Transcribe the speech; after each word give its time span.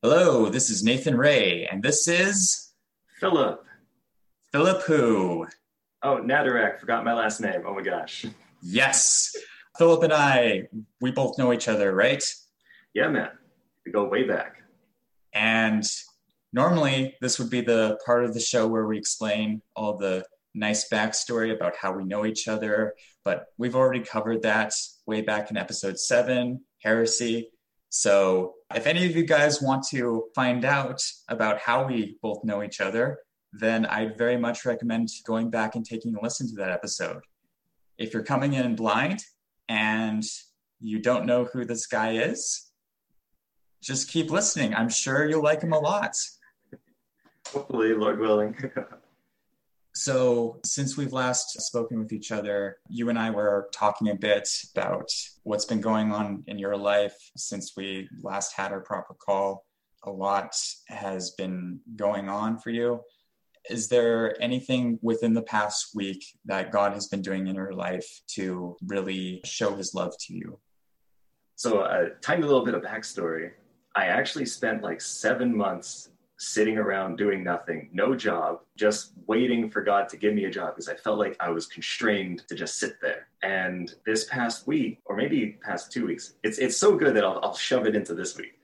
Hello, 0.00 0.48
this 0.48 0.70
is 0.70 0.84
Nathan 0.84 1.16
Ray, 1.16 1.66
and 1.66 1.82
this 1.82 2.06
is 2.06 2.72
Philip. 3.18 3.64
Philip 4.52 4.82
Who. 4.82 5.48
Oh, 6.04 6.20
Nadarek. 6.22 6.78
Forgot 6.78 7.04
my 7.04 7.14
last 7.14 7.40
name. 7.40 7.62
Oh 7.66 7.74
my 7.74 7.82
gosh. 7.82 8.24
Yes, 8.62 9.34
Philip 9.76 10.04
and 10.04 10.12
I, 10.12 10.68
we 11.00 11.10
both 11.10 11.36
know 11.36 11.52
each 11.52 11.66
other, 11.66 11.92
right? 11.92 12.22
Yeah, 12.94 13.08
man. 13.08 13.30
We 13.84 13.90
go 13.90 14.04
way 14.04 14.22
back. 14.22 14.62
And 15.32 15.82
normally, 16.52 17.16
this 17.20 17.40
would 17.40 17.50
be 17.50 17.62
the 17.62 17.98
part 18.06 18.24
of 18.24 18.34
the 18.34 18.40
show 18.40 18.68
where 18.68 18.86
we 18.86 18.98
explain 18.98 19.62
all 19.74 19.96
the 19.96 20.24
nice 20.54 20.88
backstory 20.88 21.52
about 21.52 21.74
how 21.74 21.90
we 21.90 22.04
know 22.04 22.24
each 22.24 22.46
other, 22.46 22.94
but 23.24 23.46
we've 23.58 23.74
already 23.74 24.04
covered 24.04 24.42
that 24.42 24.74
way 25.06 25.22
back 25.22 25.50
in 25.50 25.56
episode 25.56 25.98
seven, 25.98 26.60
Heresy. 26.84 27.50
So, 27.88 28.54
if 28.74 28.86
any 28.86 29.06
of 29.06 29.16
you 29.16 29.24
guys 29.24 29.62
want 29.62 29.86
to 29.88 30.24
find 30.34 30.64
out 30.64 31.02
about 31.28 31.58
how 31.58 31.86
we 31.86 32.18
both 32.22 32.44
know 32.44 32.62
each 32.62 32.80
other, 32.80 33.18
then 33.52 33.86
I'd 33.86 34.18
very 34.18 34.36
much 34.36 34.66
recommend 34.66 35.08
going 35.26 35.50
back 35.50 35.74
and 35.74 35.84
taking 35.84 36.14
a 36.14 36.22
listen 36.22 36.48
to 36.48 36.54
that 36.56 36.70
episode. 36.70 37.22
If 37.96 38.12
you're 38.12 38.22
coming 38.22 38.54
in 38.54 38.76
blind 38.76 39.24
and 39.68 40.22
you 40.80 41.00
don't 41.00 41.24
know 41.24 41.44
who 41.44 41.64
this 41.64 41.86
guy 41.86 42.16
is, 42.16 42.70
just 43.82 44.10
keep 44.10 44.30
listening. 44.30 44.74
I'm 44.74 44.90
sure 44.90 45.28
you'll 45.28 45.42
like 45.42 45.62
him 45.62 45.72
a 45.72 45.78
lot. 45.78 46.14
Hopefully, 47.52 47.94
Lord 47.94 48.18
willing. 48.18 48.56
So, 50.00 50.60
since 50.64 50.96
we've 50.96 51.12
last 51.12 51.60
spoken 51.60 51.98
with 51.98 52.12
each 52.12 52.30
other, 52.30 52.76
you 52.88 53.08
and 53.08 53.18
I 53.18 53.30
were 53.30 53.68
talking 53.72 54.10
a 54.10 54.14
bit 54.14 54.48
about 54.72 55.10
what's 55.42 55.64
been 55.64 55.80
going 55.80 56.12
on 56.12 56.44
in 56.46 56.56
your 56.56 56.76
life 56.76 57.16
since 57.36 57.72
we 57.76 58.08
last 58.22 58.54
had 58.54 58.70
our 58.70 58.78
proper 58.78 59.14
call. 59.14 59.66
A 60.04 60.10
lot 60.12 60.54
has 60.86 61.32
been 61.32 61.80
going 61.96 62.28
on 62.28 62.60
for 62.60 62.70
you. 62.70 63.00
Is 63.68 63.88
there 63.88 64.40
anything 64.40 65.00
within 65.02 65.34
the 65.34 65.42
past 65.42 65.88
week 65.96 66.24
that 66.44 66.70
God 66.70 66.92
has 66.92 67.08
been 67.08 67.20
doing 67.20 67.48
in 67.48 67.56
your 67.56 67.72
life 67.72 68.08
to 68.36 68.76
really 68.86 69.40
show 69.44 69.74
his 69.74 69.94
love 69.94 70.14
to 70.26 70.32
you? 70.32 70.60
So, 71.56 71.80
a 71.80 72.10
tiny 72.20 72.42
little 72.42 72.64
bit 72.64 72.74
of 72.74 72.82
backstory. 72.82 73.50
I 73.96 74.04
actually 74.04 74.46
spent 74.46 74.84
like 74.84 75.00
seven 75.00 75.56
months 75.56 76.10
sitting 76.38 76.78
around 76.78 77.16
doing 77.16 77.42
nothing, 77.42 77.90
no 77.92 78.14
job, 78.14 78.60
just 78.76 79.12
waiting 79.26 79.68
for 79.68 79.82
God 79.82 80.08
to 80.08 80.16
give 80.16 80.34
me 80.34 80.44
a 80.44 80.50
job 80.50 80.74
because 80.74 80.88
I 80.88 80.94
felt 80.94 81.18
like 81.18 81.36
I 81.40 81.50
was 81.50 81.66
constrained 81.66 82.46
to 82.48 82.54
just 82.54 82.78
sit 82.78 83.00
there. 83.02 83.26
And 83.42 83.92
this 84.06 84.24
past 84.24 84.66
week, 84.66 85.00
or 85.04 85.16
maybe 85.16 85.58
past 85.62 85.92
two 85.92 86.06
weeks, 86.06 86.34
it's 86.44 86.58
it's 86.58 86.76
so 86.76 86.96
good 86.96 87.14
that 87.16 87.24
I'll, 87.24 87.40
I'll 87.42 87.56
shove 87.56 87.86
it 87.86 87.96
into 87.96 88.14
this 88.14 88.36
week. 88.36 88.54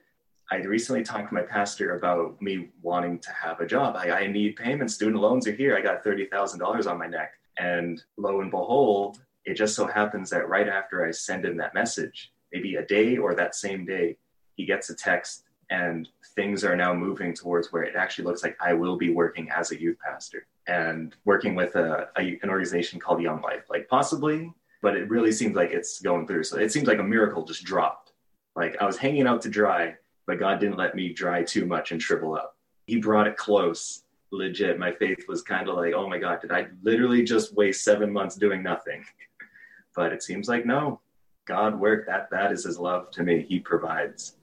I 0.52 0.56
recently 0.58 1.02
talked 1.02 1.28
to 1.28 1.34
my 1.34 1.42
pastor 1.42 1.96
about 1.96 2.40
me 2.40 2.68
wanting 2.82 3.18
to 3.18 3.32
have 3.32 3.60
a 3.60 3.66
job. 3.66 3.96
I, 3.96 4.10
I 4.10 4.26
need 4.28 4.56
payment. 4.56 4.90
Student 4.90 5.20
loans 5.20 5.48
are 5.48 5.52
here. 5.52 5.76
I 5.76 5.80
got 5.80 6.04
thirty 6.04 6.26
thousand 6.26 6.60
dollars 6.60 6.86
on 6.86 6.98
my 6.98 7.08
neck, 7.08 7.32
and 7.58 8.00
lo 8.16 8.40
and 8.40 8.52
behold, 8.52 9.18
it 9.44 9.54
just 9.54 9.74
so 9.74 9.86
happens 9.86 10.30
that 10.30 10.48
right 10.48 10.68
after 10.68 11.04
I 11.04 11.10
send 11.10 11.44
him 11.44 11.56
that 11.56 11.74
message, 11.74 12.32
maybe 12.52 12.76
a 12.76 12.86
day 12.86 13.16
or 13.16 13.34
that 13.34 13.56
same 13.56 13.84
day, 13.84 14.16
he 14.54 14.64
gets 14.64 14.90
a 14.90 14.94
text 14.94 15.43
and 15.70 16.08
things 16.34 16.64
are 16.64 16.76
now 16.76 16.94
moving 16.94 17.34
towards 17.34 17.72
where 17.72 17.82
it 17.82 17.96
actually 17.96 18.24
looks 18.24 18.42
like 18.42 18.56
I 18.60 18.72
will 18.74 18.96
be 18.96 19.10
working 19.10 19.50
as 19.50 19.72
a 19.72 19.80
youth 19.80 19.98
pastor 20.04 20.46
and 20.66 21.14
working 21.24 21.54
with 21.54 21.76
a, 21.76 22.08
a, 22.16 22.38
an 22.42 22.50
organization 22.50 23.00
called 23.00 23.22
Young 23.22 23.40
Life, 23.40 23.64
like 23.70 23.88
possibly, 23.88 24.52
but 24.82 24.96
it 24.96 25.08
really 25.08 25.32
seems 25.32 25.56
like 25.56 25.70
it's 25.70 26.00
going 26.00 26.26
through. 26.26 26.44
So 26.44 26.58
it 26.58 26.72
seems 26.72 26.86
like 26.86 26.98
a 26.98 27.04
miracle 27.04 27.44
just 27.44 27.64
dropped. 27.64 28.12
Like 28.56 28.76
I 28.80 28.86
was 28.86 28.96
hanging 28.96 29.26
out 29.26 29.42
to 29.42 29.48
dry, 29.48 29.94
but 30.26 30.38
God 30.38 30.60
didn't 30.60 30.78
let 30.78 30.94
me 30.94 31.12
dry 31.12 31.42
too 31.42 31.66
much 31.66 31.92
and 31.92 32.00
shrivel 32.00 32.34
up. 32.34 32.56
He 32.86 32.96
brought 32.96 33.26
it 33.26 33.36
close. 33.36 34.02
Legit, 34.30 34.78
my 34.78 34.90
faith 34.90 35.26
was 35.28 35.42
kind 35.42 35.68
of 35.68 35.76
like, 35.76 35.94
oh 35.94 36.08
my 36.08 36.18
God, 36.18 36.40
did 36.40 36.50
I 36.50 36.66
literally 36.82 37.22
just 37.22 37.54
waste 37.54 37.84
seven 37.84 38.12
months 38.12 38.36
doing 38.36 38.62
nothing? 38.62 39.04
but 39.96 40.12
it 40.12 40.22
seems 40.22 40.48
like 40.48 40.66
no. 40.66 41.00
God 41.46 41.78
worked 41.78 42.06
that 42.06 42.30
that 42.30 42.52
is 42.52 42.64
his 42.64 42.78
love 42.78 43.10
to 43.12 43.22
me. 43.22 43.44
He 43.46 43.60
provides 43.60 44.36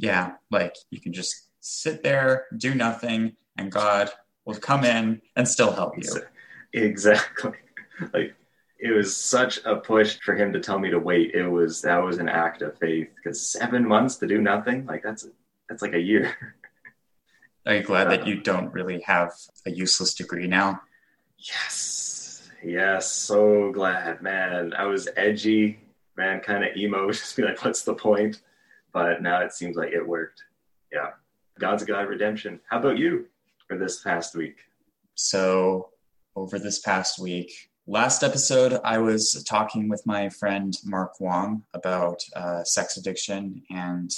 yeah, 0.00 0.34
like 0.50 0.76
you 0.90 1.00
can 1.00 1.12
just 1.12 1.48
sit 1.60 2.02
there, 2.02 2.46
do 2.56 2.74
nothing, 2.74 3.36
and 3.56 3.70
God 3.70 4.10
will 4.44 4.54
come 4.54 4.84
in 4.84 5.20
and 5.36 5.46
still 5.46 5.72
help 5.72 5.94
you. 5.96 6.22
Exactly. 6.72 7.52
Like 8.14 8.36
it 8.78 8.92
was 8.92 9.16
such 9.16 9.58
a 9.64 9.74
push 9.74 10.20
for 10.20 10.36
him 10.36 10.52
to 10.52 10.60
tell 10.60 10.78
me 10.78 10.88
to 10.90 11.00
wait. 11.00 11.34
It 11.34 11.48
was 11.48 11.82
that 11.82 11.98
was 11.98 12.18
an 12.18 12.28
act 12.28 12.62
of 12.62 12.78
faith 12.78 13.08
because 13.16 13.44
seven 13.44 13.84
months 13.84 14.14
to 14.18 14.28
do 14.28 14.40
nothing, 14.40 14.86
like 14.86 15.02
that's 15.02 15.26
that's 15.68 15.82
like 15.82 15.94
a 15.94 16.00
year. 16.00 16.36
Are 17.66 17.74
you 17.74 17.82
glad 17.82 18.04
that 18.12 18.20
uh-huh. 18.20 18.28
you 18.28 18.40
don't 18.40 18.72
really 18.72 19.00
have 19.00 19.32
a 19.66 19.70
useless 19.72 20.14
degree 20.14 20.46
now? 20.46 20.80
Yes. 21.38 22.48
Yes, 22.62 23.10
so 23.10 23.72
glad, 23.72 24.22
man. 24.22 24.72
I 24.74 24.84
was 24.84 25.08
edgy, 25.16 25.80
man, 26.16 26.38
kind 26.38 26.62
of 26.62 26.76
emo, 26.76 27.10
just 27.12 27.36
be 27.36 27.42
like, 27.42 27.64
what's 27.64 27.82
the 27.82 27.94
point? 27.94 28.40
But 28.92 29.22
now 29.22 29.40
it 29.40 29.52
seems 29.52 29.76
like 29.76 29.92
it 29.92 30.06
worked. 30.06 30.42
Yeah. 30.92 31.10
God's 31.58 31.82
a 31.82 31.86
God 31.86 32.08
redemption. 32.08 32.60
How 32.70 32.78
about 32.78 32.98
you 32.98 33.26
for 33.66 33.76
this 33.76 34.00
past 34.02 34.34
week? 34.34 34.56
So, 35.14 35.90
over 36.36 36.58
this 36.58 36.78
past 36.78 37.18
week, 37.18 37.70
last 37.88 38.22
episode, 38.22 38.78
I 38.84 38.98
was 38.98 39.42
talking 39.48 39.88
with 39.88 40.06
my 40.06 40.28
friend 40.28 40.76
Mark 40.84 41.18
Wong 41.20 41.64
about 41.74 42.22
uh, 42.36 42.62
sex 42.62 42.96
addiction. 42.96 43.62
And 43.70 44.10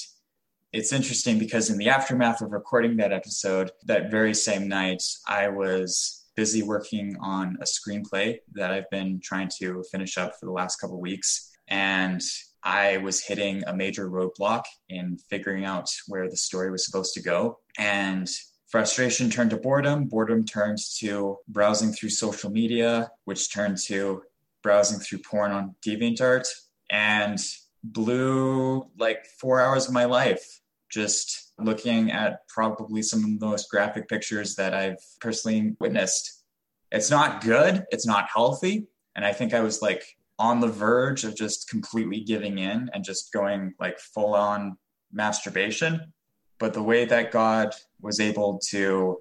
it's 0.73 0.93
interesting 0.93 1.39
because 1.39 1.71
in 1.71 1.79
the 1.79 1.89
aftermath 1.89 2.43
of 2.43 2.53
recording 2.53 2.97
that 2.99 3.13
episode, 3.13 3.71
that 3.87 4.11
very 4.11 4.35
same 4.35 4.69
night, 4.69 5.03
I 5.27 5.49
was 5.49 6.27
busy 6.37 6.63
working 6.63 7.17
on 7.21 7.57
a 7.61 7.65
screenplay 7.65 8.39
that 8.53 8.71
I've 8.71 8.89
been 8.91 9.21
trying 9.23 9.51
to 9.59 9.83
finish 9.91 10.17
up 10.19 10.39
for 10.39 10.47
the 10.47 10.53
last 10.53 10.77
couple 10.77 11.01
weeks. 11.01 11.50
And 11.71 12.21
I 12.63 12.99
was 12.99 13.25
hitting 13.25 13.63
a 13.67 13.75
major 13.75 14.11
roadblock 14.11 14.65
in 14.89 15.19
figuring 15.31 15.65
out 15.65 15.89
where 16.09 16.29
the 16.29 16.37
story 16.37 16.71
was 16.71 16.85
supposed 16.85 17.15
to 17.15 17.23
go. 17.23 17.59
And 17.79 18.29
frustration 18.69 19.31
turned 19.31 19.51
to 19.51 19.57
boredom. 19.57 20.07
Boredom 20.07 20.45
turned 20.45 20.79
to 20.99 21.39
browsing 21.49 21.93
through 21.93 22.11
social 22.11 22.51
media, 22.51 23.11
which 23.25 23.53
turned 23.53 23.79
to 23.87 24.23
browsing 24.63 24.99
through 24.99 25.21
porn 25.21 25.53
on 25.53 25.75
DeviantArt 25.87 26.47
and 26.91 27.39
blew 27.83 28.85
like 28.99 29.25
four 29.41 29.61
hours 29.61 29.87
of 29.87 29.95
my 29.95 30.05
life 30.05 30.61
just 30.91 31.53
looking 31.59 32.11
at 32.11 32.47
probably 32.49 33.03
some 33.03 33.21
of 33.21 33.39
the 33.39 33.47
most 33.47 33.71
graphic 33.71 34.09
pictures 34.09 34.57
that 34.57 34.75
I've 34.75 34.99
personally 35.21 35.77
witnessed. 35.81 36.43
It's 36.91 37.11
not 37.11 37.43
good, 37.43 37.85
it's 37.91 38.07
not 38.07 38.29
healthy. 38.33 38.89
And 39.15 39.25
I 39.25 39.33
think 39.33 39.55
I 39.55 39.61
was 39.61 39.81
like 39.81 40.05
on 40.41 40.61
the 40.61 40.69
verge 40.69 41.23
of 41.23 41.37
just 41.37 41.69
completely 41.69 42.21
giving 42.21 42.59
in 42.59 42.89
and 42.95 43.05
just 43.05 43.31
going 43.31 43.75
like 43.79 43.99
full 43.99 44.35
on 44.35 44.79
masturbation. 45.13 46.13
But 46.59 46.73
the 46.73 46.83
way 46.83 47.05
that 47.05 47.31
God 47.31 47.75
was 48.01 48.21
able 48.21 48.59
to 48.71 49.19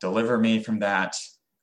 deliver 0.00 0.38
me 0.38 0.62
from 0.62 0.78
that 0.78 1.16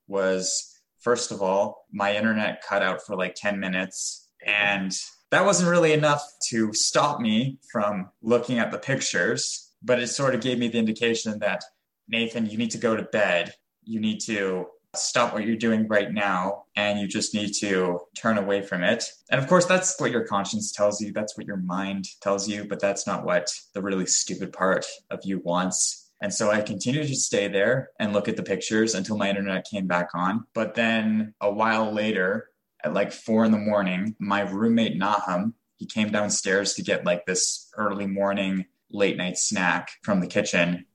was 0.08 0.78
first 1.00 1.32
of 1.32 1.42
all, 1.42 1.86
my 1.94 2.14
internet 2.14 2.62
cut 2.68 2.84
out 2.84 3.02
for 3.06 3.16
like 3.16 3.36
10 3.36 3.58
minutes. 3.58 4.28
And 4.46 4.92
that 5.32 5.46
wasn't 5.46 5.70
really 5.70 5.94
enough 5.94 6.24
to 6.50 6.74
stop 6.74 7.22
me 7.22 7.60
from 7.72 8.10
looking 8.22 8.60
at 8.60 8.72
the 8.72 8.78
pictures, 8.78 9.72
but 9.82 10.00
it 10.00 10.08
sort 10.08 10.36
of 10.36 10.42
gave 10.42 10.60
me 10.60 10.68
the 10.68 10.78
indication 10.78 11.40
that, 11.40 11.64
Nathan, 12.10 12.48
you 12.48 12.58
need 12.58 12.72
to 12.72 12.78
go 12.78 12.98
to 12.98 13.04
bed. 13.04 13.54
You 13.84 14.02
need 14.02 14.20
to 14.26 14.66
stop 14.96 15.34
what 15.34 15.46
you're 15.46 15.56
doing 15.56 15.88
right 15.88 16.12
now 16.12 16.66
and 16.76 17.00
you 17.00 17.08
just 17.08 17.34
need 17.34 17.54
to 17.60 18.00
turn 18.18 18.38
away 18.38 18.62
from 18.62 18.84
it. 18.84 19.04
And 19.30 19.40
of 19.40 19.48
course, 19.48 19.66
that's 19.66 20.00
what 20.00 20.12
your 20.12 20.26
conscience 20.26 20.72
tells 20.72 21.00
you, 21.00 21.12
that's 21.12 21.38
what 21.38 21.46
your 21.46 21.58
mind 21.58 22.06
tells 22.22 22.48
you, 22.48 22.66
but 22.66 22.80
that's 22.80 23.06
not 23.06 23.24
what 23.24 23.52
the 23.74 23.82
really 23.82 24.08
stupid 24.08 24.52
part 24.52 24.86
of 25.12 25.20
you 25.24 25.40
wants. 25.40 26.10
And 26.22 26.34
so 26.34 26.52
I 26.52 26.62
continued 26.62 27.08
to 27.08 27.16
stay 27.16 27.48
there 27.48 27.92
and 28.00 28.14
look 28.14 28.28
at 28.28 28.36
the 28.36 28.44
pictures 28.44 28.96
until 28.96 29.18
my 29.18 29.30
internet 29.30 29.68
came 29.70 29.88
back 29.88 30.10
on. 30.16 30.46
But 30.54 30.76
then 30.76 31.34
a 31.40 31.52
while 31.52 31.94
later, 31.94 32.50
at 32.84 32.94
like 32.94 33.12
four 33.12 33.46
in 33.46 33.52
the 33.52 33.58
morning, 33.58 34.16
my 34.20 34.42
roommate 34.42 34.98
Nahum, 34.98 35.54
he 35.78 35.86
came 35.86 36.12
downstairs 36.12 36.74
to 36.74 36.82
get 36.82 37.06
like 37.06 37.26
this 37.26 37.72
early 37.78 38.08
morning 38.08 38.66
late 38.92 39.18
night 39.18 39.38
snack 39.38 39.92
from 40.04 40.20
the 40.20 40.28
kitchen. 40.28 40.86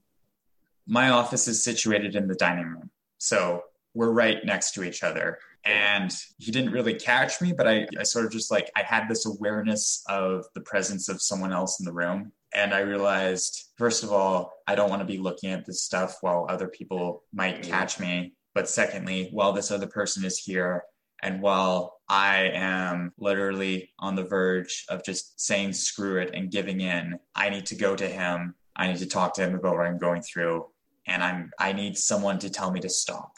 My 0.87 1.11
office 1.11 1.49
is 1.49 1.65
situated 1.65 2.17
in 2.17 2.27
the 2.29 2.35
dining 2.35 2.67
room. 2.67 2.91
So 3.19 3.63
we're 3.95 4.11
right 4.11 4.45
next 4.45 4.73
to 4.73 4.85
each 4.85 5.03
other. 5.03 5.39
And 5.65 6.15
he 6.39 6.51
didn't 6.53 6.73
really 6.73 6.95
catch 6.95 7.41
me, 7.41 7.53
but 7.53 7.67
I, 7.67 7.87
I 7.99 8.03
sort 8.03 8.27
of 8.27 8.33
just 8.33 8.51
like, 8.51 8.71
I 8.77 8.83
had 8.83 9.09
this 9.09 9.25
awareness 9.25 10.03
of 10.09 10.45
the 10.55 10.61
presence 10.61 11.09
of 11.09 11.23
someone 11.23 11.53
else 11.53 11.81
in 11.81 11.87
the 11.87 11.93
room. 11.93 12.33
And 12.53 12.75
I 12.75 12.81
realized, 12.81 13.71
first 13.79 14.05
of 14.05 14.13
all, 14.13 14.53
I 14.67 14.75
don't 14.75 14.91
want 14.91 15.01
to 15.01 15.07
be 15.07 15.19
looking 15.19 15.51
at 15.51 15.65
this 15.65 15.83
stuff 15.83 16.19
while 16.21 16.47
other 16.49 16.69
people 16.69 17.25
might 17.33 17.63
catch 17.63 17.99
me. 17.99 18.35
But 18.55 18.69
secondly, 18.69 19.31
while 19.33 19.53
this 19.53 19.71
other 19.71 19.87
person 19.87 20.25
is 20.25 20.39
here, 20.39 20.85
and 21.23 21.41
while 21.41 22.01
I 22.09 22.51
am 22.53 23.13
literally 23.19 23.91
on 23.99 24.15
the 24.15 24.25
verge 24.25 24.85
of 24.91 25.03
just 25.03 25.41
saying 25.41 25.73
screw 25.73 26.21
it 26.21 26.35
and 26.35 26.51
giving 26.51 26.83
in, 26.83 27.19
I 27.35 27.49
need 27.49 27.67
to 27.67 27.75
go 27.75 27.97
to 27.97 28.07
him 28.07 28.55
I 28.77 28.89
need 28.89 28.99
to 28.99 29.07
talk 29.07 29.35
to 29.35 29.43
him 29.43 29.55
about 29.55 29.77
what 29.77 29.87
I'm 29.87 29.99
going 29.99 30.23
through. 30.23 30.67
And 31.07 31.23
I'm 31.23 31.51
I 31.59 31.73
need 31.73 31.97
someone 31.97 32.39
to 32.41 32.51
tell 32.51 32.71
me 32.71 32.81
to 32.81 32.89
stop. 32.89 33.33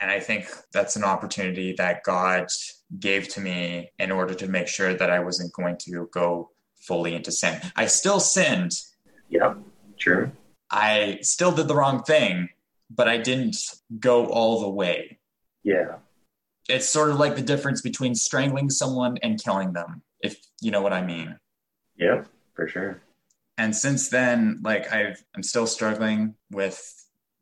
And 0.00 0.10
I 0.10 0.18
think 0.18 0.46
that's 0.72 0.96
an 0.96 1.04
opportunity 1.04 1.74
that 1.74 2.02
God 2.04 2.48
gave 2.98 3.28
to 3.28 3.40
me 3.40 3.90
in 3.98 4.10
order 4.10 4.34
to 4.34 4.48
make 4.48 4.66
sure 4.66 4.94
that 4.94 5.10
I 5.10 5.20
wasn't 5.20 5.52
going 5.52 5.76
to 5.82 6.08
go 6.12 6.50
fully 6.80 7.14
into 7.14 7.30
sin. 7.30 7.60
I 7.76 7.86
still 7.86 8.18
sinned. 8.18 8.72
Yep, 9.28 9.58
true. 9.98 10.32
I 10.70 11.18
still 11.22 11.52
did 11.52 11.68
the 11.68 11.74
wrong 11.74 12.02
thing, 12.02 12.48
but 12.88 13.08
I 13.08 13.18
didn't 13.18 13.56
go 13.98 14.26
all 14.26 14.60
the 14.60 14.70
way. 14.70 15.18
Yeah. 15.62 15.96
It's 16.68 16.88
sort 16.88 17.10
of 17.10 17.18
like 17.18 17.36
the 17.36 17.42
difference 17.42 17.82
between 17.82 18.14
strangling 18.14 18.70
someone 18.70 19.18
and 19.22 19.42
killing 19.42 19.72
them, 19.72 20.02
if 20.22 20.40
you 20.60 20.70
know 20.70 20.80
what 20.80 20.92
I 20.92 21.04
mean. 21.04 21.38
Yep, 21.96 22.28
for 22.54 22.68
sure. 22.68 23.02
And 23.58 23.76
since 23.76 24.08
then, 24.08 24.60
like 24.62 24.90
I've 24.92 25.22
I'm 25.34 25.42
still 25.42 25.66
struggling 25.66 26.34
with 26.50 26.80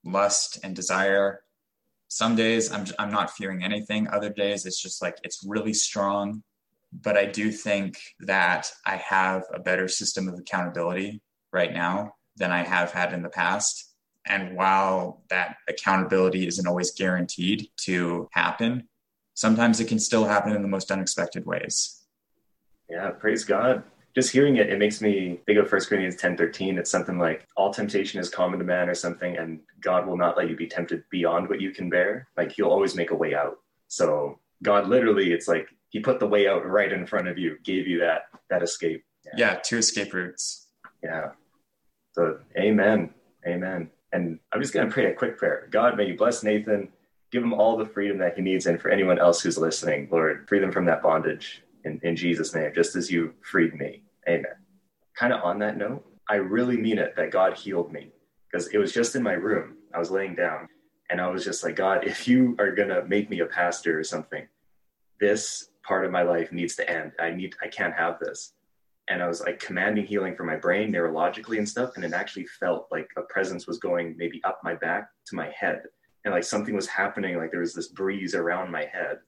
lust 0.04 0.58
and 0.64 0.74
desire. 0.74 1.42
Some 2.08 2.36
days 2.36 2.72
I'm 2.72 2.86
I'm 2.98 3.10
not 3.10 3.30
fearing 3.30 3.62
anything. 3.62 4.08
Other 4.08 4.30
days 4.30 4.66
it's 4.66 4.80
just 4.80 5.02
like 5.02 5.18
it's 5.22 5.44
really 5.46 5.74
strong. 5.74 6.42
But 6.92 7.18
I 7.18 7.26
do 7.26 7.52
think 7.52 7.98
that 8.20 8.72
I 8.86 8.96
have 8.96 9.44
a 9.52 9.60
better 9.60 9.88
system 9.88 10.26
of 10.26 10.38
accountability 10.38 11.20
right 11.52 11.72
now 11.72 12.14
than 12.36 12.50
I 12.50 12.64
have 12.64 12.92
had 12.92 13.12
in 13.12 13.22
the 13.22 13.28
past. 13.28 13.94
And 14.26 14.56
while 14.56 15.22
that 15.28 15.56
accountability 15.68 16.46
isn't 16.46 16.66
always 16.66 16.92
guaranteed 16.92 17.68
to 17.82 18.28
happen, 18.32 18.88
sometimes 19.34 19.80
it 19.80 19.88
can 19.88 19.98
still 19.98 20.24
happen 20.24 20.54
in 20.54 20.62
the 20.62 20.68
most 20.68 20.90
unexpected 20.90 21.44
ways. 21.44 22.06
Yeah, 22.88 23.10
praise 23.10 23.44
God. 23.44 23.82
Just 24.18 24.32
hearing 24.32 24.56
it, 24.56 24.68
it 24.68 24.80
makes 24.80 25.00
me 25.00 25.38
think 25.46 25.60
of 25.60 25.70
1 25.70 25.80
Corinthians 25.84 26.16
10 26.16 26.36
13. 26.36 26.76
It's 26.76 26.90
something 26.90 27.20
like, 27.20 27.46
all 27.56 27.72
temptation 27.72 28.18
is 28.18 28.28
common 28.28 28.58
to 28.58 28.64
man, 28.64 28.88
or 28.88 28.94
something, 28.96 29.36
and 29.36 29.60
God 29.80 30.08
will 30.08 30.16
not 30.16 30.36
let 30.36 30.50
you 30.50 30.56
be 30.56 30.66
tempted 30.66 31.04
beyond 31.08 31.48
what 31.48 31.60
you 31.60 31.70
can 31.70 31.88
bear. 31.88 32.26
Like, 32.36 32.50
He'll 32.50 32.66
always 32.66 32.96
make 32.96 33.12
a 33.12 33.14
way 33.14 33.36
out. 33.36 33.60
So, 33.86 34.40
God 34.60 34.88
literally, 34.88 35.32
it's 35.32 35.46
like 35.46 35.68
He 35.90 36.00
put 36.00 36.18
the 36.18 36.26
way 36.26 36.48
out 36.48 36.66
right 36.66 36.92
in 36.92 37.06
front 37.06 37.28
of 37.28 37.38
you, 37.38 37.58
gave 37.62 37.86
you 37.86 38.00
that 38.00 38.22
that 38.50 38.60
escape. 38.60 39.04
Yeah, 39.24 39.32
yeah 39.36 39.54
two 39.62 39.78
escape 39.78 40.12
routes. 40.12 40.66
Yeah. 41.00 41.28
So, 42.10 42.40
amen. 42.56 43.10
Amen. 43.46 43.88
And 44.12 44.40
I'm 44.50 44.60
just 44.60 44.74
going 44.74 44.88
to 44.88 44.92
pray 44.92 45.12
a 45.12 45.14
quick 45.14 45.38
prayer. 45.38 45.68
God, 45.70 45.96
may 45.96 46.08
you 46.08 46.16
bless 46.16 46.42
Nathan, 46.42 46.88
give 47.30 47.44
him 47.44 47.54
all 47.54 47.76
the 47.76 47.86
freedom 47.86 48.18
that 48.18 48.34
he 48.34 48.42
needs. 48.42 48.66
And 48.66 48.80
for 48.80 48.90
anyone 48.90 49.20
else 49.20 49.40
who's 49.40 49.58
listening, 49.58 50.08
Lord, 50.10 50.48
free 50.48 50.58
them 50.58 50.72
from 50.72 50.86
that 50.86 51.04
bondage 51.04 51.62
in, 51.84 52.00
in 52.02 52.16
Jesus' 52.16 52.52
name, 52.52 52.72
just 52.74 52.96
as 52.96 53.12
you 53.12 53.32
freed 53.42 53.74
me. 53.74 54.02
Amen. 54.28 54.44
Kind 55.16 55.32
of 55.32 55.42
on 55.42 55.58
that 55.60 55.76
note, 55.76 56.04
I 56.28 56.36
really 56.36 56.76
mean 56.76 56.98
it 56.98 57.16
that 57.16 57.30
God 57.30 57.56
healed 57.56 57.92
me 57.92 58.12
because 58.50 58.68
it 58.68 58.78
was 58.78 58.92
just 58.92 59.16
in 59.16 59.22
my 59.22 59.32
room. 59.32 59.76
I 59.94 59.98
was 59.98 60.10
laying 60.10 60.34
down 60.34 60.68
and 61.10 61.20
I 61.20 61.28
was 61.28 61.44
just 61.44 61.64
like, 61.64 61.76
God, 61.76 62.06
if 62.06 62.28
you 62.28 62.54
are 62.58 62.72
going 62.72 62.90
to 62.90 63.04
make 63.06 63.30
me 63.30 63.40
a 63.40 63.46
pastor 63.46 63.98
or 63.98 64.04
something, 64.04 64.46
this 65.20 65.70
part 65.82 66.04
of 66.04 66.12
my 66.12 66.22
life 66.22 66.52
needs 66.52 66.76
to 66.76 66.88
end. 66.88 67.12
I 67.18 67.30
need, 67.30 67.54
I 67.62 67.68
can't 67.68 67.94
have 67.94 68.18
this 68.20 68.52
and 69.08 69.22
I 69.22 69.28
was 69.28 69.40
like 69.40 69.58
commanding 69.58 70.06
healing 70.06 70.36
for 70.36 70.44
my 70.44 70.56
brain 70.56 70.92
neurologically 70.92 71.58
and 71.58 71.68
stuff. 71.68 71.92
And 71.96 72.04
it 72.04 72.12
actually 72.12 72.46
felt 72.60 72.88
like 72.90 73.08
a 73.16 73.22
presence 73.22 73.66
was 73.66 73.78
going 73.78 74.14
maybe 74.18 74.42
up 74.44 74.60
my 74.62 74.74
back 74.74 75.08
to 75.26 75.36
my 75.36 75.50
head. 75.58 75.82
And 76.24 76.34
like 76.34 76.44
something 76.44 76.74
was 76.74 76.86
happening, 76.86 77.36
like 77.36 77.50
there 77.50 77.60
was 77.60 77.74
this 77.74 77.88
breeze 77.88 78.34
around 78.34 78.70
my 78.70 78.84
head. 78.84 79.18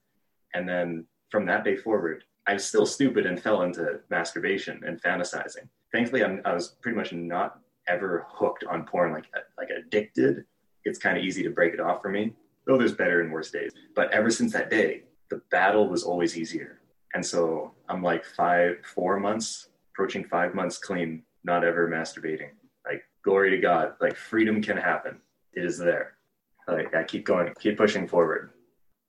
And 0.53 0.69
then 0.69 1.05
from 1.29 1.45
that 1.47 1.63
day 1.63 1.75
forward, 1.75 2.23
I 2.51 2.55
was 2.55 2.65
still 2.65 2.85
stupid 2.85 3.25
and 3.25 3.41
fell 3.41 3.61
into 3.61 4.01
masturbation 4.09 4.81
and 4.85 5.01
fantasizing. 5.01 5.69
Thankfully, 5.93 6.21
I'm, 6.21 6.41
I 6.43 6.53
was 6.53 6.75
pretty 6.81 6.97
much 6.97 7.13
not 7.13 7.61
ever 7.87 8.27
hooked 8.29 8.65
on 8.65 8.83
porn, 8.85 9.13
like 9.13 9.27
like 9.57 9.69
addicted. 9.69 10.43
It's 10.83 10.99
kind 10.99 11.17
of 11.17 11.23
easy 11.23 11.43
to 11.43 11.49
break 11.49 11.73
it 11.73 11.79
off 11.79 12.01
for 12.01 12.09
me, 12.09 12.33
though 12.67 12.77
there's 12.77 12.91
better 12.91 13.21
and 13.21 13.31
worse 13.31 13.51
days. 13.51 13.71
But 13.95 14.11
ever 14.11 14.29
since 14.29 14.51
that 14.51 14.69
day, 14.69 15.03
the 15.29 15.41
battle 15.49 15.87
was 15.87 16.03
always 16.03 16.37
easier. 16.37 16.81
And 17.13 17.25
so 17.25 17.71
I'm 17.87 18.03
like 18.03 18.25
five, 18.25 18.79
four 18.83 19.17
months 19.17 19.69
approaching 19.93 20.25
five 20.25 20.53
months 20.53 20.77
clean, 20.77 21.23
not 21.45 21.63
ever 21.63 21.87
masturbating. 21.87 22.49
Like, 22.85 23.03
glory 23.23 23.49
to 23.51 23.57
God, 23.59 23.93
like, 24.01 24.17
freedom 24.17 24.61
can 24.61 24.75
happen. 24.75 25.21
It 25.53 25.63
is 25.63 25.77
there. 25.77 26.15
Like, 26.67 26.93
I 26.93 27.03
keep 27.03 27.25
going, 27.25 27.53
keep 27.61 27.77
pushing 27.77 28.09
forward. 28.09 28.51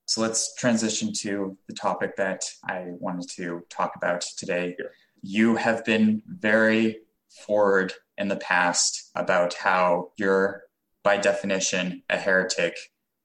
So 0.06 0.20
let's 0.20 0.54
transition 0.56 1.12
to 1.20 1.56
the 1.68 1.74
topic 1.74 2.16
that 2.16 2.44
I 2.64 2.86
wanted 2.88 3.28
to 3.36 3.62
talk 3.70 3.92
about 3.96 4.22
today. 4.36 4.76
You 5.22 5.56
have 5.56 5.84
been 5.84 6.22
very 6.26 6.98
forward 7.46 7.92
in 8.18 8.28
the 8.28 8.36
past 8.36 9.10
about 9.14 9.54
how 9.54 10.10
you're, 10.16 10.64
by 11.02 11.16
definition, 11.16 12.02
a 12.10 12.16
heretic. 12.16 12.76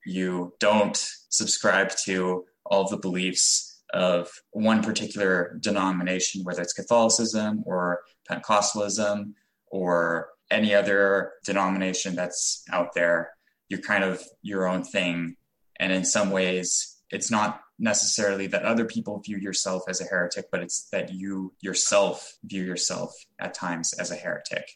You 0.06 0.54
don't 0.60 0.98
subscribe 1.30 1.92
to 2.06 2.46
all 2.66 2.88
the 2.88 2.98
beliefs 2.98 3.82
of 3.94 4.30
one 4.52 4.84
particular 4.84 5.58
denomination, 5.62 6.44
whether 6.44 6.62
it's 6.62 6.74
Catholicism 6.74 7.64
or 7.66 8.02
Pentecostalism 8.30 9.34
or 9.68 10.30
any 10.52 10.74
other 10.74 11.34
denomination 11.46 12.16
that's 12.16 12.64
out 12.72 12.94
there. 12.94 13.32
You're 13.70 13.82
kind 13.82 14.04
of 14.04 14.24
your 14.42 14.68
own 14.68 14.84
thing. 14.84 15.37
And 15.80 15.92
in 15.92 16.06
some 16.06 16.32
ways, 16.32 16.98
it's 17.10 17.32
not 17.32 17.62
necessarily 17.80 18.48
that 18.48 18.64
other 18.64 18.86
people 18.86 19.20
view 19.20 19.38
yourself 19.38 19.84
as 19.88 20.02
a 20.02 20.06
heretic, 20.06 20.46
but 20.52 20.62
it's 20.62 20.90
that 20.92 21.14
you 21.14 21.54
yourself 21.62 22.38
view 22.44 22.64
yourself 22.64 23.14
at 23.40 23.54
times 23.54 23.94
as 23.94 24.12
a 24.12 24.16
heretic. 24.16 24.68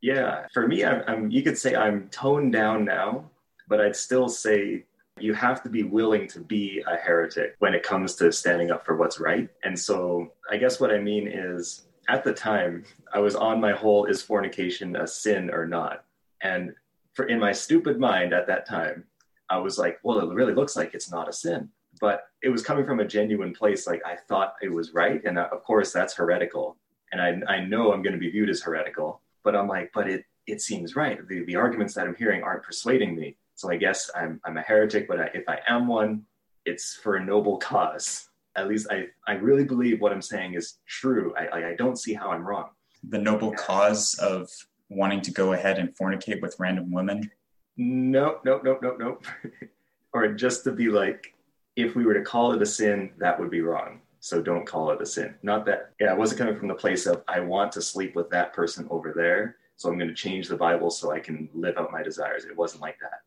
Yeah, 0.00 0.46
for 0.52 0.68
me, 0.68 0.84
I'm, 0.84 1.02
I'm 1.08 1.30
you 1.30 1.42
could 1.42 1.58
say 1.58 1.74
I'm 1.74 2.08
toned 2.10 2.52
down 2.52 2.84
now, 2.84 3.30
but 3.68 3.80
I'd 3.80 3.96
still 3.96 4.28
say 4.28 4.84
you 5.18 5.34
have 5.34 5.62
to 5.64 5.68
be 5.68 5.82
willing 5.82 6.28
to 6.28 6.40
be 6.40 6.82
a 6.86 6.96
heretic 6.96 7.56
when 7.58 7.74
it 7.74 7.82
comes 7.82 8.14
to 8.16 8.30
standing 8.30 8.70
up 8.70 8.84
for 8.84 8.96
what's 8.96 9.18
right. 9.18 9.48
And 9.64 9.76
so 9.76 10.32
I 10.50 10.56
guess 10.56 10.78
what 10.78 10.92
I 10.92 10.98
mean 10.98 11.26
is 11.26 11.88
at 12.08 12.24
the 12.24 12.32
time, 12.32 12.84
I 13.12 13.18
was 13.18 13.34
on 13.34 13.60
my 13.60 13.72
whole 13.72 14.04
is 14.06 14.22
fornication 14.22 14.96
a 14.96 15.06
sin 15.06 15.50
or 15.50 15.66
not? 15.66 16.04
And 16.40 16.72
for 17.14 17.26
in 17.26 17.40
my 17.40 17.52
stupid 17.52 17.98
mind 17.98 18.32
at 18.32 18.46
that 18.46 18.66
time, 18.66 19.04
I 19.50 19.58
was 19.58 19.78
like, 19.78 19.98
well, 20.02 20.18
it 20.20 20.34
really 20.34 20.54
looks 20.54 20.76
like 20.76 20.94
it's 20.94 21.10
not 21.10 21.28
a 21.28 21.32
sin. 21.32 21.68
But 22.00 22.24
it 22.42 22.50
was 22.50 22.62
coming 22.62 22.86
from 22.86 23.00
a 23.00 23.06
genuine 23.06 23.52
place. 23.52 23.86
Like 23.86 24.02
I 24.04 24.16
thought 24.28 24.54
it 24.62 24.72
was 24.72 24.94
right. 24.94 25.24
And 25.24 25.38
uh, 25.38 25.48
of 25.50 25.64
course, 25.64 25.92
that's 25.92 26.14
heretical. 26.14 26.76
And 27.12 27.20
I, 27.20 27.52
I 27.52 27.64
know 27.64 27.92
I'm 27.92 28.02
going 28.02 28.12
to 28.12 28.18
be 28.18 28.30
viewed 28.30 28.50
as 28.50 28.62
heretical. 28.62 29.20
But 29.42 29.56
I'm 29.56 29.66
like, 29.66 29.90
but 29.94 30.08
it, 30.08 30.24
it 30.46 30.60
seems 30.60 30.94
right. 30.94 31.26
The, 31.26 31.44
the 31.44 31.56
arguments 31.56 31.94
that 31.94 32.06
I'm 32.06 32.14
hearing 32.14 32.42
aren't 32.42 32.62
persuading 32.62 33.16
me. 33.16 33.36
So 33.54 33.70
I 33.70 33.76
guess 33.76 34.10
I'm, 34.14 34.40
I'm 34.44 34.56
a 34.56 34.62
heretic, 34.62 35.08
but 35.08 35.20
I, 35.20 35.30
if 35.34 35.48
I 35.48 35.58
am 35.68 35.88
one, 35.88 36.24
it's 36.64 36.94
for 36.94 37.16
a 37.16 37.24
noble 37.24 37.56
cause. 37.56 38.28
At 38.54 38.68
least 38.68 38.88
I, 38.90 39.06
I 39.26 39.32
really 39.34 39.64
believe 39.64 40.00
what 40.00 40.12
I'm 40.12 40.22
saying 40.22 40.54
is 40.54 40.74
true. 40.86 41.34
I, 41.36 41.70
I 41.70 41.74
don't 41.76 41.98
see 41.98 42.14
how 42.14 42.30
I'm 42.30 42.46
wrong. 42.46 42.68
The 43.08 43.18
noble 43.18 43.52
cause 43.52 44.14
of 44.14 44.50
wanting 44.88 45.20
to 45.22 45.30
go 45.30 45.52
ahead 45.52 45.78
and 45.78 45.94
fornicate 45.96 46.40
with 46.40 46.56
random 46.58 46.90
women? 46.90 47.30
Nope, 47.78 48.42
nope, 48.44 48.62
nope, 48.64 48.80
nope, 48.82 48.96
nope. 48.98 49.24
or 50.12 50.28
just 50.28 50.64
to 50.64 50.72
be 50.72 50.88
like, 50.88 51.34
if 51.76 51.94
we 51.94 52.04
were 52.04 52.14
to 52.14 52.22
call 52.22 52.52
it 52.52 52.60
a 52.60 52.66
sin, 52.66 53.12
that 53.18 53.38
would 53.40 53.50
be 53.50 53.62
wrong. 53.62 54.00
So 54.20 54.42
don't 54.42 54.66
call 54.66 54.90
it 54.90 55.00
a 55.00 55.06
sin. 55.06 55.34
Not 55.42 55.64
that, 55.66 55.92
yeah, 55.98 56.12
it 56.12 56.18
wasn't 56.18 56.40
coming 56.40 56.56
from 56.56 56.68
the 56.68 56.74
place 56.74 57.06
of, 57.06 57.22
I 57.28 57.40
want 57.40 57.72
to 57.72 57.82
sleep 57.82 58.14
with 58.14 58.28
that 58.30 58.52
person 58.52 58.86
over 58.90 59.12
there. 59.14 59.56
So 59.76 59.88
I'm 59.88 59.96
going 59.96 60.08
to 60.08 60.14
change 60.14 60.48
the 60.48 60.56
Bible 60.56 60.90
so 60.90 61.12
I 61.12 61.20
can 61.20 61.48
live 61.54 61.78
out 61.78 61.92
my 61.92 62.02
desires. 62.02 62.44
It 62.44 62.56
wasn't 62.56 62.82
like 62.82 62.98
that 63.00 63.22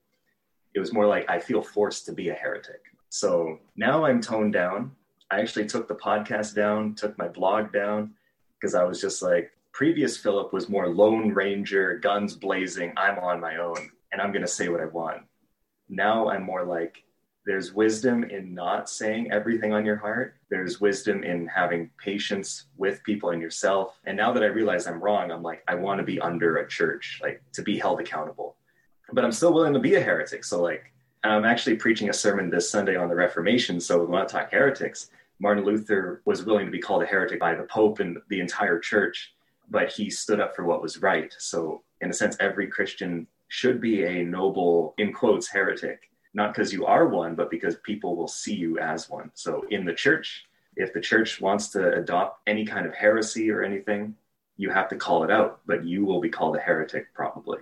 it 0.74 0.80
was 0.80 0.94
more 0.94 1.08
like 1.08 1.30
I 1.30 1.40
feel 1.40 1.62
forced 1.62 2.06
to 2.06 2.14
be 2.14 2.30
a 2.30 2.34
heretic. 2.34 2.82
So 3.10 3.60
now 3.76 4.06
I'm 4.06 4.22
toned 4.22 4.54
down. 4.54 4.92
I 5.30 5.40
actually 5.40 5.66
took 5.66 5.88
the 5.88 5.96
podcast 5.96 6.56
down, 6.56 6.96
took 6.96 7.18
my 7.18 7.28
blog 7.28 7.72
down, 7.72 8.14
because 8.60 8.76
I 8.76 8.84
was 8.84 9.02
just 9.02 9.22
like, 9.22 9.52
previous 9.72 10.18
Philip 10.18 10.54
was 10.54 10.70
more 10.70 10.88
Lone 10.88 11.34
Ranger, 11.34 11.98
guns 11.98 12.36
blazing, 12.36 12.94
I'm 12.98 13.18
on 13.20 13.40
my 13.40 13.58
own, 13.58 13.92
and 14.12 14.22
I'm 14.22 14.32
going 14.32 14.44
to 14.44 14.48
say 14.48 14.70
what 14.70 14.82
I 14.82 14.86
want. 14.86 15.22
Now 15.90 16.30
I'm 16.30 16.44
more 16.44 16.64
like, 16.64 17.04
there's 17.46 17.74
wisdom 17.74 18.24
in 18.24 18.54
not 18.54 18.88
saying 18.90 19.32
everything 19.32 19.74
on 19.74 19.86
your 19.86 19.96
heart. 19.96 20.36
There's 20.50 20.80
wisdom 20.80 21.24
in 21.24 21.48
having 21.48 21.90
patience 21.98 22.66
with 22.78 23.04
people 23.04 23.32
and 23.32 23.42
yourself. 23.42 24.00
And 24.06 24.16
now 24.16 24.32
that 24.32 24.44
I 24.44 24.48
realize 24.48 24.86
I'm 24.86 25.02
wrong, 25.02 25.32
I'm 25.32 25.42
like, 25.42 25.64
I 25.68 25.74
want 25.74 25.98
to 25.98 26.04
be 26.04 26.20
under 26.20 26.58
a 26.58 26.68
church, 26.68 27.20
like 27.22 27.42
to 27.54 27.64
be 27.64 27.80
held 27.80 28.00
accountable 28.00 28.56
but 29.14 29.26
I'm 29.26 29.32
still 29.32 29.54
willing 29.54 29.74
to 29.74 29.80
be 29.80 29.96
a 29.96 30.02
heretic. 30.02 30.44
So 30.44 30.62
like 30.62 30.92
I'm 31.24 31.46
actually 31.46 31.76
preaching 31.76 32.10
a 32.10 32.14
sermon 32.14 32.50
this 32.50 32.70
Sunday 32.70 32.96
on 32.96 33.10
the 33.10 33.16
Reformation. 33.16 33.80
So 33.80 34.00
we 34.00 34.06
want 34.06 34.28
to 34.28 34.34
talk 34.34 34.52
heretics. 34.52 35.10
Martin 35.40 35.66
Luther 35.66 36.22
was 36.26 36.44
willing 36.44 36.66
to 36.66 36.72
be 36.72 36.80
called 36.80 37.04
a 37.04 37.06
heretic 37.06 37.40
by 37.40 37.56
the 37.56 37.64
Pope 37.64 38.00
and 38.00 38.18
the 38.30 38.40
entire 38.40 38.80
church, 38.80 39.34
but 39.70 39.92
he 39.92 40.10
stood 40.10 40.40
up 40.40 40.56
for 40.56 40.66
what 40.66 40.82
was 40.82 41.02
right. 41.02 41.34
So 41.40 41.82
in 42.02 42.10
a 42.10 42.14
sense, 42.14 42.38
every 42.40 42.68
Christian 42.68 43.28
should 43.52 43.82
be 43.82 44.06
a 44.06 44.24
noble, 44.24 44.94
in 44.98 45.12
quotes, 45.12 45.50
heretic, 45.50 46.10
not 46.34 46.54
because 46.54 46.72
you 46.72 46.86
are 46.86 47.10
one, 47.10 47.36
but 47.36 47.52
because 47.52 47.76
people 47.84 48.16
will 48.16 48.30
see 48.30 48.56
you 48.56 48.80
as 48.80 49.10
one. 49.10 49.30
So 49.34 49.66
in 49.70 49.84
the 49.84 49.94
church, 49.94 50.46
if 50.78 50.94
the 50.94 51.02
church 51.02 51.42
wants 51.42 51.68
to 51.72 51.96
adopt 51.96 52.40
any 52.48 52.66
kind 52.66 52.86
of 52.86 52.96
heresy 52.96 53.52
or 53.52 53.62
anything, 53.62 54.16
you 54.56 54.70
have 54.70 54.88
to 54.88 54.96
call 54.96 55.26
it 55.26 55.32
out, 55.32 55.60
but 55.66 55.84
you 55.84 56.06
will 56.06 56.22
be 56.22 56.30
called 56.30 56.56
a 56.56 56.62
heretic 56.62 57.14
probably. 57.14 57.58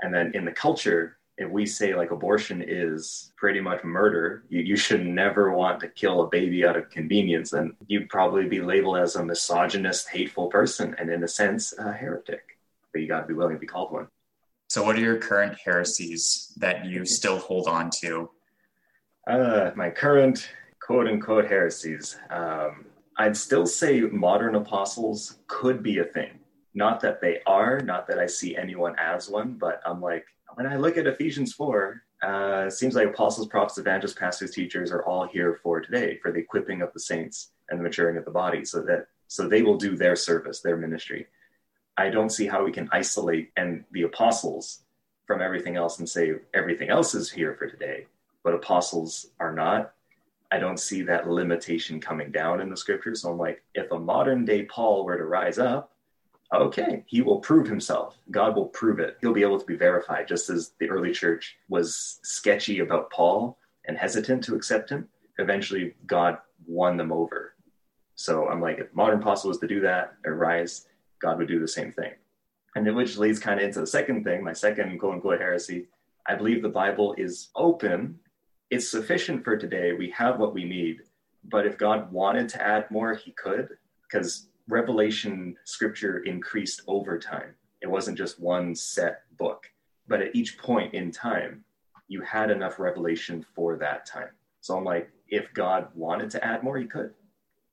And 0.00 0.12
then 0.12 0.32
in 0.34 0.44
the 0.44 0.50
culture, 0.50 1.18
if 1.38 1.48
we 1.48 1.64
say 1.64 1.94
like 1.94 2.10
abortion 2.10 2.64
is 2.66 3.32
pretty 3.36 3.60
much 3.60 3.84
murder, 3.84 4.42
you, 4.48 4.62
you 4.62 4.76
should 4.76 5.06
never 5.06 5.52
want 5.52 5.78
to 5.78 5.88
kill 5.88 6.22
a 6.22 6.28
baby 6.28 6.66
out 6.66 6.76
of 6.76 6.90
convenience, 6.90 7.50
then 7.50 7.76
you'd 7.86 8.08
probably 8.08 8.48
be 8.48 8.60
labeled 8.60 8.98
as 8.98 9.14
a 9.14 9.24
misogynist, 9.24 10.08
hateful 10.08 10.48
person, 10.48 10.96
and 10.98 11.08
in 11.08 11.22
a 11.22 11.28
sense, 11.28 11.72
a 11.78 11.92
heretic. 11.92 12.58
But 12.92 13.02
you 13.02 13.06
got 13.06 13.20
to 13.20 13.28
be 13.28 13.34
willing 13.34 13.54
to 13.54 13.60
be 13.60 13.68
called 13.68 13.92
one. 13.92 14.08
So, 14.70 14.84
what 14.84 14.94
are 14.94 15.00
your 15.00 15.16
current 15.16 15.58
heresies 15.64 16.52
that 16.58 16.84
you 16.84 17.04
still 17.04 17.40
hold 17.40 17.66
on 17.66 17.90
to? 18.02 18.30
Uh, 19.28 19.72
my 19.74 19.90
current 19.90 20.48
quote 20.80 21.08
unquote 21.08 21.46
heresies. 21.46 22.16
Um, 22.30 22.84
I'd 23.18 23.36
still 23.36 23.66
say 23.66 24.00
modern 24.02 24.54
apostles 24.54 25.38
could 25.48 25.82
be 25.82 25.98
a 25.98 26.04
thing. 26.04 26.38
Not 26.72 27.00
that 27.00 27.20
they 27.20 27.40
are, 27.48 27.80
not 27.80 28.06
that 28.06 28.20
I 28.20 28.26
see 28.26 28.56
anyone 28.56 28.94
as 28.96 29.28
one, 29.28 29.54
but 29.54 29.80
I'm 29.84 30.00
like, 30.00 30.24
when 30.54 30.68
I 30.68 30.76
look 30.76 30.96
at 30.96 31.08
Ephesians 31.08 31.52
4, 31.52 32.02
uh, 32.22 32.64
it 32.68 32.72
seems 32.72 32.94
like 32.94 33.08
apostles, 33.08 33.48
prophets, 33.48 33.78
evangelists, 33.78 34.14
pastors, 34.14 34.52
teachers 34.52 34.92
are 34.92 35.04
all 35.04 35.26
here 35.26 35.58
for 35.64 35.80
today, 35.80 36.16
for 36.22 36.30
the 36.30 36.38
equipping 36.38 36.80
of 36.80 36.92
the 36.92 37.00
saints 37.00 37.50
and 37.70 37.80
the 37.80 37.82
maturing 37.82 38.16
of 38.18 38.24
the 38.24 38.30
body, 38.30 38.64
so 38.64 38.82
that 38.82 39.08
so 39.26 39.48
they 39.48 39.62
will 39.62 39.76
do 39.76 39.96
their 39.96 40.14
service, 40.14 40.60
their 40.60 40.76
ministry. 40.76 41.26
I 42.00 42.08
don't 42.08 42.30
see 42.30 42.46
how 42.46 42.64
we 42.64 42.72
can 42.72 42.88
isolate 42.92 43.52
and 43.58 43.84
the 43.92 44.02
apostles 44.02 44.80
from 45.26 45.42
everything 45.42 45.76
else 45.76 45.98
and 45.98 46.08
say 46.08 46.32
everything 46.54 46.88
else 46.88 47.14
is 47.14 47.30
here 47.30 47.54
for 47.58 47.68
today, 47.68 48.06
but 48.42 48.54
apostles 48.54 49.26
are 49.38 49.52
not. 49.52 49.92
I 50.50 50.58
don't 50.58 50.80
see 50.80 51.02
that 51.02 51.28
limitation 51.28 52.00
coming 52.00 52.32
down 52.32 52.62
in 52.62 52.70
the 52.70 52.76
scripture. 52.76 53.14
So 53.14 53.30
I'm 53.30 53.38
like, 53.38 53.62
if 53.74 53.92
a 53.92 53.98
modern 53.98 54.46
day 54.46 54.64
Paul 54.64 55.04
were 55.04 55.18
to 55.18 55.24
rise 55.24 55.58
up, 55.58 55.92
okay, 56.54 57.04
he 57.06 57.20
will 57.20 57.38
prove 57.38 57.68
himself. 57.68 58.16
God 58.30 58.56
will 58.56 58.66
prove 58.66 58.98
it. 58.98 59.18
He'll 59.20 59.34
be 59.34 59.42
able 59.42 59.60
to 59.60 59.66
be 59.66 59.76
verified, 59.76 60.26
just 60.26 60.48
as 60.48 60.72
the 60.80 60.88
early 60.88 61.12
church 61.12 61.58
was 61.68 62.18
sketchy 62.22 62.78
about 62.78 63.10
Paul 63.10 63.58
and 63.84 63.98
hesitant 63.98 64.42
to 64.44 64.54
accept 64.54 64.88
him. 64.88 65.06
Eventually, 65.38 65.94
God 66.06 66.38
won 66.66 66.96
them 66.96 67.12
over. 67.12 67.54
So 68.14 68.48
I'm 68.48 68.60
like, 68.62 68.78
if 68.78 68.94
modern 68.94 69.20
apostle 69.20 69.48
was 69.48 69.58
to 69.58 69.68
do 69.68 69.80
that 69.82 70.14
or 70.24 70.34
rise, 70.34 70.86
God 71.20 71.38
would 71.38 71.48
do 71.48 71.60
the 71.60 71.68
same 71.68 71.92
thing. 71.92 72.12
And 72.74 72.86
then 72.86 72.94
which 72.94 73.16
leads 73.16 73.38
kind 73.38 73.60
of 73.60 73.66
into 73.66 73.80
the 73.80 73.86
second 73.86 74.24
thing, 74.24 74.44
my 74.44 74.52
second 74.52 74.98
quote 74.98 75.14
unquote 75.14 75.40
heresy. 75.40 75.86
I 76.26 76.34
believe 76.34 76.62
the 76.62 76.68
Bible 76.68 77.14
is 77.18 77.50
open. 77.56 78.18
It's 78.70 78.88
sufficient 78.88 79.44
for 79.44 79.56
today. 79.56 79.92
We 79.92 80.10
have 80.10 80.38
what 80.38 80.54
we 80.54 80.64
need. 80.64 80.98
But 81.44 81.66
if 81.66 81.78
God 81.78 82.12
wanted 82.12 82.48
to 82.50 82.62
add 82.62 82.90
more, 82.90 83.14
he 83.14 83.32
could, 83.32 83.70
because 84.02 84.48
Revelation 84.68 85.56
scripture 85.64 86.18
increased 86.18 86.82
over 86.86 87.18
time. 87.18 87.54
It 87.82 87.90
wasn't 87.90 88.18
just 88.18 88.38
one 88.38 88.74
set 88.74 89.22
book, 89.38 89.66
but 90.06 90.20
at 90.20 90.36
each 90.36 90.58
point 90.58 90.94
in 90.94 91.10
time, 91.10 91.64
you 92.08 92.20
had 92.20 92.50
enough 92.50 92.78
revelation 92.78 93.44
for 93.54 93.76
that 93.76 94.04
time. 94.04 94.28
So 94.60 94.76
I'm 94.76 94.84
like, 94.84 95.10
if 95.28 95.52
God 95.54 95.88
wanted 95.94 96.30
to 96.30 96.44
add 96.44 96.62
more, 96.62 96.78
he 96.78 96.86
could. 96.86 97.14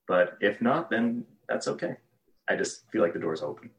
But 0.08 0.38
if 0.40 0.62
not, 0.62 0.90
then 0.90 1.26
that's 1.50 1.68
okay. 1.68 1.98
I 2.50 2.56
just 2.56 2.90
feel 2.92 3.02
like 3.02 3.14
the 3.14 3.20
door's 3.20 3.42
open. 3.42 3.70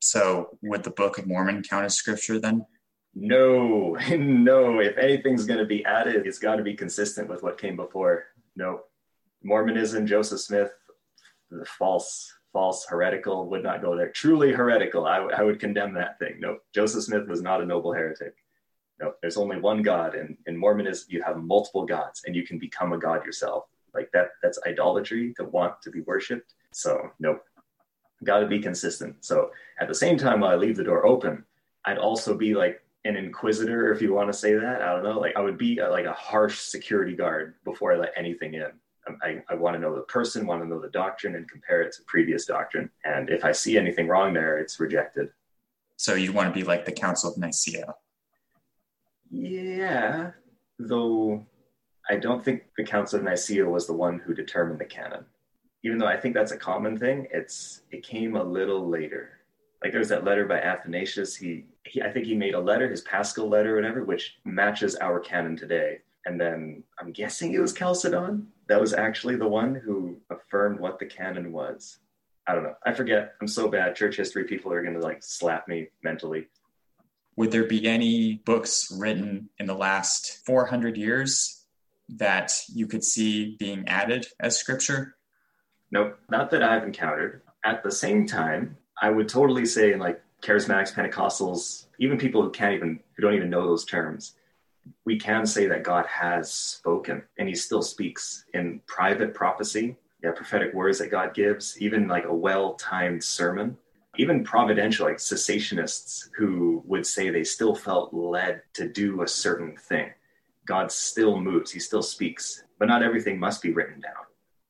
So 0.00 0.58
would 0.62 0.82
the 0.82 0.90
Book 0.90 1.18
of 1.18 1.26
Mormon 1.26 1.62
count 1.62 1.84
as 1.84 1.94
scripture 1.94 2.38
then? 2.38 2.66
No, 3.14 3.96
no. 4.16 4.80
If 4.80 4.96
anything's 4.98 5.44
going 5.44 5.60
to 5.60 5.66
be 5.66 5.84
added, 5.84 6.26
it's 6.26 6.38
got 6.38 6.56
to 6.56 6.62
be 6.62 6.74
consistent 6.74 7.28
with 7.28 7.42
what 7.42 7.58
came 7.58 7.76
before. 7.76 8.24
No. 8.56 8.80
Mormonism, 9.42 10.06
Joseph 10.06 10.40
Smith, 10.40 10.72
the 11.50 11.64
false, 11.64 12.32
false, 12.52 12.86
heretical 12.88 13.48
would 13.48 13.62
not 13.62 13.82
go 13.82 13.96
there. 13.96 14.10
Truly 14.10 14.52
heretical, 14.52 15.06
I, 15.06 15.16
w- 15.18 15.36
I 15.36 15.42
would 15.42 15.58
condemn 15.60 15.94
that 15.94 16.18
thing. 16.18 16.36
No, 16.38 16.58
Joseph 16.74 17.04
Smith 17.04 17.26
was 17.26 17.42
not 17.42 17.60
a 17.60 17.66
noble 17.66 17.92
heretic. 17.92 18.34
No, 19.00 19.14
there's 19.20 19.36
only 19.36 19.58
one 19.58 19.82
God, 19.82 20.14
and 20.14 20.36
in 20.46 20.56
Mormonism 20.56 21.08
you 21.10 21.22
have 21.22 21.38
multiple 21.38 21.84
gods, 21.84 22.22
and 22.24 22.36
you 22.36 22.46
can 22.46 22.58
become 22.58 22.92
a 22.92 22.98
god 22.98 23.26
yourself. 23.26 23.64
Like 23.94 24.10
that, 24.12 24.30
that's 24.42 24.60
idolatry 24.66 25.34
to 25.38 25.44
want 25.44 25.82
to 25.82 25.90
be 25.90 26.02
worshipped. 26.02 26.54
So 26.72 27.10
nope, 27.18 27.42
got 28.24 28.40
to 28.40 28.46
be 28.46 28.60
consistent. 28.60 29.24
So 29.24 29.50
at 29.80 29.88
the 29.88 29.94
same 29.94 30.16
time, 30.16 30.40
while 30.40 30.50
I 30.50 30.56
leave 30.56 30.76
the 30.76 30.84
door 30.84 31.06
open, 31.06 31.44
I'd 31.84 31.98
also 31.98 32.36
be 32.36 32.54
like 32.54 32.82
an 33.04 33.16
inquisitor, 33.16 33.92
if 33.92 34.00
you 34.00 34.12
want 34.12 34.32
to 34.32 34.38
say 34.38 34.54
that. 34.54 34.82
I 34.82 34.92
don't 34.92 35.02
know. 35.02 35.18
Like 35.18 35.36
I 35.36 35.40
would 35.40 35.58
be 35.58 35.78
a, 35.78 35.88
like 35.88 36.06
a 36.06 36.12
harsh 36.12 36.58
security 36.58 37.16
guard 37.16 37.54
before 37.64 37.92
I 37.92 37.96
let 37.96 38.12
anything 38.16 38.54
in. 38.54 38.70
Um, 39.08 39.18
I, 39.22 39.42
I 39.48 39.54
want 39.54 39.74
to 39.74 39.80
know 39.80 39.94
the 39.94 40.02
person, 40.02 40.46
want 40.46 40.62
to 40.62 40.68
know 40.68 40.80
the 40.80 40.88
doctrine, 40.90 41.34
and 41.34 41.50
compare 41.50 41.82
it 41.82 41.92
to 41.96 42.02
previous 42.06 42.46
doctrine. 42.46 42.88
And 43.04 43.30
if 43.30 43.44
I 43.44 43.50
see 43.50 43.76
anything 43.76 44.06
wrong 44.06 44.32
there, 44.32 44.58
it's 44.58 44.78
rejected. 44.78 45.30
So 45.96 46.14
you 46.14 46.32
want 46.32 46.48
to 46.48 46.54
be 46.54 46.64
like 46.64 46.84
the 46.84 46.92
Council 46.92 47.32
of 47.32 47.38
Nicaea? 47.38 47.94
Yeah, 49.30 50.30
though 50.78 51.46
I 52.08 52.16
don't 52.16 52.44
think 52.44 52.64
the 52.76 52.84
Council 52.84 53.18
of 53.18 53.24
Nicaea 53.24 53.64
was 53.64 53.86
the 53.86 53.92
one 53.92 54.18
who 54.18 54.34
determined 54.34 54.78
the 54.78 54.84
canon. 54.84 55.24
Even 55.84 55.98
though 55.98 56.06
I 56.06 56.16
think 56.16 56.34
that's 56.34 56.52
a 56.52 56.56
common 56.56 56.98
thing, 56.98 57.26
it's 57.32 57.82
it 57.90 58.02
came 58.02 58.36
a 58.36 58.42
little 58.42 58.88
later. 58.88 59.38
Like 59.82 59.92
there's 59.92 60.08
that 60.10 60.24
letter 60.24 60.46
by 60.46 60.60
Athanasius. 60.60 61.34
He, 61.34 61.64
he 61.84 62.02
I 62.02 62.10
think 62.10 62.26
he 62.26 62.34
made 62.34 62.54
a 62.54 62.60
letter, 62.60 62.88
his 62.88 63.00
Paschal 63.00 63.48
letter, 63.48 63.72
or 63.72 63.76
whatever, 63.76 64.04
which 64.04 64.36
matches 64.44 64.96
our 64.96 65.18
canon 65.18 65.56
today. 65.56 65.98
And 66.24 66.40
then 66.40 66.84
I'm 67.00 67.12
guessing 67.12 67.52
it 67.52 67.60
was 67.60 67.72
Chalcedon 67.72 68.46
that 68.68 68.80
was 68.80 68.94
actually 68.94 69.36
the 69.36 69.48
one 69.48 69.74
who 69.74 70.16
affirmed 70.30 70.78
what 70.78 70.98
the 70.98 71.06
canon 71.06 71.52
was. 71.52 71.98
I 72.46 72.54
don't 72.54 72.62
know. 72.62 72.74
I 72.84 72.92
forget. 72.92 73.34
I'm 73.40 73.48
so 73.48 73.68
bad. 73.68 73.96
Church 73.96 74.16
history 74.16 74.44
people 74.44 74.72
are 74.72 74.82
going 74.82 74.94
to 74.94 75.00
like 75.00 75.22
slap 75.22 75.68
me 75.68 75.88
mentally. 76.02 76.48
Would 77.36 77.50
there 77.50 77.64
be 77.64 77.86
any 77.86 78.34
books 78.44 78.88
written 78.96 79.48
in 79.58 79.66
the 79.66 79.74
last 79.74 80.44
400 80.44 80.96
years 80.96 81.64
that 82.08 82.52
you 82.68 82.86
could 82.86 83.04
see 83.04 83.56
being 83.58 83.88
added 83.88 84.26
as 84.38 84.58
scripture? 84.58 85.16
Nope, 85.92 86.18
not 86.30 86.50
that 86.50 86.62
I've 86.62 86.84
encountered. 86.84 87.42
At 87.64 87.82
the 87.82 87.92
same 87.92 88.26
time, 88.26 88.78
I 89.00 89.10
would 89.10 89.28
totally 89.28 89.66
say, 89.66 89.92
in 89.92 89.98
like 89.98 90.22
charismatics, 90.42 90.94
Pentecostals, 90.94 91.86
even 91.98 92.16
people 92.16 92.42
who 92.42 92.50
can't 92.50 92.74
even, 92.74 92.98
who 93.14 93.22
don't 93.22 93.34
even 93.34 93.50
know 93.50 93.66
those 93.66 93.84
terms, 93.84 94.34
we 95.04 95.18
can 95.18 95.44
say 95.44 95.66
that 95.66 95.84
God 95.84 96.06
has 96.06 96.52
spoken 96.52 97.22
and 97.38 97.46
he 97.46 97.54
still 97.54 97.82
speaks 97.82 98.46
in 98.54 98.80
private 98.86 99.34
prophecy, 99.34 99.94
yeah, 100.24 100.30
prophetic 100.32 100.72
words 100.72 100.98
that 100.98 101.10
God 101.10 101.34
gives, 101.34 101.80
even 101.80 102.08
like 102.08 102.24
a 102.24 102.34
well 102.34 102.72
timed 102.74 103.22
sermon, 103.22 103.76
even 104.16 104.42
providential, 104.42 105.06
like 105.06 105.18
cessationists 105.18 106.30
who 106.36 106.82
would 106.86 107.06
say 107.06 107.28
they 107.28 107.44
still 107.44 107.74
felt 107.74 108.14
led 108.14 108.62
to 108.74 108.88
do 108.88 109.22
a 109.22 109.28
certain 109.28 109.76
thing. 109.76 110.08
God 110.64 110.90
still 110.90 111.38
moves, 111.38 111.70
he 111.70 111.80
still 111.80 112.02
speaks, 112.02 112.64
but 112.78 112.88
not 112.88 113.02
everything 113.02 113.38
must 113.38 113.60
be 113.60 113.72
written 113.72 114.00
down. 114.00 114.24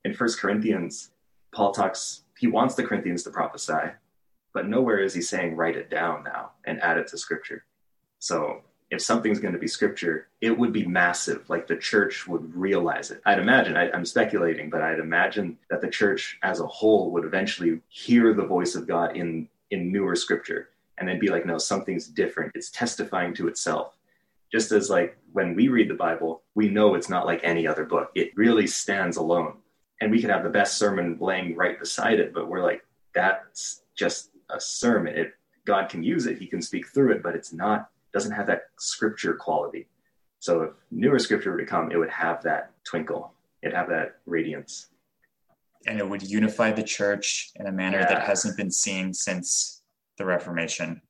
In 0.04 0.14
First 0.14 0.40
Corinthians, 0.40 1.11
Paul 1.52 1.72
talks, 1.72 2.22
he 2.38 2.46
wants 2.46 2.74
the 2.74 2.84
Corinthians 2.84 3.22
to 3.24 3.30
prophesy, 3.30 3.92
but 4.52 4.68
nowhere 4.68 4.98
is 4.98 5.14
he 5.14 5.22
saying 5.22 5.56
write 5.56 5.76
it 5.76 5.90
down 5.90 6.24
now 6.24 6.52
and 6.64 6.82
add 6.82 6.98
it 6.98 7.08
to 7.08 7.18
scripture. 7.18 7.64
So 8.18 8.62
if 8.90 9.00
something's 9.00 9.40
going 9.40 9.54
to 9.54 9.58
be 9.60 9.68
scripture, 9.68 10.28
it 10.40 10.56
would 10.56 10.72
be 10.72 10.86
massive. 10.86 11.48
Like 11.48 11.66
the 11.66 11.76
church 11.76 12.26
would 12.28 12.54
realize 12.54 13.10
it. 13.10 13.22
I'd 13.24 13.38
imagine, 13.38 13.76
I, 13.76 13.88
am 13.88 14.04
speculating, 14.04 14.68
but 14.68 14.82
I'd 14.82 14.98
imagine 14.98 15.58
that 15.70 15.80
the 15.80 15.88
church 15.88 16.38
as 16.42 16.60
a 16.60 16.66
whole 16.66 17.10
would 17.12 17.24
eventually 17.24 17.80
hear 17.88 18.34
the 18.34 18.44
voice 18.44 18.74
of 18.74 18.86
God 18.86 19.16
in, 19.16 19.48
in 19.70 19.90
newer 19.90 20.14
scripture 20.14 20.68
and 20.98 21.08
then 21.08 21.18
be 21.18 21.30
like, 21.30 21.46
no, 21.46 21.56
something's 21.56 22.06
different. 22.06 22.52
It's 22.54 22.70
testifying 22.70 23.34
to 23.34 23.48
itself. 23.48 23.96
Just 24.52 24.72
as 24.72 24.90
like 24.90 25.16
when 25.32 25.54
we 25.54 25.68
read 25.68 25.88
the 25.88 25.94
Bible, 25.94 26.42
we 26.54 26.68
know 26.68 26.94
it's 26.94 27.08
not 27.08 27.24
like 27.24 27.40
any 27.42 27.66
other 27.66 27.86
book. 27.86 28.10
It 28.14 28.36
really 28.36 28.66
stands 28.66 29.16
alone. 29.16 29.54
And 30.02 30.10
we 30.10 30.20
could 30.20 30.30
have 30.30 30.42
the 30.42 30.50
best 30.50 30.78
sermon 30.78 31.16
laying 31.20 31.54
right 31.54 31.78
beside 31.78 32.18
it, 32.18 32.34
but 32.34 32.48
we're 32.48 32.60
like, 32.60 32.84
that's 33.14 33.84
just 33.94 34.30
a 34.50 34.60
sermon. 34.60 35.14
It, 35.16 35.34
God 35.64 35.88
can 35.88 36.02
use 36.02 36.26
it, 36.26 36.38
He 36.38 36.48
can 36.48 36.60
speak 36.60 36.88
through 36.88 37.12
it, 37.12 37.22
but 37.22 37.36
it's 37.36 37.52
not 37.52 37.88
doesn't 38.12 38.32
have 38.32 38.48
that 38.48 38.64
scripture 38.80 39.34
quality. 39.34 39.86
So 40.40 40.62
if 40.62 40.70
newer 40.90 41.20
scripture 41.20 41.52
were 41.52 41.58
to 41.58 41.64
come, 41.64 41.92
it 41.92 41.96
would 41.96 42.10
have 42.10 42.42
that 42.42 42.72
twinkle, 42.82 43.32
it'd 43.62 43.76
have 43.76 43.88
that 43.90 44.16
radiance. 44.26 44.88
And 45.86 46.00
it 46.00 46.08
would 46.08 46.28
unify 46.28 46.72
the 46.72 46.82
church 46.82 47.52
in 47.54 47.68
a 47.68 47.72
manner 47.72 48.00
yeah. 48.00 48.08
that 48.08 48.22
hasn't 48.24 48.56
been 48.56 48.72
seen 48.72 49.14
since 49.14 49.82
the 50.18 50.24
Reformation. 50.24 51.00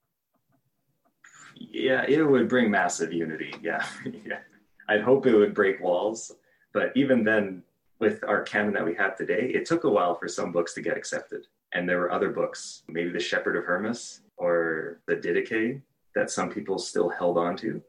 Yeah, 1.56 2.04
it 2.06 2.22
would 2.22 2.46
bring 2.46 2.70
massive 2.70 3.11
unity. 3.11 3.54
Yeah. 3.62 3.84
yeah. 4.04 4.40
I'd 4.87 5.00
hope 5.00 5.26
it 5.26 5.34
would 5.34 5.54
break 5.54 5.80
walls. 5.80 6.30
But 6.75 6.92
even 6.94 7.25
then, 7.25 7.62
with 8.02 8.25
our 8.25 8.42
canon 8.42 8.75
that 8.75 8.85
we 8.85 8.97
have 8.97 9.16
today, 9.16 9.52
it 9.54 9.64
took 9.64 9.85
a 9.85 9.88
while 9.88 10.16
for 10.16 10.26
some 10.26 10.50
books 10.50 10.75
to 10.75 10.82
get 10.82 10.97
accepted. 10.97 11.47
And 11.73 11.88
there 11.88 12.00
were 12.00 12.11
other 12.11 12.30
books, 12.30 12.82
maybe 12.88 13.11
The 13.11 13.21
Shepherd 13.21 13.56
of 13.56 13.64
Hermas 13.64 14.23
or 14.37 14.99
The 15.06 15.14
Didache, 15.14 15.80
that 16.16 16.28
some 16.28 16.50
people 16.50 16.78
still 16.80 17.09
held 17.09 17.38
on 17.38 17.56
to. 17.59 17.80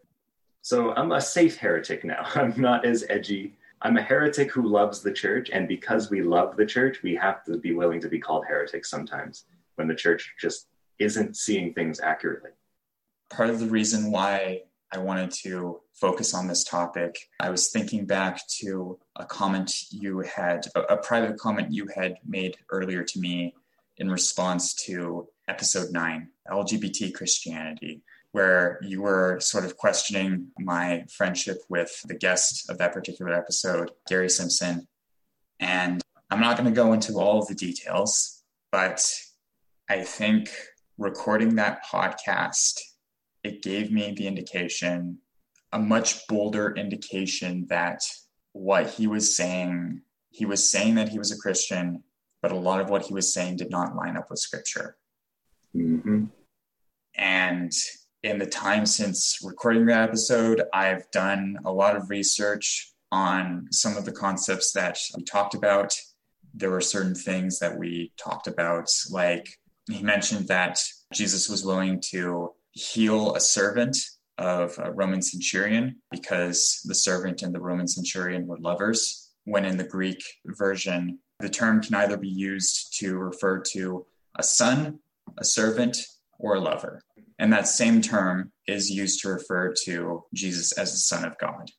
So 0.61 0.93
I'm 0.93 1.11
a 1.11 1.19
safe 1.19 1.57
heretic 1.57 2.05
now. 2.05 2.27
I'm 2.35 2.53
not 2.61 2.85
as 2.85 3.03
edgy. 3.09 3.55
I'm 3.81 3.97
a 3.97 4.03
heretic 4.03 4.51
who 4.51 4.67
loves 4.67 5.01
the 5.01 5.11
church. 5.11 5.49
And 5.51 5.67
because 5.67 6.11
we 6.11 6.21
love 6.21 6.55
the 6.57 6.65
church, 6.65 7.01
we 7.01 7.15
have 7.15 7.43
to 7.45 7.57
be 7.57 7.73
willing 7.73 7.99
to 8.01 8.07
be 8.07 8.19
called 8.19 8.45
heretics 8.45 8.91
sometimes. 8.91 9.45
when 9.77 9.87
the 9.87 9.95
church 9.95 10.35
just 10.39 10.67
isn't 10.99 11.35
seeing 11.35 11.73
things 11.73 11.99
accurately. 11.99 12.51
Part 13.31 13.49
of 13.49 13.59
the 13.59 13.65
reason 13.65 14.11
why 14.11 14.61
I 14.93 14.99
wanted 14.99 15.31
to 15.43 15.81
focus 15.93 16.33
on 16.35 16.47
this 16.47 16.63
topic, 16.63 17.29
I 17.39 17.49
was 17.49 17.71
thinking 17.71 18.05
back 18.05 18.47
to 18.59 18.99
a 19.15 19.25
comment 19.25 19.91
you 19.91 20.19
had, 20.19 20.67
a, 20.75 20.81
a 20.81 20.97
private 20.97 21.37
comment 21.37 21.71
you 21.71 21.87
had 21.95 22.17
made 22.25 22.57
earlier 22.69 23.03
to 23.03 23.19
me 23.19 23.55
in 23.97 24.11
response 24.11 24.73
to 24.85 25.27
episode 25.47 25.91
nine, 25.91 26.29
LGBT 26.47 27.13
Christianity, 27.13 28.03
where 28.33 28.79
you 28.83 29.01
were 29.01 29.39
sort 29.39 29.65
of 29.65 29.77
questioning 29.77 30.47
my 30.59 31.05
friendship 31.09 31.57
with 31.69 32.01
the 32.05 32.15
guest 32.15 32.69
of 32.69 32.77
that 32.77 32.93
particular 32.93 33.33
episode, 33.33 33.91
Gary 34.07 34.29
Simpson. 34.29 34.87
And 35.59 36.01
I'm 36.29 36.39
not 36.39 36.57
going 36.57 36.69
to 36.69 36.75
go 36.75 36.93
into 36.93 37.13
all 37.19 37.39
of 37.39 37.47
the 37.47 37.55
details, 37.55 38.43
but 38.71 39.03
I 39.89 40.01
think 40.03 40.49
recording 40.97 41.55
that 41.55 41.83
podcast, 41.85 42.79
it 43.43 43.61
gave 43.61 43.91
me 43.91 44.13
the 44.15 44.27
indication, 44.27 45.19
a 45.71 45.79
much 45.79 46.27
bolder 46.27 46.73
indication 46.75 47.65
that 47.69 48.01
what 48.53 48.89
he 48.89 49.07
was 49.07 49.35
saying, 49.35 50.01
he 50.29 50.45
was 50.45 50.69
saying 50.69 50.95
that 50.95 51.09
he 51.09 51.17
was 51.17 51.31
a 51.31 51.37
Christian, 51.37 52.03
but 52.41 52.51
a 52.51 52.57
lot 52.57 52.79
of 52.79 52.89
what 52.89 53.05
he 53.05 53.13
was 53.13 53.33
saying 53.33 53.57
did 53.57 53.69
not 53.69 53.95
line 53.95 54.17
up 54.17 54.29
with 54.29 54.39
scripture. 54.39 54.97
Mm-hmm. 55.75 56.25
And 57.15 57.71
in 58.23 58.39
the 58.39 58.45
time 58.45 58.85
since 58.85 59.39
recording 59.43 59.85
that 59.87 60.09
episode, 60.09 60.63
I've 60.73 61.09
done 61.11 61.57
a 61.65 61.71
lot 61.71 61.95
of 61.95 62.09
research 62.09 62.91
on 63.11 63.67
some 63.71 63.97
of 63.97 64.05
the 64.05 64.11
concepts 64.11 64.71
that 64.73 64.97
we 65.15 65.23
talked 65.23 65.53
about. 65.53 65.93
There 66.53 66.71
were 66.71 66.81
certain 66.81 67.15
things 67.15 67.59
that 67.59 67.77
we 67.77 68.13
talked 68.17 68.47
about, 68.47 68.89
like 69.09 69.59
he 69.89 70.01
mentioned 70.01 70.47
that 70.47 70.79
Jesus 71.13 71.49
was 71.49 71.65
willing 71.65 72.01
to 72.11 72.53
heal 72.73 73.33
a 73.35 73.39
servant 73.39 73.97
of 74.37 74.77
a 74.79 74.91
Roman 74.91 75.21
centurion 75.21 75.97
because 76.11 76.81
the 76.85 76.95
servant 76.95 77.41
and 77.41 77.53
the 77.53 77.61
Roman 77.61 77.87
centurion 77.87 78.47
were 78.47 78.57
lovers. 78.59 79.31
When 79.45 79.65
in 79.65 79.77
the 79.77 79.83
Greek 79.83 80.23
version, 80.45 81.19
the 81.39 81.49
term 81.49 81.81
can 81.81 81.95
either 81.95 82.17
be 82.17 82.29
used 82.29 82.97
to 82.99 83.17
refer 83.17 83.61
to 83.73 84.05
a 84.35 84.43
son, 84.43 84.99
a 85.37 85.43
servant, 85.43 85.97
or 86.39 86.55
a 86.55 86.59
lover. 86.59 87.01
And 87.39 87.51
that 87.51 87.67
same 87.67 88.01
term 88.01 88.51
is 88.67 88.89
used 88.89 89.21
to 89.21 89.29
refer 89.29 89.73
to 89.85 90.23
Jesus 90.33 90.71
as 90.73 90.91
the 90.91 90.97
Son 90.97 91.25
of 91.25 91.37
God. 91.37 91.69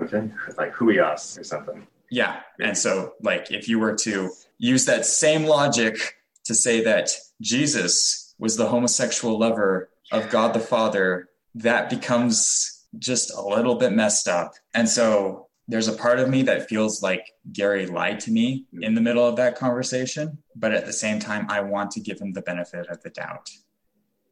Okay, 0.00 0.30
like 0.56 0.74
huios 0.74 1.38
or 1.38 1.44
something. 1.44 1.86
Yeah. 2.10 2.40
And 2.60 2.76
so, 2.76 3.14
like, 3.22 3.50
if 3.50 3.68
you 3.68 3.78
were 3.78 3.94
to 4.02 4.30
use 4.58 4.84
that 4.86 5.06
same 5.06 5.44
logic 5.44 5.96
to 6.44 6.54
say 6.54 6.84
that 6.84 7.10
Jesus 7.40 8.21
was 8.42 8.56
the 8.56 8.66
homosexual 8.66 9.38
lover 9.38 9.88
of 10.10 10.28
God 10.28 10.52
the 10.52 10.58
Father, 10.58 11.28
that 11.54 11.88
becomes 11.88 12.84
just 12.98 13.32
a 13.32 13.40
little 13.40 13.76
bit 13.76 13.92
messed 13.92 14.26
up. 14.26 14.54
And 14.74 14.88
so, 14.88 15.46
there's 15.68 15.86
a 15.86 15.92
part 15.92 16.18
of 16.18 16.28
me 16.28 16.42
that 16.42 16.68
feels 16.68 17.04
like 17.04 17.24
Gary 17.52 17.86
lied 17.86 18.18
to 18.20 18.32
me 18.32 18.66
in 18.80 18.96
the 18.96 19.00
middle 19.00 19.24
of 19.24 19.36
that 19.36 19.56
conversation, 19.56 20.38
but 20.56 20.74
at 20.74 20.86
the 20.86 20.92
same 20.92 21.20
time, 21.20 21.46
I 21.48 21.60
want 21.60 21.92
to 21.92 22.00
give 22.00 22.20
him 22.20 22.32
the 22.32 22.42
benefit 22.42 22.88
of 22.88 23.00
the 23.02 23.10
doubt. 23.10 23.48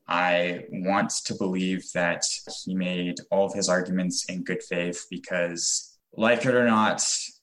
I 0.09 0.65
want 0.71 1.11
to 1.27 1.35
believe 1.35 1.85
that 1.95 2.25
he 2.65 2.75
made 2.75 3.19
all 3.31 3.47
of 3.47 3.55
his 3.55 3.69
arguments 3.69 4.25
in 4.25 4.43
good 4.43 4.61
faith 4.65 5.07
because, 5.09 5.97
like 6.17 6.45
it 6.45 6.55
or 6.57 6.67
not, 6.67 7.01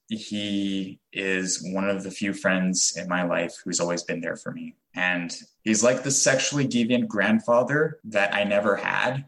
he 0.09 1.00
is 1.13 1.65
one 1.74 1.89
of 1.89 2.03
the 2.03 2.12
few 2.12 2.33
friends 2.33 2.97
in 2.97 3.07
my 3.07 3.24
life 3.24 3.55
who's 3.63 3.79
always 3.79 4.03
been 4.03 4.19
there 4.19 4.36
for 4.36 4.51
me. 4.51 4.75
And 4.95 5.33
he's 5.67 5.83
like 5.83 6.01
the 6.01 6.12
sexually 6.12 6.65
deviant 6.65 7.07
grandfather 7.07 8.00
that 8.05 8.33
I 8.33 8.45
never 8.45 8.77
had. 8.77 9.25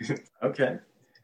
okay. 0.42 0.78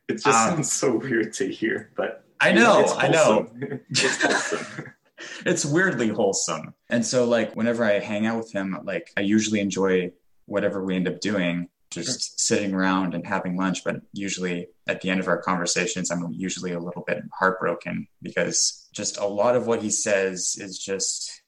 It 0.09 0.15
just 0.15 0.27
um, 0.27 0.57
sounds 0.57 0.73
so 0.73 0.97
weird 0.97 1.33
to 1.35 1.49
hear, 1.49 1.93
but 1.97 2.25
I 2.41 2.53
know, 2.53 2.85
I 2.97 3.09
know. 3.09 3.49
it's 3.89 4.23
wholesome. 4.23 4.93
it's 5.47 5.65
weirdly 5.65 6.09
wholesome. 6.09 6.75
And 6.91 7.07
so 7.07 7.25
like 7.25 7.55
whenever 7.55 7.85
I 7.85 8.01
hang 8.01 8.27
out 8.27 8.39
with 8.39 8.53
him, 8.53 8.77
like 8.85 9.11
I 9.17 9.21
usually 9.21 9.61
enjoy 9.61 10.11
whatever 10.47 10.85
we 10.85 10.97
end 10.97 11.07
up 11.07 11.21
doing, 11.21 11.69
just 11.91 12.31
sure. 12.31 12.35
sitting 12.59 12.75
around 12.75 13.15
and 13.15 13.25
having 13.25 13.57
lunch. 13.57 13.85
But 13.85 14.01
usually 14.13 14.69
at 14.89 15.01
the 15.03 15.11
end 15.11 15.21
of 15.21 15.29
our 15.29 15.39
conversations, 15.39 16.11
I'm 16.11 16.33
usually 16.33 16.73
a 16.73 16.81
little 16.81 17.05
bit 17.07 17.23
heartbroken 17.33 18.09
because 18.23 18.89
just 18.93 19.19
a 19.19 19.27
lot 19.27 19.55
of 19.55 19.69
what 19.69 19.83
he 19.83 19.91
says 19.91 20.57
is 20.59 20.79
just 20.79 21.43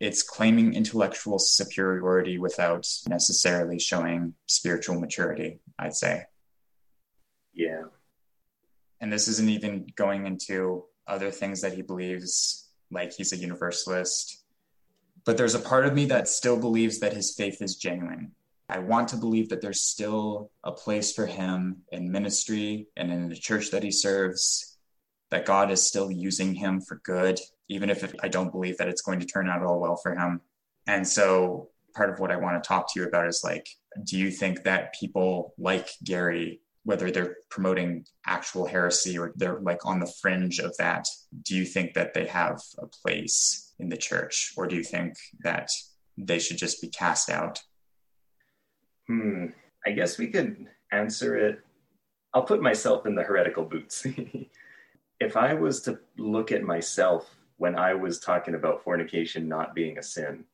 it's 0.00 0.22
claiming 0.22 0.72
intellectual 0.74 1.38
superiority 1.38 2.38
without 2.38 2.88
necessarily 3.06 3.78
showing 3.78 4.34
spiritual 4.46 4.98
maturity, 4.98 5.60
I'd 5.78 5.94
say. 5.94 6.24
Yeah. 7.52 7.84
And 9.00 9.12
this 9.12 9.28
isn't 9.28 9.50
even 9.50 9.86
going 9.94 10.26
into 10.26 10.84
other 11.06 11.30
things 11.30 11.60
that 11.60 11.74
he 11.74 11.82
believes, 11.82 12.70
like 12.90 13.12
he's 13.12 13.34
a 13.34 13.36
universalist. 13.36 14.42
But 15.26 15.36
there's 15.36 15.54
a 15.54 15.60
part 15.60 15.84
of 15.84 15.94
me 15.94 16.06
that 16.06 16.28
still 16.28 16.58
believes 16.58 17.00
that 17.00 17.12
his 17.12 17.34
faith 17.34 17.60
is 17.60 17.76
genuine. 17.76 18.32
I 18.70 18.78
want 18.78 19.08
to 19.08 19.16
believe 19.16 19.50
that 19.50 19.60
there's 19.60 19.82
still 19.82 20.50
a 20.64 20.72
place 20.72 21.12
for 21.12 21.26
him 21.26 21.82
in 21.92 22.10
ministry 22.10 22.86
and 22.96 23.12
in 23.12 23.28
the 23.28 23.36
church 23.36 23.70
that 23.72 23.82
he 23.82 23.90
serves, 23.90 24.78
that 25.30 25.44
God 25.44 25.70
is 25.70 25.86
still 25.86 26.10
using 26.10 26.54
him 26.54 26.80
for 26.80 27.00
good, 27.04 27.38
even 27.70 27.88
if 27.88 28.12
I 28.20 28.28
don't 28.28 28.50
believe 28.50 28.76
that 28.78 28.88
it's 28.88 29.00
going 29.00 29.20
to 29.20 29.26
turn 29.26 29.48
out 29.48 29.62
all 29.62 29.80
well 29.80 29.96
for 29.96 30.14
him. 30.14 30.40
And 30.86 31.06
so, 31.06 31.68
part 31.94 32.10
of 32.10 32.18
what 32.18 32.32
I 32.32 32.36
want 32.36 32.62
to 32.62 32.68
talk 32.68 32.92
to 32.92 33.00
you 33.00 33.06
about 33.06 33.28
is 33.28 33.42
like, 33.44 33.66
do 34.04 34.18
you 34.18 34.30
think 34.30 34.64
that 34.64 34.92
people 34.94 35.54
like 35.56 35.88
Gary, 36.04 36.60
whether 36.84 37.10
they're 37.10 37.36
promoting 37.48 38.04
actual 38.26 38.66
heresy 38.66 39.16
or 39.18 39.32
they're 39.36 39.60
like 39.60 39.86
on 39.86 40.00
the 40.00 40.12
fringe 40.20 40.58
of 40.58 40.76
that, 40.78 41.06
do 41.44 41.56
you 41.56 41.64
think 41.64 41.94
that 41.94 42.12
they 42.12 42.26
have 42.26 42.60
a 42.78 42.86
place 42.86 43.72
in 43.78 43.88
the 43.88 43.96
church? 43.96 44.52
Or 44.56 44.66
do 44.66 44.76
you 44.76 44.84
think 44.84 45.14
that 45.42 45.68
they 46.18 46.40
should 46.40 46.58
just 46.58 46.80
be 46.80 46.88
cast 46.88 47.30
out? 47.30 47.60
Hmm. 49.06 49.46
I 49.86 49.92
guess 49.92 50.18
we 50.18 50.26
could 50.28 50.66
answer 50.92 51.36
it. 51.36 51.60
I'll 52.34 52.42
put 52.42 52.62
myself 52.62 53.06
in 53.06 53.14
the 53.14 53.22
heretical 53.22 53.64
boots. 53.64 54.06
if 55.20 55.36
I 55.36 55.54
was 55.54 55.82
to 55.82 55.98
look 56.16 56.52
at 56.52 56.62
myself 56.62 57.36
when 57.60 57.76
I 57.76 57.92
was 57.92 58.18
talking 58.18 58.54
about 58.54 58.82
fornication 58.82 59.46
not 59.46 59.74
being 59.74 59.98
a 59.98 60.02
sin, 60.02 60.44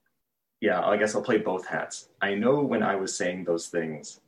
yeah, 0.60 0.84
I 0.84 0.96
guess 0.96 1.14
I'll 1.14 1.22
play 1.22 1.38
both 1.38 1.64
hats. 1.64 2.08
I 2.20 2.34
know 2.34 2.62
when 2.62 2.82
I 2.82 2.96
was 2.96 3.16
saying 3.16 3.44
those 3.44 3.68
things, 3.68 4.20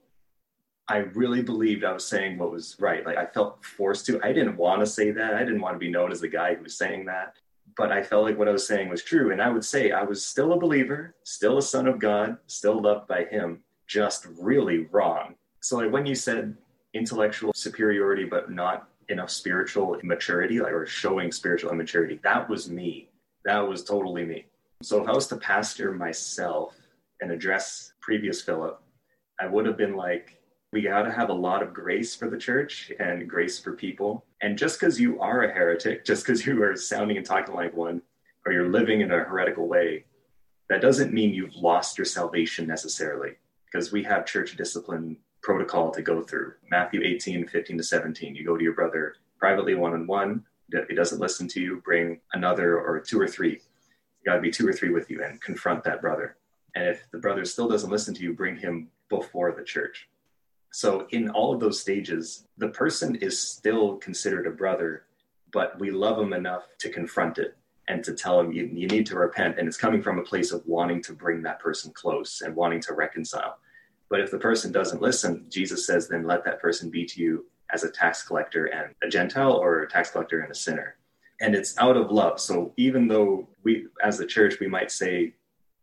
I 0.86 0.98
really 0.98 1.42
believed 1.42 1.82
I 1.82 1.92
was 1.92 2.06
saying 2.06 2.38
what 2.38 2.52
was 2.52 2.76
right. 2.78 3.04
Like 3.04 3.16
I 3.16 3.26
felt 3.26 3.64
forced 3.64 4.06
to. 4.06 4.20
I 4.22 4.32
didn't 4.32 4.56
want 4.56 4.78
to 4.80 4.86
say 4.86 5.10
that. 5.10 5.34
I 5.34 5.40
didn't 5.40 5.60
want 5.60 5.74
to 5.74 5.80
be 5.80 5.90
known 5.90 6.12
as 6.12 6.20
the 6.20 6.28
guy 6.28 6.54
who 6.54 6.62
was 6.62 6.78
saying 6.78 7.06
that. 7.06 7.34
But 7.76 7.90
I 7.90 8.00
felt 8.00 8.22
like 8.22 8.38
what 8.38 8.48
I 8.48 8.52
was 8.52 8.66
saying 8.68 8.88
was 8.88 9.02
true. 9.02 9.32
And 9.32 9.42
I 9.42 9.50
would 9.50 9.64
say 9.64 9.90
I 9.90 10.04
was 10.04 10.24
still 10.24 10.52
a 10.52 10.60
believer, 10.60 11.16
still 11.24 11.58
a 11.58 11.62
son 11.62 11.88
of 11.88 11.98
God, 11.98 12.38
still 12.46 12.80
loved 12.80 13.08
by 13.08 13.24
him 13.24 13.64
just 13.88 14.28
really 14.38 14.86
wrong. 14.92 15.34
So 15.62 15.78
like 15.78 15.90
when 15.90 16.06
you 16.06 16.14
said 16.14 16.56
intellectual 16.94 17.52
superiority 17.54 18.24
but 18.24 18.52
not 18.52 18.88
enough 19.08 19.30
spiritual 19.30 19.98
maturity, 20.02 20.60
like 20.60 20.72
or 20.72 20.86
showing 20.86 21.32
spiritual 21.32 21.70
immaturity, 21.70 22.20
that 22.22 22.48
was 22.48 22.70
me. 22.70 23.08
That 23.44 23.60
was 23.60 23.84
totally 23.84 24.24
me. 24.24 24.46
So 24.82 25.02
if 25.02 25.08
I 25.08 25.12
was 25.12 25.26
to 25.28 25.36
pastor 25.36 25.92
myself 25.92 26.76
and 27.20 27.30
address 27.32 27.92
previous 28.00 28.42
Philip, 28.42 28.80
I 29.40 29.46
would 29.46 29.66
have 29.66 29.76
been 29.76 29.96
like, 29.96 30.40
we 30.72 30.82
got 30.82 31.02
to 31.02 31.12
have 31.12 31.30
a 31.30 31.34
lot 31.34 31.62
of 31.62 31.72
grace 31.72 32.14
for 32.14 32.28
the 32.28 32.36
church 32.36 32.92
and 33.00 33.28
grace 33.28 33.58
for 33.58 33.72
people. 33.72 34.24
And 34.42 34.58
just 34.58 34.78
because 34.78 35.00
you 35.00 35.18
are 35.20 35.44
a 35.44 35.52
heretic, 35.52 36.04
just 36.04 36.24
because 36.24 36.44
you 36.44 36.62
are 36.62 36.76
sounding 36.76 37.16
and 37.16 37.24
talking 37.24 37.54
like 37.54 37.74
one, 37.74 38.02
or 38.44 38.52
you're 38.52 38.68
living 38.68 39.00
in 39.00 39.10
a 39.10 39.24
heretical 39.24 39.66
way, 39.66 40.04
that 40.68 40.82
doesn't 40.82 41.14
mean 41.14 41.32
you've 41.32 41.54
lost 41.56 41.96
your 41.96 42.04
salvation 42.04 42.66
necessarily 42.66 43.32
because 43.64 43.90
we 43.90 44.02
have 44.02 44.26
church 44.26 44.56
discipline 44.56 45.16
protocol 45.42 45.90
to 45.92 46.02
go 46.02 46.22
through. 46.22 46.54
Matthew 46.70 47.02
18, 47.02 47.46
15 47.48 47.78
to 47.78 47.82
17. 47.82 48.34
You 48.34 48.44
go 48.44 48.56
to 48.56 48.64
your 48.64 48.74
brother 48.74 49.16
privately 49.38 49.74
one 49.74 49.94
on 49.94 50.06
one. 50.06 50.44
If 50.70 50.88
he 50.88 50.94
doesn't 50.94 51.20
listen 51.20 51.48
to 51.48 51.60
you, 51.60 51.80
bring 51.84 52.20
another 52.32 52.78
or 52.78 53.00
two 53.00 53.20
or 53.20 53.28
three. 53.28 53.52
You 53.52 54.24
got 54.26 54.34
to 54.34 54.40
be 54.40 54.50
two 54.50 54.66
or 54.66 54.72
three 54.72 54.90
with 54.90 55.10
you 55.10 55.22
and 55.22 55.40
confront 55.40 55.84
that 55.84 56.00
brother. 56.00 56.36
And 56.74 56.86
if 56.86 57.10
the 57.10 57.18
brother 57.18 57.44
still 57.44 57.68
doesn't 57.68 57.90
listen 57.90 58.14
to 58.14 58.22
you, 58.22 58.34
bring 58.34 58.56
him 58.56 58.88
before 59.08 59.52
the 59.52 59.64
church. 59.64 60.08
So, 60.70 61.06
in 61.10 61.30
all 61.30 61.54
of 61.54 61.60
those 61.60 61.80
stages, 61.80 62.46
the 62.58 62.68
person 62.68 63.16
is 63.16 63.38
still 63.38 63.96
considered 63.96 64.46
a 64.46 64.50
brother, 64.50 65.04
but 65.50 65.78
we 65.80 65.90
love 65.90 66.18
him 66.18 66.34
enough 66.34 66.64
to 66.80 66.90
confront 66.90 67.38
it 67.38 67.56
and 67.88 68.04
to 68.04 68.12
tell 68.12 68.36
them 68.36 68.52
you, 68.52 68.66
you 68.66 68.86
need 68.86 69.06
to 69.06 69.16
repent. 69.16 69.58
And 69.58 69.66
it's 69.66 69.78
coming 69.78 70.02
from 70.02 70.18
a 70.18 70.22
place 70.22 70.52
of 70.52 70.62
wanting 70.66 71.02
to 71.04 71.14
bring 71.14 71.42
that 71.42 71.58
person 71.58 71.90
close 71.94 72.42
and 72.42 72.54
wanting 72.54 72.80
to 72.82 72.92
reconcile. 72.92 73.58
But 74.10 74.20
if 74.20 74.30
the 74.30 74.38
person 74.38 74.72
doesn't 74.72 75.02
listen, 75.02 75.46
Jesus 75.48 75.86
says, 75.86 76.08
then 76.08 76.26
let 76.26 76.44
that 76.44 76.60
person 76.60 76.90
be 76.90 77.04
to 77.04 77.20
you 77.20 77.46
as 77.72 77.84
a 77.84 77.90
tax 77.90 78.22
collector 78.22 78.66
and 78.66 78.94
a 79.02 79.08
Gentile 79.08 79.52
or 79.52 79.82
a 79.82 79.88
tax 79.88 80.10
collector 80.10 80.40
and 80.40 80.50
a 80.50 80.54
sinner. 80.54 80.96
And 81.40 81.54
it's 81.54 81.76
out 81.78 81.96
of 81.96 82.10
love. 82.10 82.40
So 82.40 82.72
even 82.76 83.06
though 83.06 83.48
we, 83.62 83.86
as 84.02 84.18
the 84.18 84.26
church, 84.26 84.58
we 84.60 84.66
might 84.66 84.90
say 84.90 85.34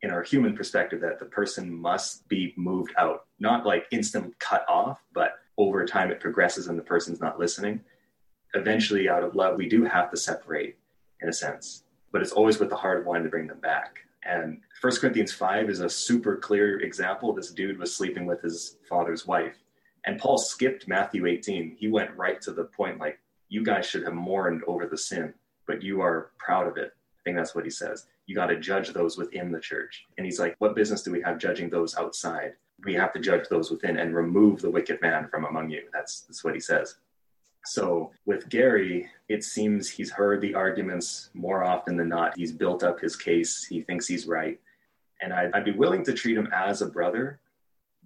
in 0.01 0.11
our 0.11 0.23
human 0.23 0.55
perspective 0.55 1.01
that 1.01 1.19
the 1.19 1.25
person 1.25 1.73
must 1.73 2.27
be 2.27 2.53
moved 2.57 2.93
out, 2.97 3.25
not 3.39 3.65
like 3.65 3.85
instant 3.91 4.38
cut 4.39 4.65
off, 4.67 4.99
but 5.13 5.39
over 5.57 5.85
time 5.85 6.11
it 6.11 6.19
progresses 6.19 6.67
and 6.67 6.77
the 6.77 6.83
person's 6.83 7.21
not 7.21 7.39
listening. 7.39 7.79
Eventually, 8.53 9.07
out 9.07 9.23
of 9.23 9.35
love, 9.35 9.57
we 9.57 9.69
do 9.69 9.83
have 9.85 10.11
to 10.11 10.17
separate 10.17 10.77
in 11.21 11.29
a 11.29 11.33
sense, 11.33 11.83
but 12.11 12.21
it's 12.21 12.31
always 12.31 12.59
with 12.59 12.69
the 12.69 12.75
heart 12.75 12.99
of 12.99 13.05
wanting 13.05 13.23
to 13.23 13.29
bring 13.29 13.47
them 13.47 13.59
back. 13.59 13.99
And 14.25 14.61
First 14.81 15.01
Corinthians 15.01 15.31
5 15.31 15.69
is 15.69 15.79
a 15.81 15.89
super 15.89 16.35
clear 16.35 16.79
example. 16.79 17.33
This 17.33 17.51
dude 17.51 17.77
was 17.77 17.95
sleeping 17.95 18.25
with 18.25 18.41
his 18.41 18.77
father's 18.89 19.27
wife. 19.27 19.55
And 20.05 20.19
Paul 20.19 20.38
skipped 20.38 20.88
Matthew 20.88 21.25
18. 21.25 21.75
He 21.79 21.88
went 21.88 22.15
right 22.15 22.41
to 22.41 22.51
the 22.51 22.65
point 22.65 22.99
like, 22.99 23.19
you 23.49 23.63
guys 23.63 23.85
should 23.85 24.03
have 24.03 24.13
mourned 24.13 24.63
over 24.67 24.88
the 24.88 24.97
sin, 24.97 25.33
but 25.67 25.83
you 25.83 26.01
are 26.01 26.31
proud 26.39 26.67
of 26.67 26.77
it. 26.77 26.93
I 27.19 27.21
think 27.23 27.38
that's 27.38 27.55
what 27.55 27.63
he 27.63 27.69
says. 27.69 28.07
You 28.25 28.35
got 28.35 28.47
to 28.47 28.59
judge 28.59 28.89
those 28.89 29.17
within 29.17 29.51
the 29.51 29.59
church. 29.59 30.05
And 30.17 30.25
he's 30.25 30.39
like, 30.39 30.55
what 30.59 30.75
business 30.75 31.03
do 31.03 31.11
we 31.11 31.21
have 31.21 31.38
judging 31.38 31.69
those 31.69 31.95
outside? 31.95 32.53
We 32.83 32.93
have 32.95 33.13
to 33.13 33.19
judge 33.19 33.47
those 33.49 33.71
within 33.71 33.97
and 33.97 34.15
remove 34.15 34.61
the 34.61 34.69
wicked 34.69 35.01
man 35.01 35.27
from 35.27 35.45
among 35.45 35.69
you. 35.69 35.83
That's, 35.93 36.21
that's 36.21 36.43
what 36.43 36.55
he 36.55 36.59
says. 36.59 36.95
So 37.65 38.12
with 38.25 38.49
Gary, 38.49 39.10
it 39.28 39.43
seems 39.43 39.89
he's 39.89 40.12
heard 40.12 40.41
the 40.41 40.54
arguments 40.54 41.30
more 41.34 41.63
often 41.63 41.97
than 41.97 42.10
not. 42.10 42.38
He's 42.38 42.51
built 42.51 42.84
up 42.84 42.99
his 42.99 43.15
case. 43.15 43.65
He 43.65 43.82
thinks 43.82 44.08
he's 44.08 44.28
right. 44.28 44.60
And 45.21 45.34
I'd, 45.34 45.51
I'd 45.54 45.65
be 45.65 45.71
willing 45.71 46.04
to 46.06 46.13
treat 46.13 46.38
him 46.38 46.49
as 46.54 46.82
a 46.82 46.89
brother, 46.89 47.39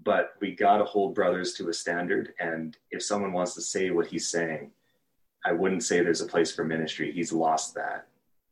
but 0.04 0.36
we 0.39 0.56
got 0.56 0.78
to 0.78 0.86
hold 0.86 1.15
brothers 1.15 1.54
to 1.54 1.69
a 1.69 1.74
standard. 1.74 2.34
And 2.39 2.78
if 2.91 3.04
someone 3.04 3.34
wants 3.34 3.54
to 3.56 3.62
say 3.62 3.89
what 3.89 4.08
he's 4.08 4.30
saying, 4.30 4.72
I 5.43 5.52
wouldn't 5.52 5.84
say 5.84 6.02
there's 6.02 6.22
a 6.22 6.28
place 6.28 6.54
for 6.54 6.63
ministry. 6.63 7.12
He's 7.12 7.34
lost 7.34 7.74
that. 7.76 8.08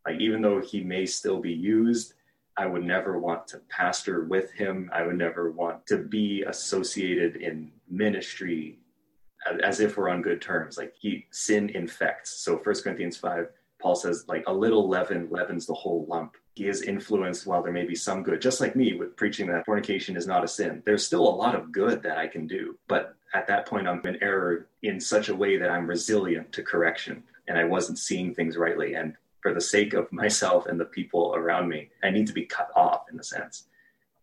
Like, 0.06 0.20
even 0.20 0.42
though 0.42 0.62
he 0.62 0.84
may 0.84 1.06
still 1.06 1.40
be 1.40 1.52
used, 1.52 2.14
I 2.58 2.66
would 2.66 2.84
never 2.84 3.20
want 3.20 3.48
to 3.50 3.62
pastor 3.70 4.26
with 4.26 4.52
him. 4.52 4.90
I 4.94 5.04
would 5.04 5.18
never 5.18 5.52
want 5.52 5.86
to 5.88 5.98
be 5.98 6.44
associated 6.44 7.36
in 7.38 7.72
ministry 7.90 8.80
as 9.64 9.80
if 9.80 9.98
we're 9.98 10.10
on 10.10 10.22
good 10.22 10.42
terms. 10.42 10.78
Like 10.78 10.94
he 10.98 11.26
sin 11.32 11.70
infects. 11.70 12.32
So 12.32 12.58
First 12.58 12.84
Corinthians 12.84 13.18
five, 13.18 13.50
Paul 13.80 13.96
says 13.96 14.26
like 14.28 14.44
a 14.48 14.54
little 14.54 14.88
leaven 14.88 15.28
leavens 15.30 15.66
the 15.66 15.74
whole 15.74 16.06
lump. 16.08 16.36
He 16.56 16.68
is 16.68 16.82
influenced 16.82 17.46
while 17.46 17.62
there 17.62 17.72
may 17.72 17.86
be 17.86 17.96
some 17.96 18.24
good, 18.24 18.42
just 18.42 18.60
like 18.60 18.76
me 18.76 18.96
with 18.96 19.16
preaching 19.16 19.48
that 19.48 19.66
fornication 19.66 20.18
is 20.18 20.26
not 20.26 20.44
a 20.44 20.48
sin. 20.48 20.82
There's 20.86 21.06
still 21.06 21.28
a 21.28 21.30
lot 21.30 21.54
of 21.54 21.72
good 21.72 22.02
that 22.02 22.18
I 22.18 22.28
can 22.28 22.48
do, 22.48 22.78
but 22.88 23.16
at 23.34 23.46
that 23.48 23.68
point 23.68 23.88
I'm 23.88 24.02
in 24.06 24.22
error 24.24 24.68
in 24.82 25.00
such 25.00 25.30
a 25.30 25.36
way 25.36 25.58
that 25.58 25.70
I'm 25.70 25.86
resilient 25.86 26.52
to 26.54 26.64
correction 26.64 27.24
and 27.48 27.58
I 27.58 27.64
wasn't 27.66 28.00
seeing 28.00 28.34
things 28.34 28.58
rightly. 28.58 28.96
And 28.96 29.16
for 29.42 29.54
the 29.54 29.62
sake 29.62 29.94
of 29.94 30.12
myself 30.12 30.66
and 30.66 30.80
the 30.80 30.86
people 30.86 31.36
around 31.36 31.70
me, 31.70 31.90
I 32.04 32.10
need 32.10 32.26
to 32.28 32.34
be 32.34 32.46
cut 32.46 32.72
off 32.76 33.06
in 33.12 33.20
a 33.20 33.24
sense. 33.24 33.68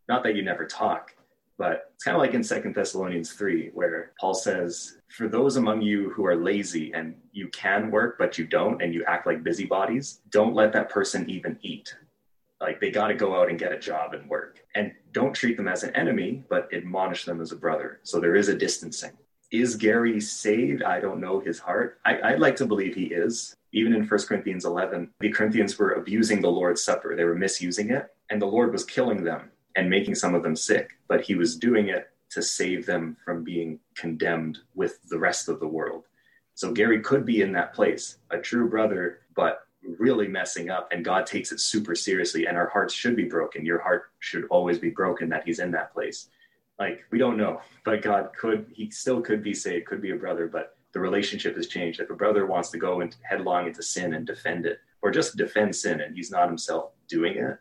Not 0.08 0.24
that 0.24 0.34
you 0.34 0.42
never 0.42 0.66
talk, 0.66 1.13
but 1.56 1.90
it's 1.94 2.04
kind 2.04 2.16
of 2.16 2.20
like 2.20 2.34
in 2.34 2.42
Second 2.42 2.74
Thessalonians 2.74 3.32
3, 3.32 3.70
where 3.74 4.12
Paul 4.20 4.34
says, 4.34 4.98
For 5.08 5.28
those 5.28 5.56
among 5.56 5.82
you 5.82 6.10
who 6.10 6.26
are 6.26 6.36
lazy 6.36 6.92
and 6.92 7.14
you 7.32 7.48
can 7.48 7.90
work, 7.90 8.16
but 8.18 8.38
you 8.38 8.46
don't, 8.46 8.82
and 8.82 8.92
you 8.92 9.04
act 9.06 9.26
like 9.26 9.44
busybodies, 9.44 10.20
don't 10.30 10.54
let 10.54 10.72
that 10.72 10.90
person 10.90 11.28
even 11.30 11.58
eat. 11.62 11.94
Like 12.60 12.80
they 12.80 12.90
got 12.90 13.08
to 13.08 13.14
go 13.14 13.40
out 13.40 13.50
and 13.50 13.58
get 13.58 13.72
a 13.72 13.78
job 13.78 14.14
and 14.14 14.28
work. 14.28 14.64
And 14.74 14.92
don't 15.12 15.34
treat 15.34 15.56
them 15.56 15.68
as 15.68 15.84
an 15.84 15.94
enemy, 15.94 16.44
but 16.48 16.72
admonish 16.72 17.24
them 17.24 17.40
as 17.40 17.52
a 17.52 17.56
brother. 17.56 18.00
So 18.02 18.18
there 18.18 18.36
is 18.36 18.48
a 18.48 18.56
distancing. 18.56 19.12
Is 19.52 19.76
Gary 19.76 20.20
saved? 20.20 20.82
I 20.82 20.98
don't 20.98 21.20
know 21.20 21.38
his 21.38 21.60
heart. 21.60 21.98
I, 22.04 22.32
would 22.32 22.40
like 22.40 22.56
to 22.56 22.66
believe 22.66 22.94
he 22.94 23.04
is. 23.04 23.54
Even 23.72 23.92
in 23.92 24.06
1 24.06 24.20
Corinthians 24.22 24.64
11, 24.64 25.10
the 25.20 25.30
Corinthians 25.30 25.78
were 25.78 25.92
abusing 25.92 26.40
the 26.40 26.50
Lord's 26.50 26.82
Supper, 26.82 27.14
they 27.14 27.24
were 27.24 27.34
misusing 27.34 27.90
it, 27.90 28.08
and 28.30 28.40
the 28.40 28.46
Lord 28.46 28.72
was 28.72 28.84
killing 28.84 29.22
them 29.22 29.50
and 29.76 29.90
making 29.90 30.14
some 30.14 30.34
of 30.34 30.42
them 30.42 30.56
sick, 30.56 30.90
but 31.08 31.22
he 31.22 31.34
was 31.34 31.56
doing 31.56 31.88
it 31.88 32.10
to 32.30 32.42
save 32.42 32.86
them 32.86 33.16
from 33.24 33.44
being 33.44 33.78
condemned 33.94 34.58
with 34.74 35.00
the 35.08 35.18
rest 35.18 35.48
of 35.48 35.60
the 35.60 35.66
world. 35.66 36.04
So 36.54 36.72
Gary 36.72 37.00
could 37.00 37.24
be 37.24 37.42
in 37.42 37.52
that 37.52 37.74
place, 37.74 38.18
a 38.30 38.38
true 38.38 38.68
brother, 38.68 39.20
but 39.34 39.66
really 39.98 40.28
messing 40.28 40.70
up, 40.70 40.88
and 40.92 41.04
God 41.04 41.26
takes 41.26 41.52
it 41.52 41.60
super 41.60 41.94
seriously, 41.94 42.46
and 42.46 42.56
our 42.56 42.68
hearts 42.68 42.94
should 42.94 43.16
be 43.16 43.24
broken. 43.24 43.66
Your 43.66 43.80
heart 43.80 44.10
should 44.20 44.46
always 44.50 44.78
be 44.78 44.90
broken 44.90 45.28
that 45.28 45.44
he's 45.44 45.58
in 45.58 45.70
that 45.72 45.92
place. 45.92 46.28
Like, 46.78 47.04
we 47.10 47.18
don't 47.18 47.36
know, 47.36 47.60
but 47.84 48.02
God 48.02 48.30
could, 48.38 48.66
he 48.72 48.90
still 48.90 49.20
could 49.20 49.42
be 49.42 49.54
saved, 49.54 49.86
could 49.86 50.02
be 50.02 50.12
a 50.12 50.16
brother, 50.16 50.48
but 50.48 50.76
the 50.92 51.00
relationship 51.00 51.56
has 51.56 51.66
changed. 51.66 52.00
If 52.00 52.10
a 52.10 52.14
brother 52.14 52.46
wants 52.46 52.70
to 52.70 52.78
go 52.78 53.06
headlong 53.22 53.66
into 53.66 53.82
sin 53.82 54.14
and 54.14 54.26
defend 54.26 54.64
it, 54.66 54.78
or 55.02 55.10
just 55.10 55.36
defend 55.36 55.74
sin, 55.76 56.00
and 56.00 56.16
he's 56.16 56.30
not 56.30 56.48
himself 56.48 56.92
doing 57.08 57.36
it, 57.36 57.58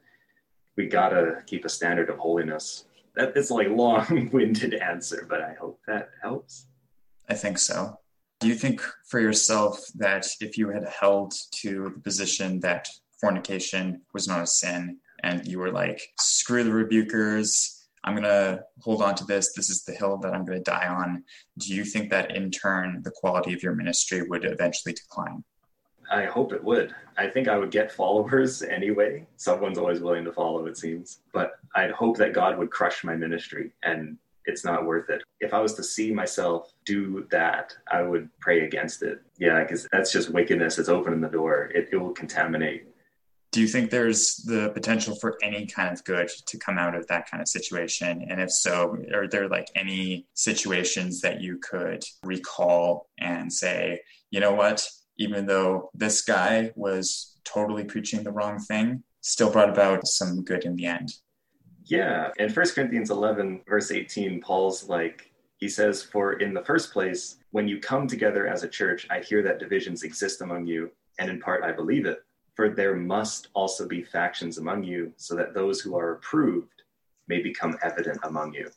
we 0.78 0.88
gotta 0.88 1.44
keep 1.46 1.66
a 1.66 1.70
standard 1.70 2.10
of 2.10 2.18
holiness. 2.18 2.86
That 3.16 3.38
is 3.38 3.52
like 3.52 3.70
long-winded 3.70 4.74
answer, 4.92 5.26
but 5.30 5.42
I 5.42 5.54
hope 5.54 5.80
that 5.88 6.10
helps. 6.22 6.68
I 7.30 7.36
think 7.36 7.58
so. 7.58 8.00
Do 8.40 8.48
you 8.48 8.56
think 8.56 8.82
for 9.08 9.20
yourself 9.20 9.80
that 9.96 10.28
if 10.42 10.58
you 10.58 10.70
had 10.70 10.88
held 10.88 11.34
to 11.62 11.92
the 11.96 12.02
position 12.02 12.60
that 12.62 12.88
fornication 13.22 14.02
was 14.14 14.28
not 14.28 14.42
a 14.42 14.48
sin 14.48 14.98
and 15.24 15.48
you 15.48 15.60
were 15.60 15.72
like, 15.72 16.02
screw 16.20 16.64
the 16.64 16.72
rebukers, 16.72 17.84
I'm 18.04 18.16
going 18.16 18.24
to 18.24 18.62
hold 18.82 19.02
on 19.02 19.16
to 19.16 19.24
this. 19.24 19.54
This 19.54 19.70
is 19.70 19.86
the 19.86 19.94
hill 19.94 20.18
that 20.18 20.34
I'm 20.34 20.44
going 20.44 20.62
to 20.62 20.72
die 20.72 20.88
on. 20.88 21.24
Do 21.58 21.74
you 21.74 21.86
think 21.86 22.10
that 22.10 22.36
in 22.36 22.52
turn, 22.52 23.02
the 23.04 23.12
quality 23.12 23.54
of 23.54 23.64
your 23.64 23.76
ministry 23.76 24.24
would 24.24 24.44
eventually 24.44 24.94
decline? 24.94 25.44
I 26.12 26.26
hope 26.26 26.54
it 26.54 26.64
would. 26.64 26.94
I 27.18 27.28
think 27.28 27.48
I 27.48 27.58
would 27.58 27.72
get 27.72 27.92
followers 27.92 28.62
anyway. 28.80 29.26
Someone's 29.38 29.78
always 29.78 30.02
willing 30.02 30.26
to 30.26 30.34
follow, 30.34 30.66
it 30.66 30.78
seems. 30.78 31.20
But 31.34 31.54
I'd 31.76 31.92
hope 31.92 32.18
that 32.18 32.34
God 32.34 32.58
would 32.58 32.72
crush 32.72 33.04
my 33.04 33.16
ministry 33.16 33.72
and 33.84 34.18
it's 34.46 34.66
not 34.66 34.86
worth 34.86 35.10
it. 35.10 35.24
If 35.40 35.54
I 35.54 35.62
was 35.62 35.74
to 35.76 35.84
see 35.84 36.14
myself 36.14 36.74
do 36.86 37.28
that, 37.32 37.74
I 37.92 38.02
would 38.02 38.30
pray 38.40 38.66
against 38.66 39.02
it. 39.04 39.22
Yeah, 39.38 39.62
because 39.62 39.88
that's 39.92 40.12
just 40.12 40.30
wickedness. 40.30 40.80
It's 40.80 40.90
opening 40.90 41.22
the 41.22 41.30
door, 41.30 41.72
it, 41.74 41.90
it 41.92 41.98
will 41.98 42.12
contaminate. 42.12 42.88
Do 43.52 43.62
you 43.62 43.68
think 43.68 43.92
there's 43.92 44.38
the 44.38 44.72
potential 44.74 45.16
for 45.16 45.38
any 45.44 45.68
kind 45.68 45.94
of 45.94 46.04
good 46.06 46.28
to 46.48 46.58
come 46.58 46.80
out 46.80 46.96
of 46.96 47.06
that 47.08 47.30
kind 47.30 47.40
of 47.40 47.48
situation? 47.48 48.26
And 48.28 48.42
if 48.42 48.52
so, 48.52 48.98
are 49.14 49.28
there 49.28 49.48
like 49.48 49.68
any 49.76 50.26
situations 50.34 51.22
that 51.22 51.40
you 51.40 51.60
could 51.60 52.04
recall 52.24 53.10
and 53.20 53.54
say, 53.54 54.02
you 54.32 54.40
know 54.40 54.54
what, 54.54 54.90
even 55.18 55.46
though 55.46 55.90
this 55.94 56.22
guy 56.22 56.72
was 56.76 57.38
totally 57.44 57.84
preaching 57.84 58.24
the 58.24 58.32
wrong 58.32 58.60
thing, 58.60 59.04
still 59.22 59.52
brought 59.52 59.70
about 59.70 60.08
some 60.08 60.44
good 60.44 60.66
in 60.66 60.76
the 60.76 60.86
end. 60.86 61.14
Yeah. 61.86 62.32
In 62.38 62.50
First 62.50 62.76
Corinthians 62.76 63.10
11, 63.10 63.62
verse 63.68 63.92
18, 63.92 64.42
Paul's 64.42 64.88
like, 64.88 65.32
he 65.58 65.70
says, 65.70 66.04
For 66.04 66.34
in 66.34 66.54
the 66.54 66.64
first 66.64 66.92
place, 66.92 67.38
when 67.52 67.68
you 67.68 67.80
come 67.80 68.08
together 68.08 68.48
as 68.48 68.64
a 68.64 68.68
church, 68.68 69.08
I 69.10 69.20
hear 69.20 69.44
that 69.44 69.60
divisions 69.60 70.04
exist 70.04 70.42
among 70.42 70.66
you, 70.66 70.92
and 71.20 71.30
in 71.30 71.40
part 71.40 71.64
I 71.64 71.72
believe 71.72 72.06
it. 72.06 72.24
For 72.56 72.70
there 72.70 72.96
must 72.96 73.48
also 73.54 73.88
be 73.88 74.04
factions 74.04 74.58
among 74.58 74.84
you, 74.84 75.14
so 75.18 75.36
that 75.36 75.54
those 75.54 75.82
who 75.82 75.98
are 75.98 76.14
approved 76.14 76.84
may 77.28 77.42
become 77.42 77.78
evident 77.84 78.20
among 78.24 78.54
you. 78.54 78.70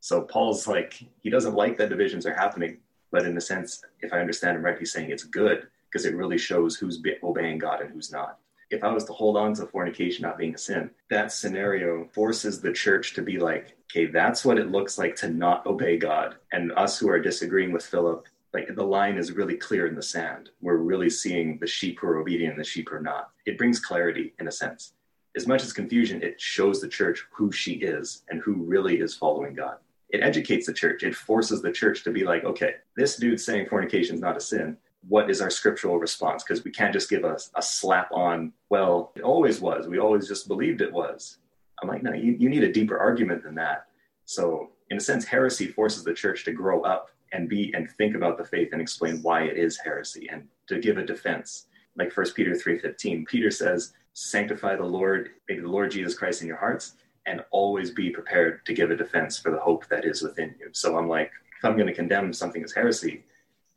So 0.00 0.22
Paul's 0.22 0.66
like, 0.66 1.02
he 1.22 1.30
doesn't 1.30 1.54
like 1.54 1.78
that 1.78 1.88
divisions 1.88 2.26
are 2.26 2.34
happening, 2.34 2.78
but 3.10 3.24
in 3.24 3.36
a 3.36 3.40
sense, 3.40 3.82
if 4.00 4.12
I 4.12 4.20
understand 4.20 4.56
him 4.56 4.64
right, 4.64 4.78
he's 4.78 4.92
saying 4.92 5.10
it's 5.10 5.24
good 5.24 5.68
because 5.94 6.06
it 6.06 6.16
really 6.16 6.36
shows 6.36 6.74
who's 6.74 7.00
obeying 7.22 7.56
God 7.56 7.80
and 7.80 7.92
who's 7.92 8.10
not. 8.10 8.40
If 8.68 8.82
I 8.82 8.92
was 8.92 9.04
to 9.04 9.12
hold 9.12 9.36
on 9.36 9.54
to 9.54 9.66
fornication 9.66 10.22
not 10.22 10.36
being 10.36 10.56
a 10.56 10.58
sin, 10.58 10.90
that 11.08 11.30
scenario 11.30 12.08
forces 12.12 12.60
the 12.60 12.72
church 12.72 13.14
to 13.14 13.22
be 13.22 13.38
like, 13.38 13.76
okay, 13.84 14.06
that's 14.06 14.44
what 14.44 14.58
it 14.58 14.72
looks 14.72 14.98
like 14.98 15.14
to 15.16 15.28
not 15.28 15.64
obey 15.66 15.96
God. 15.96 16.34
And 16.50 16.72
us 16.72 16.98
who 16.98 17.08
are 17.08 17.20
disagreeing 17.20 17.70
with 17.70 17.86
Philip, 17.86 18.26
like 18.52 18.74
the 18.74 18.82
line 18.82 19.16
is 19.16 19.36
really 19.36 19.54
clear 19.54 19.86
in 19.86 19.94
the 19.94 20.02
sand. 20.02 20.50
We're 20.60 20.78
really 20.78 21.10
seeing 21.10 21.58
the 21.60 21.66
sheep 21.68 22.00
who 22.00 22.08
are 22.08 22.18
obedient 22.18 22.54
and 22.54 22.60
the 22.60 22.68
sheep 22.68 22.88
who 22.90 22.96
are 22.96 23.00
not. 23.00 23.30
It 23.46 23.56
brings 23.56 23.78
clarity 23.78 24.34
in 24.40 24.48
a 24.48 24.52
sense. 24.52 24.94
As 25.36 25.46
much 25.46 25.62
as 25.62 25.72
confusion, 25.72 26.24
it 26.24 26.40
shows 26.40 26.80
the 26.80 26.88
church 26.88 27.24
who 27.32 27.52
she 27.52 27.74
is 27.74 28.24
and 28.30 28.40
who 28.40 28.54
really 28.54 28.98
is 28.98 29.14
following 29.14 29.54
God. 29.54 29.76
It 30.08 30.24
educates 30.24 30.66
the 30.66 30.72
church. 30.72 31.04
It 31.04 31.14
forces 31.14 31.62
the 31.62 31.72
church 31.72 32.02
to 32.02 32.10
be 32.10 32.24
like, 32.24 32.42
okay, 32.44 32.74
this 32.96 33.16
dude's 33.16 33.44
saying 33.44 33.66
fornication 33.68 34.16
is 34.16 34.20
not 34.20 34.36
a 34.36 34.40
sin 34.40 34.76
what 35.08 35.30
is 35.30 35.40
our 35.40 35.50
scriptural 35.50 35.98
response? 35.98 36.42
Because 36.42 36.64
we 36.64 36.70
can't 36.70 36.92
just 36.92 37.10
give 37.10 37.24
a, 37.24 37.36
a 37.56 37.62
slap 37.62 38.10
on, 38.12 38.52
well, 38.70 39.12
it 39.16 39.22
always 39.22 39.60
was. 39.60 39.86
We 39.86 39.98
always 39.98 40.28
just 40.28 40.48
believed 40.48 40.80
it 40.80 40.92
was. 40.92 41.38
I'm 41.82 41.88
like, 41.88 42.02
no, 42.02 42.12
you, 42.12 42.36
you 42.38 42.48
need 42.48 42.64
a 42.64 42.72
deeper 42.72 42.98
argument 42.98 43.42
than 43.42 43.54
that. 43.56 43.86
So, 44.24 44.70
in 44.90 44.96
a 44.96 45.00
sense, 45.00 45.24
heresy 45.24 45.68
forces 45.68 46.04
the 46.04 46.14
church 46.14 46.44
to 46.44 46.52
grow 46.52 46.82
up 46.82 47.10
and 47.32 47.48
be 47.48 47.72
and 47.74 47.90
think 47.90 48.14
about 48.14 48.38
the 48.38 48.44
faith 48.44 48.70
and 48.72 48.80
explain 48.80 49.20
why 49.22 49.42
it 49.42 49.58
is 49.58 49.78
heresy 49.78 50.28
and 50.30 50.46
to 50.68 50.78
give 50.78 50.98
a 50.98 51.04
defense. 51.04 51.66
Like 51.96 52.12
First 52.12 52.34
Peter 52.34 52.54
3:15, 52.54 53.26
Peter 53.26 53.50
says, 53.50 53.92
"Sanctify 54.12 54.76
the 54.76 54.84
Lord, 54.84 55.30
the 55.48 55.60
Lord 55.60 55.90
Jesus 55.90 56.14
Christ 56.14 56.42
in 56.42 56.48
your 56.48 56.56
hearts, 56.56 56.96
and 57.26 57.44
always 57.50 57.90
be 57.90 58.10
prepared 58.10 58.64
to 58.66 58.74
give 58.74 58.90
a 58.90 58.96
defense 58.96 59.38
for 59.38 59.50
the 59.50 59.58
hope 59.58 59.86
that 59.88 60.04
is 60.04 60.22
within 60.22 60.54
you." 60.58 60.68
So 60.72 60.96
I'm 60.96 61.08
like, 61.08 61.32
if 61.58 61.64
I'm 61.64 61.76
going 61.76 61.88
to 61.88 61.94
condemn 61.94 62.32
something 62.32 62.62
as 62.62 62.72
heresy, 62.72 63.24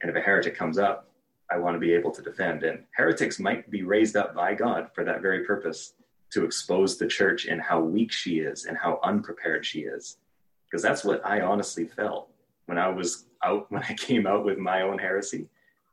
and 0.02 0.10
if 0.10 0.16
a 0.16 0.22
heretic 0.22 0.56
comes 0.56 0.78
up, 0.78 1.07
I 1.50 1.58
want 1.58 1.76
to 1.76 1.80
be 1.80 1.94
able 1.94 2.12
to 2.12 2.22
defend. 2.22 2.64
And 2.64 2.84
heretics 2.92 3.40
might 3.40 3.70
be 3.70 3.84
raised 3.84 4.16
up 4.16 4.36
by 4.36 4.54
God 4.54 4.90
for 4.94 5.04
that 5.04 5.22
very 5.22 5.44
purpose. 5.46 5.94
to 6.30 6.44
expose 6.44 6.98
the 6.98 7.08
church 7.08 7.46
and 7.46 7.62
how 7.62 7.80
weak 7.80 8.12
she 8.12 8.40
is 8.40 8.66
and 8.66 8.78
how 8.78 9.00
unprepared 9.02 9.66
she 9.66 9.84
is. 9.84 10.18
Because 10.66 10.84
that's 10.84 11.06
what 11.06 11.26
I 11.26 11.40
honestly 11.40 11.86
felt 11.86 12.30
when 12.66 12.78
I 12.78 12.90
was 12.90 13.28
out, 13.42 13.72
when 13.72 13.84
I 13.84 13.94
came 13.94 14.28
out 14.28 14.44
with 14.44 14.58
my 14.58 14.82
own 14.82 15.00
heresy. 15.00 15.48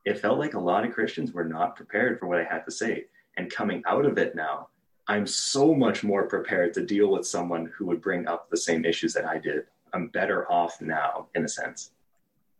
It 0.05 0.19
felt 0.19 0.38
like 0.38 0.55
a 0.55 0.61
lot 0.61 0.85
of 0.85 0.93
Christians 0.93 1.33
were 1.33 1.45
not 1.45 1.77
prepared 1.77 2.19
for 2.19 2.27
what 2.27 2.40
I 2.40 2.45
had 2.45 2.64
to 2.64 2.71
say. 2.71 3.07
And 3.37 3.51
coming 3.51 3.83
out 3.87 4.05
of 4.05 4.19
it 4.19 4.35
now, 4.35 4.69
I'm 5.07 5.27
so 5.27 5.75
much 5.75 6.03
more 6.03 6.27
prepared 6.27 6.75
to 6.75 6.85
deal 6.85 7.11
with 7.11 7.27
someone 7.27 7.71
who 7.77 7.87
would 7.87 8.01
bring 8.01 8.27
up 8.27 8.51
the 8.51 8.57
same 8.57 8.85
issues 8.85 9.12
that 9.14 9.27
I 9.27 9.38
did. 9.38 9.64
I'm 9.93 10.09
better 10.09 10.51
off 10.51 10.81
now, 10.81 11.29
in 11.35 11.45
a 11.45 11.49
sense. 11.49 11.93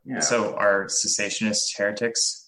Yeah. 0.05 0.21
So, 0.21 0.55
are 0.57 0.85
cessationists 0.87 1.77
heretics? 1.77 2.44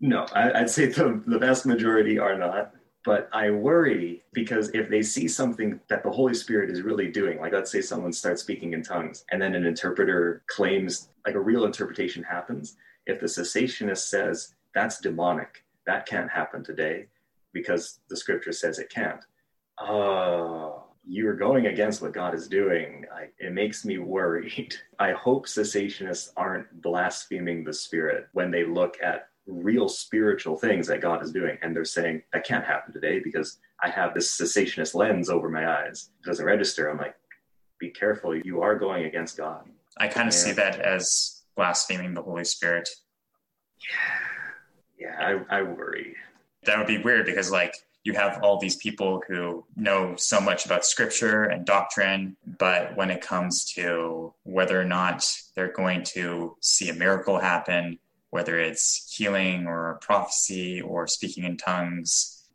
No, 0.00 0.26
I, 0.34 0.60
would 0.60 0.70
say 0.70 0.86
the, 0.86 1.22
the 1.26 1.38
vast 1.38 1.66
majority 1.66 2.18
are 2.18 2.36
not. 2.36 2.72
But 3.04 3.28
I 3.32 3.50
worry 3.50 4.24
because 4.32 4.68
if 4.70 4.90
they 4.90 5.00
see 5.00 5.28
something 5.28 5.78
that 5.88 6.02
the 6.02 6.10
Holy 6.10 6.34
Spirit 6.34 6.70
is 6.70 6.82
really 6.82 7.08
doing, 7.08 7.40
like 7.40 7.52
let's 7.52 7.70
say 7.70 7.80
someone 7.80 8.12
starts 8.12 8.42
speaking 8.42 8.72
in 8.72 8.82
tongues 8.82 9.24
and 9.30 9.40
then 9.40 9.54
an 9.54 9.64
interpreter 9.64 10.42
claims, 10.48 11.10
like 11.24 11.36
a 11.36 11.40
real 11.40 11.66
interpretation 11.66 12.24
happens, 12.24 12.76
if 13.06 13.20
the 13.20 13.26
cessationist 13.26 14.08
says 14.08 14.54
that's 14.74 15.00
demonic, 15.00 15.64
that 15.86 16.06
can't 16.06 16.28
happen 16.28 16.64
today 16.64 17.06
because 17.52 18.00
the 18.10 18.16
scripture 18.16 18.52
says 18.52 18.80
it 18.80 18.90
can't. 18.90 19.24
Oh, 19.78 20.86
you're 21.06 21.36
going 21.36 21.66
against 21.66 22.02
what 22.02 22.12
God 22.12 22.34
is 22.34 22.48
doing. 22.48 23.04
I, 23.14 23.28
it 23.38 23.52
makes 23.52 23.84
me 23.84 23.98
worried. 23.98 24.74
I 24.98 25.12
hope 25.12 25.46
cessationists 25.46 26.30
aren't 26.36 26.82
blaspheming 26.82 27.62
the 27.62 27.72
Spirit 27.72 28.26
when 28.32 28.50
they 28.50 28.64
look 28.64 28.96
at 29.00 29.28
real 29.46 29.88
spiritual 29.88 30.56
things 30.56 30.86
that 30.88 31.00
God 31.00 31.22
is 31.22 31.32
doing. 31.32 31.58
And 31.62 31.74
they're 31.74 31.84
saying, 31.84 32.22
that 32.32 32.46
can't 32.46 32.64
happen 32.64 32.92
today 32.92 33.20
because 33.20 33.58
I 33.82 33.90
have 33.90 34.14
this 34.14 34.36
cessationist 34.40 34.94
lens 34.94 35.30
over 35.30 35.48
my 35.48 35.68
eyes. 35.68 36.10
It 36.20 36.26
doesn't 36.26 36.44
register. 36.44 36.88
I'm 36.88 36.98
like, 36.98 37.14
be 37.78 37.90
careful. 37.90 38.34
You 38.36 38.62
are 38.62 38.76
going 38.76 39.04
against 39.04 39.36
God. 39.36 39.68
I 39.98 40.08
kind 40.08 40.28
of 40.28 40.34
see 40.34 40.52
that 40.52 40.80
as 40.80 41.42
blaspheming 41.56 42.14
the 42.14 42.22
Holy 42.22 42.44
Spirit. 42.44 42.88
Yeah. 43.78 44.36
Yeah, 44.98 45.42
I, 45.50 45.58
I 45.58 45.62
worry. 45.62 46.16
That 46.64 46.78
would 46.78 46.86
be 46.86 46.98
weird 46.98 47.26
because, 47.26 47.50
like, 47.50 47.74
you 48.02 48.14
have 48.14 48.40
all 48.42 48.58
these 48.58 48.76
people 48.76 49.22
who 49.28 49.64
know 49.76 50.14
so 50.16 50.40
much 50.40 50.64
about 50.64 50.86
scripture 50.86 51.44
and 51.44 51.66
doctrine, 51.66 52.36
but 52.58 52.96
when 52.96 53.10
it 53.10 53.20
comes 53.20 53.64
to 53.74 54.32
whether 54.44 54.80
or 54.80 54.84
not 54.84 55.28
they're 55.54 55.72
going 55.72 56.02
to 56.04 56.56
see 56.60 56.88
a 56.88 56.94
miracle 56.94 57.38
happen, 57.38 57.98
whether 58.30 58.58
it's 58.58 59.14
healing 59.14 59.66
or 59.66 59.98
prophecy 60.02 60.80
or 60.80 61.06
speaking 61.06 61.44
in 61.44 61.56
tongues. 61.56 62.48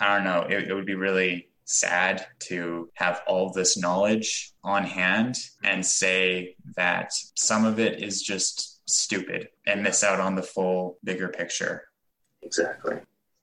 I 0.00 0.14
don't 0.14 0.24
know. 0.24 0.42
It, 0.42 0.68
it 0.68 0.74
would 0.74 0.86
be 0.86 0.94
really 0.94 1.48
sad 1.64 2.26
to 2.38 2.90
have 2.94 3.22
all 3.26 3.50
this 3.50 3.78
knowledge 3.78 4.52
on 4.62 4.84
hand 4.84 5.36
and 5.62 5.84
say 5.84 6.56
that 6.76 7.12
some 7.34 7.64
of 7.64 7.80
it 7.80 8.02
is 8.02 8.22
just 8.22 8.80
stupid 8.86 9.48
and 9.66 9.82
miss 9.82 10.04
out 10.04 10.20
on 10.20 10.34
the 10.34 10.42
full 10.42 10.98
bigger 11.04 11.28
picture. 11.28 11.84
Exactly. 12.42 12.96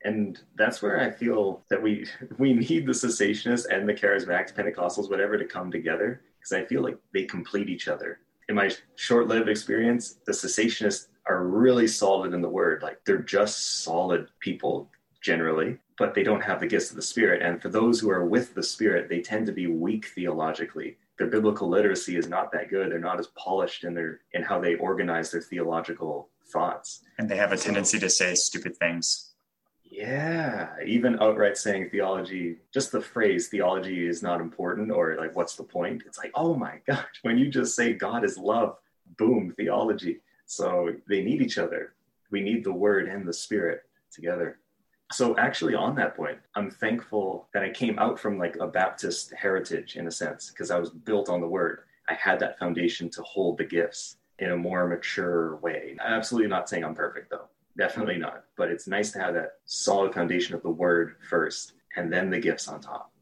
And 0.04 0.39
that's 0.56 0.82
where 0.82 1.00
I 1.00 1.12
feel 1.12 1.63
that 1.70 1.82
we 1.82 2.08
we 2.38 2.54
need 2.54 2.86
the 2.86 2.91
cessationists 2.91 3.67
and 3.70 3.88
the 3.88 3.94
charismatics, 3.94 4.54
Pentecostals, 4.54 5.10
whatever, 5.10 5.38
to 5.38 5.46
come 5.46 5.72
together 5.72 6.22
because 6.39 6.54
I 6.54 6.65
feel 6.65 6.82
like 6.82 6.98
they 7.13 7.26
complete 7.26 7.70
each 7.70 7.88
other. 7.88 8.20
In 8.50 8.56
my 8.56 8.72
short-lived 8.96 9.48
experience, 9.48 10.17
the 10.26 10.32
cessationists 10.32 11.08
are 11.32 11.48
really 11.48 11.88
solid 11.88 12.34
in 12.34 12.41
the 12.41 12.50
word. 12.50 12.84
Like 12.84 13.04
they're 13.06 13.20
just 13.20 13.84
solid 13.84 14.28
people 14.39 14.89
generally, 15.22 15.78
but 15.98 16.13
they 16.13 16.24
don't 16.24 16.44
have 16.44 16.60
the 16.60 16.67
gifts 16.67 16.89
of 16.89 16.96
the 16.96 17.02
Spirit. 17.02 17.41
And 17.41 17.62
for 17.62 17.70
those 17.70 18.00
who 18.00 18.10
are 18.10 18.26
with 18.26 18.54
the 18.54 18.63
Spirit, 18.63 19.08
they 19.08 19.22
tend 19.22 19.46
to 19.46 19.52
be 19.52 19.67
weak 19.67 20.08
theologically. 20.08 20.98
Their 21.17 21.28
biblical 21.28 21.70
literacy 21.70 22.17
is 22.17 22.28
not 22.28 22.52
that 22.52 22.70
good. 22.70 22.91
They're 22.91 23.00
not 23.00 23.20
as 23.20 23.28
polished 23.28 23.84
in 23.84 23.94
their 23.94 24.22
in 24.34 24.41
how 24.41 24.60
they 24.60 24.76
organize 24.76 25.32
their 25.32 25.41
theological 25.41 26.30
thoughts. 26.52 27.04
And 27.17 27.30
they 27.30 27.38
have 27.38 27.52
a 27.52 27.58
so, 27.58 27.65
tendency 27.65 28.00
to 28.00 28.10
say 28.10 28.34
stupid 28.36 28.76
things. 28.78 29.32
Yeah, 29.84 30.70
even 30.86 31.22
outright 31.22 31.58
saying 31.58 31.89
theology, 31.89 32.58
just 32.74 32.91
the 32.91 33.02
phrase 33.02 33.50
theology 33.50 34.08
is 34.08 34.24
not 34.24 34.39
important 34.39 34.89
or 34.89 35.17
like 35.17 35.36
what's 35.36 35.56
the 35.56 35.63
point? 35.63 36.04
It's 36.06 36.17
like, 36.17 36.32
oh 36.34 36.56
my 36.56 36.80
gosh, 36.88 37.06
when 37.22 37.38
you 37.38 37.50
just 37.50 37.76
say 37.76 37.94
God 37.94 38.24
is 38.24 38.38
love, 38.38 38.78
boom, 39.17 39.54
theology. 39.58 40.22
So 40.52 40.94
they 41.08 41.22
need 41.24 41.42
each 41.42 41.58
other. 41.58 41.94
We 42.30 42.42
need 42.42 42.66
the 42.66 42.74
word 42.74 43.08
and 43.08 43.26
the 43.26 43.32
spirit 43.32 43.84
together. 44.12 44.60
So 45.14 45.38
actually 45.38 45.76
on 45.76 45.96
that 45.96 46.14
point, 46.14 46.40
I'm 46.56 46.70
thankful 46.70 47.48
that 47.54 47.64
I 47.64 47.70
came 47.70 47.98
out 47.98 48.20
from 48.20 48.38
like 48.38 48.58
a 48.58 48.68
Baptist 48.68 49.34
heritage 49.34 49.96
in 49.96 50.08
a 50.08 50.12
sense 50.12 50.50
because 50.50 50.70
I 50.70 50.78
was 50.78 50.90
built 50.90 51.30
on 51.30 51.40
the 51.40 51.48
word. 51.48 51.84
I 52.10 52.16
had 52.16 52.38
that 52.42 52.60
foundation 52.60 53.10
to 53.12 53.24
hold 53.24 53.60
the 53.60 53.64
gifts 53.64 54.18
in 54.40 54.52
a 54.52 54.58
more 54.58 54.90
mature 54.90 55.56
way. 55.58 55.96
I'm 56.04 56.16
absolutely 56.16 56.50
not 56.50 56.68
saying 56.68 56.84
I'm 56.84 56.96
perfect 56.96 57.30
though. 57.30 57.48
Definitely 57.78 58.18
not. 58.18 58.44
But 58.58 58.72
it's 58.72 58.90
nice 58.90 59.12
to 59.12 59.20
have 59.20 59.34
that 59.36 59.54
solid 59.64 60.14
foundation 60.14 60.54
of 60.54 60.64
the 60.64 60.70
word 60.70 61.16
first 61.30 61.76
and 61.96 62.12
then 62.12 62.30
the 62.30 62.42
gifts 62.42 62.68
on 62.68 62.82
top 62.82 63.14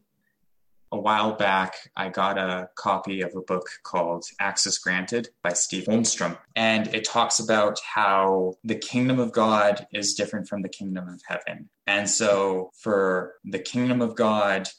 a 0.91 0.99
while 0.99 1.33
back, 1.33 1.75
I 1.95 2.09
got 2.09 2.37
a 2.37 2.69
copy 2.75 3.21
of 3.21 3.35
a 3.35 3.41
book 3.41 3.67
called 3.83 4.25
Access 4.39 4.77
Granted 4.77 5.29
by 5.43 5.53
Steve 5.53 5.85
Holmstrom. 5.85 6.37
And 6.55 6.93
it 6.93 7.03
talks 7.03 7.39
about 7.39 7.79
how 7.81 8.55
the 8.63 8.75
kingdom 8.75 9.19
of 9.19 9.31
God 9.31 9.85
is 9.93 10.13
different 10.13 10.47
from 10.47 10.61
the 10.61 10.69
kingdom 10.69 11.07
of 11.07 11.21
heaven. 11.27 11.69
And 11.85 12.09
so 12.09 12.71
for 12.81 13.35
the 13.45 13.59
kingdom 13.59 14.01
of 14.01 14.15
God, 14.15 14.69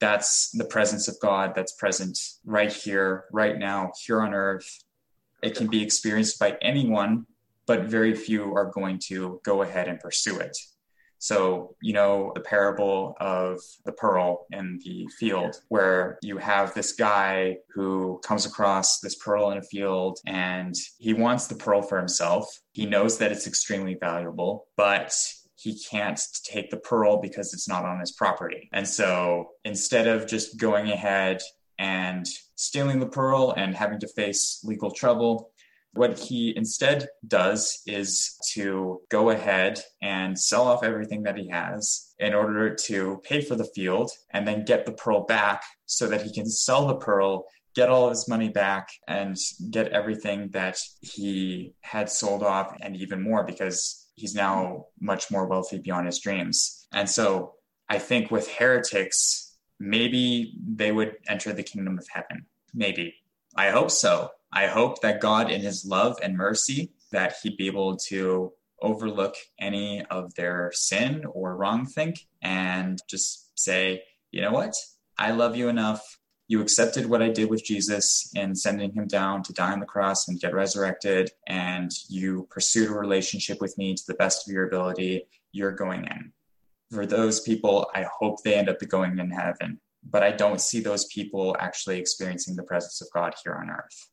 that's 0.00 0.50
the 0.52 0.64
presence 0.64 1.08
of 1.08 1.18
God 1.20 1.54
that's 1.54 1.72
present 1.72 2.18
right 2.44 2.72
here, 2.72 3.24
right 3.32 3.58
now, 3.58 3.92
here 4.04 4.22
on 4.22 4.32
earth. 4.32 4.84
It 5.42 5.54
can 5.56 5.68
be 5.68 5.82
experienced 5.82 6.38
by 6.38 6.56
anyone, 6.62 7.26
but 7.66 7.84
very 7.84 8.14
few 8.14 8.54
are 8.54 8.70
going 8.70 9.00
to 9.08 9.40
go 9.44 9.62
ahead 9.62 9.88
and 9.88 10.00
pursue 10.00 10.38
it. 10.38 10.56
So, 11.18 11.74
you 11.82 11.92
know, 11.92 12.32
the 12.34 12.40
parable 12.40 13.16
of 13.20 13.60
the 13.84 13.92
pearl 13.92 14.46
in 14.52 14.78
the 14.84 15.06
field, 15.18 15.60
where 15.68 16.18
you 16.22 16.38
have 16.38 16.74
this 16.74 16.92
guy 16.92 17.56
who 17.74 18.20
comes 18.24 18.46
across 18.46 19.00
this 19.00 19.16
pearl 19.16 19.50
in 19.50 19.58
a 19.58 19.62
field 19.62 20.18
and 20.26 20.74
he 20.98 21.12
wants 21.14 21.46
the 21.46 21.56
pearl 21.56 21.82
for 21.82 21.98
himself. 21.98 22.60
He 22.72 22.86
knows 22.86 23.18
that 23.18 23.32
it's 23.32 23.46
extremely 23.46 23.96
valuable, 24.00 24.66
but 24.76 25.14
he 25.56 25.78
can't 25.78 26.20
take 26.44 26.70
the 26.70 26.76
pearl 26.76 27.20
because 27.20 27.52
it's 27.52 27.68
not 27.68 27.84
on 27.84 27.98
his 27.98 28.12
property. 28.12 28.68
And 28.72 28.86
so 28.86 29.50
instead 29.64 30.06
of 30.06 30.28
just 30.28 30.56
going 30.56 30.88
ahead 30.88 31.42
and 31.78 32.26
stealing 32.54 33.00
the 33.00 33.06
pearl 33.06 33.54
and 33.56 33.74
having 33.74 33.98
to 34.00 34.08
face 34.08 34.60
legal 34.64 34.90
trouble, 34.92 35.50
what 35.98 36.18
he 36.18 36.54
instead 36.56 37.08
does 37.26 37.82
is 37.86 38.38
to 38.52 39.00
go 39.10 39.30
ahead 39.30 39.80
and 40.00 40.38
sell 40.38 40.66
off 40.66 40.82
everything 40.82 41.24
that 41.24 41.36
he 41.36 41.48
has 41.48 42.14
in 42.18 42.32
order 42.34 42.74
to 42.74 43.20
pay 43.24 43.40
for 43.40 43.56
the 43.56 43.68
field 43.74 44.10
and 44.30 44.46
then 44.46 44.64
get 44.64 44.86
the 44.86 44.92
pearl 44.92 45.24
back 45.26 45.62
so 45.86 46.06
that 46.06 46.22
he 46.22 46.32
can 46.32 46.48
sell 46.48 46.86
the 46.86 46.96
pearl 46.96 47.44
get 47.78 47.88
all 47.88 48.08
his 48.08 48.28
money 48.28 48.48
back 48.48 48.88
and 49.06 49.36
get 49.70 49.92
everything 49.92 50.48
that 50.50 50.76
he 51.00 51.72
had 51.80 52.10
sold 52.10 52.42
off 52.42 52.76
and 52.80 52.96
even 52.96 53.22
more 53.22 53.44
because 53.44 54.08
he's 54.16 54.34
now 54.34 54.86
much 55.00 55.30
more 55.30 55.46
wealthy 55.46 55.78
beyond 55.78 56.06
his 56.06 56.18
dreams. 56.18 56.88
And 56.92 57.08
so 57.08 57.54
I 57.88 58.00
think 58.00 58.32
with 58.32 58.50
heretics, 58.50 59.56
maybe 59.78 60.54
they 60.66 60.90
would 60.90 61.18
enter 61.28 61.52
the 61.52 61.62
kingdom 61.62 61.98
of 61.98 62.08
heaven. 62.12 62.46
Maybe. 62.74 63.14
I 63.54 63.70
hope 63.70 63.92
so. 63.92 64.30
I 64.52 64.66
hope 64.66 65.02
that 65.02 65.20
God, 65.20 65.50
in 65.50 65.60
his 65.60 65.84
love 65.84 66.18
and 66.22 66.36
mercy, 66.36 66.92
that 67.12 67.36
he'd 67.42 67.56
be 67.56 67.66
able 67.66 67.96
to 68.08 68.52
overlook 68.80 69.34
any 69.60 70.04
of 70.06 70.34
their 70.34 70.70
sin 70.72 71.24
or 71.32 71.56
wrong 71.56 71.84
think 71.86 72.26
and 72.42 73.00
just 73.08 73.58
say, 73.58 74.02
you 74.30 74.40
know 74.40 74.52
what? 74.52 74.74
I 75.18 75.32
love 75.32 75.56
you 75.56 75.68
enough. 75.68 76.18
You 76.46 76.62
accepted 76.62 77.06
what 77.06 77.20
I 77.20 77.28
did 77.28 77.50
with 77.50 77.64
Jesus 77.64 78.30
in 78.34 78.54
sending 78.54 78.92
him 78.92 79.06
down 79.06 79.42
to 79.42 79.52
die 79.52 79.72
on 79.72 79.80
the 79.80 79.86
cross 79.86 80.28
and 80.28 80.40
get 80.40 80.54
resurrected, 80.54 81.30
and 81.46 81.90
you 82.08 82.48
pursued 82.50 82.88
a 82.88 82.94
relationship 82.94 83.60
with 83.60 83.76
me 83.76 83.94
to 83.94 84.02
the 84.06 84.14
best 84.14 84.48
of 84.48 84.52
your 84.52 84.66
ability. 84.66 85.26
You're 85.52 85.72
going 85.72 86.06
in. 86.06 86.32
For 86.90 87.04
those 87.04 87.40
people, 87.40 87.90
I 87.94 88.06
hope 88.18 88.42
they 88.42 88.54
end 88.54 88.70
up 88.70 88.78
going 88.88 89.18
in 89.18 89.30
heaven, 89.30 89.78
but 90.08 90.22
I 90.22 90.30
don't 90.30 90.60
see 90.60 90.80
those 90.80 91.04
people 91.06 91.54
actually 91.60 91.98
experiencing 91.98 92.56
the 92.56 92.62
presence 92.62 93.02
of 93.02 93.08
God 93.12 93.34
here 93.44 93.54
on 93.54 93.68
earth. 93.68 94.08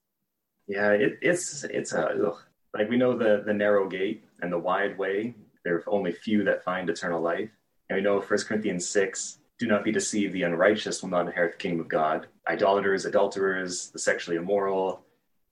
Yeah, 0.68 0.92
it, 0.92 1.20
it's 1.22 1.64
it's 1.66 1.94
a 1.94 2.08
ugh. 2.08 2.38
like 2.74 2.90
we 2.90 2.98
know 2.98 3.18
the 3.18 3.44
the 3.46 3.54
narrow 3.54 3.88
gate 3.88 4.24
and 4.42 4.52
the 4.52 4.60
wide 4.60 4.98
way. 4.98 5.36
There 5.64 5.76
are 5.78 5.84
only 5.88 6.12
few 6.12 6.44
that 6.44 6.64
find 6.64 6.90
eternal 6.90 7.22
life, 7.22 7.50
and 7.90 7.98
we 7.98 8.02
know 8.02 8.20
1 8.20 8.40
Corinthians 8.48 8.88
six. 8.88 9.40
Do 9.58 9.68
not 9.68 9.84
be 9.84 9.92
deceived; 9.92 10.34
the 10.34 10.44
unrighteous 10.44 11.02
will 11.02 11.10
not 11.10 11.28
inherit 11.28 11.54
the 11.54 11.58
kingdom 11.58 11.82
of 11.82 11.88
God. 11.88 12.28
Idolaters, 12.48 13.06
adulterers, 13.06 13.90
the 13.90 14.00
sexually 14.00 14.38
immoral, 14.38 15.06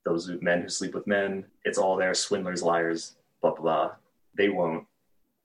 those 0.06 0.30
men 0.42 0.62
who 0.62 0.70
sleep 0.70 0.94
with 0.94 1.08
men. 1.08 1.46
It's 1.64 1.78
all 1.78 1.96
there. 1.96 2.14
Swindlers, 2.14 2.64
liars, 2.64 3.16
blah 3.42 3.52
blah. 3.54 3.62
blah. 3.62 3.92
They 4.36 4.50
won't. 4.50 4.86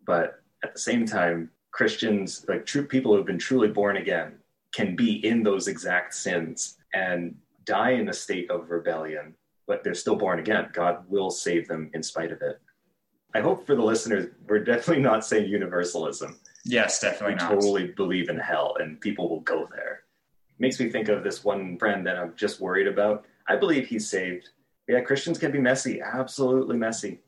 But 0.06 0.40
at 0.64 0.72
the 0.72 0.80
same 0.80 1.06
time, 1.06 1.50
Christians, 1.70 2.44
like 2.48 2.64
true 2.66 2.86
people 2.86 3.12
who 3.12 3.18
have 3.18 3.26
been 3.26 3.38
truly 3.38 3.68
born 3.68 3.98
again, 3.98 4.38
can 4.72 4.96
be 4.96 5.24
in 5.26 5.42
those 5.42 5.68
exact 5.68 6.14
sins 6.14 6.78
and 6.94 7.36
die 7.64 7.90
in 7.90 8.08
a 8.08 8.12
state 8.12 8.50
of 8.50 8.70
rebellion, 8.70 9.34
but 9.68 9.84
they're 9.84 9.94
still 9.94 10.16
born 10.16 10.40
again. 10.40 10.68
God 10.72 11.04
will 11.08 11.30
save 11.30 11.68
them 11.68 11.90
in 11.94 12.02
spite 12.02 12.32
of 12.32 12.42
it. 12.42 12.60
I 13.34 13.40
hope 13.40 13.66
for 13.66 13.76
the 13.76 13.84
listeners, 13.84 14.30
we're 14.48 14.64
definitely 14.64 15.02
not 15.02 15.24
saying 15.24 15.48
universalism. 15.48 16.40
Yes, 16.64 17.00
definitely 17.00 17.34
we 17.34 17.40
not. 17.40 17.50
totally 17.50 17.86
believe 17.88 18.30
in 18.30 18.38
hell 18.38 18.76
and 18.80 19.00
people 19.00 19.28
will 19.28 19.40
go 19.40 19.68
there. 19.70 20.00
Makes 20.58 20.80
me 20.80 20.90
think 20.90 21.08
of 21.08 21.22
this 21.22 21.44
one 21.44 21.78
friend 21.78 22.04
that 22.06 22.16
I'm 22.16 22.34
just 22.34 22.60
worried 22.60 22.88
about. 22.88 23.26
I 23.46 23.56
believe 23.56 23.86
he's 23.86 24.08
saved. 24.08 24.48
Yeah, 24.88 25.00
Christians 25.02 25.38
can 25.38 25.52
be 25.52 25.60
messy, 25.60 26.00
absolutely 26.00 26.78
messy. 26.78 27.20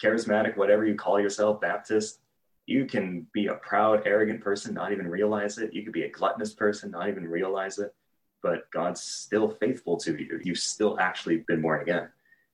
Charismatic, 0.00 0.56
whatever 0.56 0.84
you 0.84 0.94
call 0.94 1.18
yourself, 1.18 1.60
Baptist, 1.60 2.20
you 2.66 2.84
can 2.84 3.26
be 3.32 3.46
a 3.46 3.54
proud, 3.54 4.02
arrogant 4.04 4.42
person, 4.42 4.74
not 4.74 4.92
even 4.92 5.08
realize 5.08 5.56
it. 5.56 5.72
You 5.72 5.82
could 5.82 5.94
be 5.94 6.02
a 6.02 6.10
gluttonous 6.10 6.52
person, 6.52 6.90
not 6.90 7.08
even 7.08 7.26
realize 7.26 7.78
it. 7.78 7.94
But 8.42 8.70
God's 8.70 9.00
still 9.00 9.48
faithful 9.48 9.96
to 9.98 10.16
you. 10.16 10.40
You've 10.42 10.58
still 10.58 10.98
actually 11.00 11.38
been 11.48 11.62
born 11.62 11.80
again. 11.80 12.08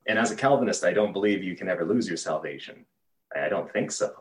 And 0.07 0.19
as 0.19 0.31
a 0.31 0.37
Calvinist, 0.37 0.85
I 0.85 0.93
don't 0.93 1.13
believe 1.13 1.43
you 1.43 1.57
can 1.57 1.69
ever 1.69 1.85
lose 1.85 2.09
your 2.09 2.17
salvation. 2.17 2.85
I 3.35 3.49
don't 3.49 3.73
think 3.73 3.91
so. 3.91 4.13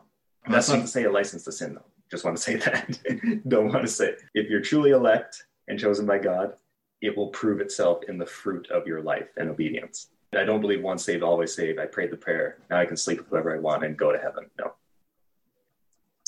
That's 0.48 0.68
not 0.68 0.82
to 0.82 0.86
say 0.86 1.04
a 1.04 1.10
license 1.10 1.44
to 1.44 1.52
sin, 1.52 1.74
though. 1.74 1.84
Just 2.10 2.24
want 2.24 2.36
to 2.36 2.42
say 2.46 2.56
that. 2.56 3.42
don't 3.48 3.68
want 3.68 3.82
to 3.82 3.88
say 3.88 4.14
if 4.34 4.48
you're 4.50 4.60
truly 4.60 4.90
elect 4.90 5.44
and 5.68 5.78
chosen 5.78 6.06
by 6.06 6.18
God, 6.18 6.54
it 7.00 7.16
will 7.16 7.28
prove 7.28 7.60
itself 7.60 8.02
in 8.08 8.18
the 8.18 8.26
fruit 8.26 8.70
of 8.70 8.86
your 8.86 9.02
life 9.02 9.28
and 9.36 9.50
obedience. 9.50 10.08
I 10.34 10.44
don't 10.44 10.60
believe 10.60 10.82
once 10.82 11.04
saved, 11.04 11.22
always 11.22 11.54
saved. 11.54 11.78
I 11.78 11.86
prayed 11.86 12.10
the 12.10 12.16
prayer. 12.16 12.58
Now 12.70 12.78
I 12.78 12.86
can 12.86 12.96
sleep 12.96 13.18
with 13.18 13.28
whoever 13.28 13.54
I 13.54 13.60
want 13.60 13.84
and 13.84 13.96
go 13.96 14.10
to 14.10 14.18
heaven. 14.18 14.46
No. 14.58 14.72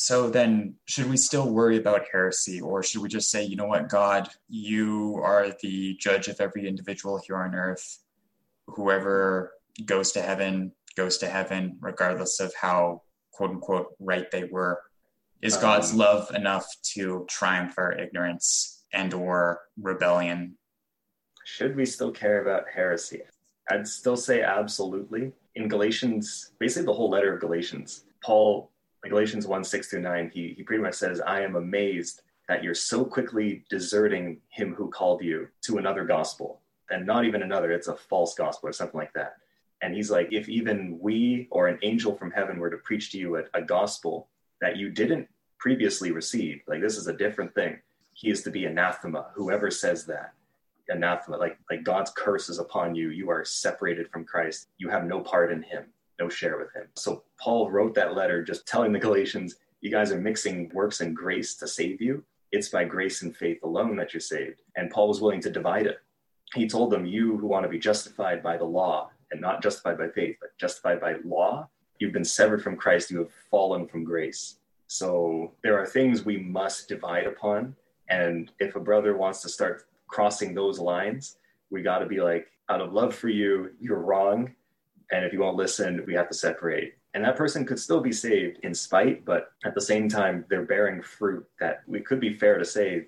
So 0.09 0.31
then, 0.31 0.77
should 0.85 1.11
we 1.11 1.17
still 1.17 1.51
worry 1.51 1.79
about 1.79 2.07
heresy, 2.13 2.61
or 2.61 2.81
should 2.85 3.03
we 3.03 3.09
just 3.09 3.29
say, 3.29 3.43
you 3.43 3.57
know 3.57 3.67
what, 3.67 3.89
God, 3.89 4.29
you 4.49 5.19
are 5.21 5.49
the 5.61 5.97
judge 5.99 6.29
of 6.29 6.41
every 6.41 6.69
individual 6.69 7.21
here 7.27 7.39
on 7.39 7.57
earth. 7.57 8.05
Whoever 8.69 9.55
goes 9.85 10.13
to 10.13 10.23
heaven 10.23 10.71
goes 10.97 11.19
to 11.19 11.27
heaven, 11.27 11.77
regardless 11.81 12.39
of 12.39 12.55
how 12.55 13.03
quote 13.33 13.51
unquote 13.51 13.97
right 13.99 14.31
they 14.31 14.45
were. 14.45 14.81
Is 15.43 15.57
God's 15.57 15.91
Um, 15.91 15.99
love 15.99 16.31
enough 16.37 16.69
to 16.95 17.27
triumph 17.29 17.75
our 17.77 17.91
ignorance 17.91 18.85
and 18.93 19.13
or 19.13 19.63
rebellion? 19.77 20.57
Should 21.45 21.75
we 21.75 21.85
still 21.85 22.13
care 22.13 22.43
about 22.43 22.69
heresy? 22.73 23.23
I'd 23.73 23.89
still 23.89 24.17
say 24.17 24.43
absolutely. 24.43 25.33
In 25.57 25.67
Galatians, 25.67 26.53
basically 26.61 26.87
the 26.87 26.95
whole 26.95 27.11
letter 27.11 27.35
of 27.35 27.41
Galatians, 27.41 28.05
Paul, 28.23 28.71
Galatians 29.05 29.47
1 29.47 29.65
6 29.65 29.89
through 29.89 30.01
9, 30.01 30.31
he, 30.33 30.55
he 30.57 30.63
pretty 30.63 30.83
much 30.83 30.95
says, 30.95 31.21
I 31.21 31.41
am 31.41 31.57
amazed 31.57 32.23
that 32.49 32.63
you're 32.63 32.75
so 32.75 33.05
quickly 33.05 33.65
deserting 33.69 34.39
him 34.49 34.75
who 34.75 34.89
called 34.89 35.23
you 35.23 35.49
to 35.63 35.79
another 35.79 36.05
gospel. 36.05 36.61
And 36.91 37.07
not 37.07 37.25
even 37.25 37.43
another, 37.43 37.73
it's 37.73 37.89
a 37.89 37.97
false 37.97 38.35
gospel 38.35 38.69
or 38.69 38.73
something 38.73 38.99
like 38.99 39.13
that. 39.15 39.37
And 39.83 39.95
he's 39.95 40.11
like, 40.11 40.29
if 40.33 40.49
even 40.49 40.99
we 41.01 41.49
or 41.51 41.67
an 41.67 41.79
angel 41.83 42.15
from 42.17 42.31
heaven 42.31 42.59
were 42.59 42.71
to 42.71 42.79
preach 42.79 43.11
to 43.13 43.19
you 43.19 43.37
a, 43.37 43.43
a 43.55 43.63
gospel 43.63 44.29
that 44.61 44.77
you 44.77 44.91
didn't 44.91 45.29
previously 45.59 46.13
receive, 46.13 46.63
like 46.67 46.81
this 46.81 46.97
is 46.97 47.09
a 47.09 47.13
different 47.13 47.55
thing, 47.55 47.79
he 48.13 48.31
is 48.31 48.43
to 48.45 48.51
be 48.51 48.65
anathema, 48.65 49.27
whoever 49.35 49.71
says 49.71 50.07
that 50.07 50.33
anathema 50.89 51.37
like 51.37 51.59
like 51.69 51.83
god's 51.83 52.13
curse 52.17 52.49
is 52.49 52.59
upon 52.59 52.95
you. 52.95 53.11
You 53.11 53.29
are 53.29 53.45
separated 53.45 54.09
from 54.11 54.25
christ. 54.25 54.69
You 54.79 54.89
have 54.89 55.05
no 55.05 55.21
part 55.21 55.51
in 55.51 55.63
him 55.63 55.87
no 56.19 56.29
share 56.29 56.59
with 56.59 56.73
him. 56.75 56.89
So 56.95 57.25
paul 57.39 57.71
wrote 57.71 57.95
that 57.95 58.15
letter 58.15 58.43
just 58.43 58.67
telling 58.67 58.93
the 58.93 58.99
galatians 58.99 59.57
you 59.81 59.91
guys 59.91 60.11
are 60.13 60.21
mixing 60.21 60.71
works 60.73 61.01
and 61.01 61.15
grace 61.15 61.55
to 61.57 61.69
save 61.69 62.01
you. 62.01 62.25
It's 62.53 62.69
by 62.69 62.85
grace 62.85 63.23
and 63.23 63.37
faith 63.37 63.63
alone 63.63 63.97
that 63.97 64.15
you're 64.15 64.21
saved. 64.21 64.63
And 64.77 64.91
paul 64.91 65.09
was 65.09 65.21
willing 65.21 65.41
to 65.43 65.51
divide 65.51 65.87
it. 65.87 65.99
He 66.55 66.69
told 66.69 66.91
them 66.91 67.07
you 67.07 67.37
who 67.37 67.47
want 67.47 67.65
to 67.65 67.69
be 67.69 67.79
justified 67.79 68.43
by 68.43 68.57
the 68.57 68.65
law 68.65 69.11
and 69.31 69.41
not 69.41 69.63
justified 69.63 69.99
by 69.99 70.09
faith 70.09 70.37
but 70.41 70.57
justified 70.59 71.01
by 71.01 71.17
law 71.25 71.69
you've 71.99 72.13
been 72.13 72.25
severed 72.25 72.63
from 72.63 72.77
christ. 72.77 73.11
You 73.11 73.19
have 73.19 73.33
fallen 73.51 73.87
from 73.87 74.05
grace. 74.05 74.57
So 74.87 75.53
there 75.63 75.79
are 75.79 75.87
things 75.87 76.25
we 76.25 76.39
must 76.39 76.89
divide 76.89 77.27
upon. 77.27 77.75
And 78.09 78.51
if 78.61 78.77
a 78.77 78.81
brother 78.81 79.17
wants 79.17 79.43
to 79.43 79.49
start 79.49 79.87
crossing 80.07 80.55
those 80.55 80.79
lines, 80.79 81.39
we 81.71 81.83
got 81.83 81.99
to 81.99 82.07
be 82.07 82.21
like, 82.21 82.49
out 82.69 82.81
of 82.81 82.93
love 82.93 83.15
for 83.15 83.29
you, 83.29 83.73
you're 83.81 84.01
wrong. 84.01 84.55
And 85.11 85.25
if 85.25 85.33
you 85.33 85.41
won't 85.41 85.57
listen, 85.57 86.05
we 86.07 86.15
have 86.15 86.29
to 86.29 86.35
separate. 86.35 86.95
And 87.15 87.25
that 87.25 87.37
person 87.37 87.65
could 87.65 87.79
still 87.79 88.01
be 88.01 88.13
saved 88.13 88.59
in 88.63 88.75
spite, 88.75 89.25
but 89.25 89.53
at 89.65 89.75
the 89.75 89.81
same 89.81 90.09
time, 90.09 90.45
they're 90.51 90.65
bearing 90.65 91.01
fruit 91.03 91.47
that 91.61 91.83
we 91.87 92.01
could 92.01 92.21
be 92.21 92.37
fair 92.37 92.59
to 92.59 92.65
say 92.65 93.07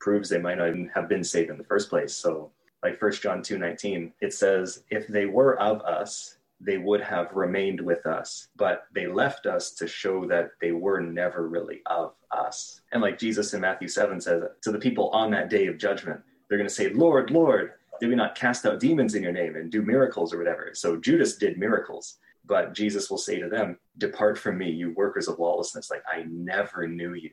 proves 0.00 0.28
they 0.28 0.38
might 0.38 0.58
not 0.58 0.68
even 0.68 0.90
have 0.94 1.08
been 1.08 1.24
saved 1.24 1.50
in 1.50 1.58
the 1.58 1.64
first 1.64 1.90
place. 1.90 2.14
So, 2.14 2.52
like 2.82 3.02
1 3.02 3.12
John 3.14 3.42
2 3.42 3.58
19, 3.58 4.12
it 4.20 4.32
says, 4.32 4.84
If 4.90 5.08
they 5.08 5.26
were 5.26 5.58
of 5.58 5.80
us, 5.82 6.38
they 6.60 6.78
would 6.78 7.00
have 7.00 7.32
remained 7.32 7.80
with 7.80 8.06
us, 8.06 8.48
but 8.56 8.86
they 8.92 9.06
left 9.06 9.46
us 9.46 9.72
to 9.72 9.86
show 9.86 10.26
that 10.26 10.50
they 10.60 10.72
were 10.72 11.00
never 11.00 11.48
really 11.48 11.80
of 11.86 12.14
us. 12.30 12.80
And 12.92 13.02
like 13.02 13.18
Jesus 13.18 13.54
in 13.54 13.60
Matthew 13.60 13.88
7 13.88 14.20
says, 14.20 14.42
to 14.62 14.72
the 14.72 14.78
people 14.78 15.10
on 15.10 15.30
that 15.30 15.50
day 15.50 15.66
of 15.66 15.78
judgment, 15.78 16.20
they're 16.48 16.58
going 16.58 16.68
to 16.68 16.74
say, 16.74 16.90
Lord, 16.90 17.30
Lord, 17.30 17.72
did 18.00 18.08
we 18.08 18.14
not 18.14 18.34
cast 18.34 18.66
out 18.66 18.80
demons 18.80 19.14
in 19.14 19.22
your 19.22 19.32
name 19.32 19.56
and 19.56 19.70
do 19.70 19.82
miracles 19.82 20.32
or 20.32 20.38
whatever? 20.38 20.70
So 20.74 20.96
Judas 20.96 21.36
did 21.36 21.58
miracles, 21.58 22.18
but 22.46 22.74
Jesus 22.74 23.10
will 23.10 23.18
say 23.18 23.38
to 23.40 23.48
them, 23.48 23.78
Depart 23.98 24.38
from 24.38 24.58
me, 24.58 24.70
you 24.70 24.92
workers 24.94 25.28
of 25.28 25.38
lawlessness. 25.38 25.90
Like, 25.90 26.02
I 26.10 26.24
never 26.28 26.86
knew 26.86 27.14
you. 27.14 27.30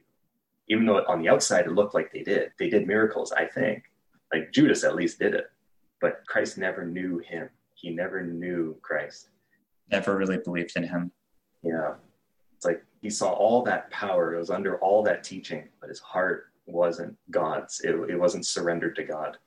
Even 0.68 0.86
though 0.86 1.04
on 1.08 1.22
the 1.22 1.30
outside 1.30 1.66
it 1.66 1.74
looked 1.74 1.94
like 1.94 2.12
they 2.12 2.24
did. 2.24 2.52
They 2.58 2.70
did 2.70 2.88
miracles, 2.88 3.32
I 3.32 3.46
think. 3.46 3.84
Like 4.34 4.52
Judas 4.52 4.84
at 4.84 4.96
least 4.96 5.20
did 5.20 5.36
it. 5.36 5.46
But 6.02 6.26
Christ 6.28 6.58
never 6.58 6.86
knew 6.86 7.20
him. 7.20 7.50
He 7.76 7.92
never 7.92 8.24
knew 8.24 8.76
Christ. 8.82 9.30
Never 9.92 10.18
really 10.18 10.38
believed 10.38 10.76
in 10.76 10.84
him. 10.84 11.12
Yeah. 11.64 11.94
It's 12.56 12.66
like 12.66 12.84
he 13.02 13.10
saw 13.10 13.32
all 13.32 13.64
that 13.64 13.92
power. 13.92 14.34
It 14.34 14.40
was 14.40 14.50
under 14.50 14.78
all 14.80 15.04
that 15.04 15.24
teaching, 15.24 15.70
but 15.80 15.90
his 15.90 16.00
heart 16.00 16.48
wasn't 16.66 17.16
God's. 17.30 17.82
It, 17.82 17.96
it 18.10 18.20
wasn't 18.20 18.46
surrendered 18.46 18.96
to 18.96 19.04
God. 19.04 19.38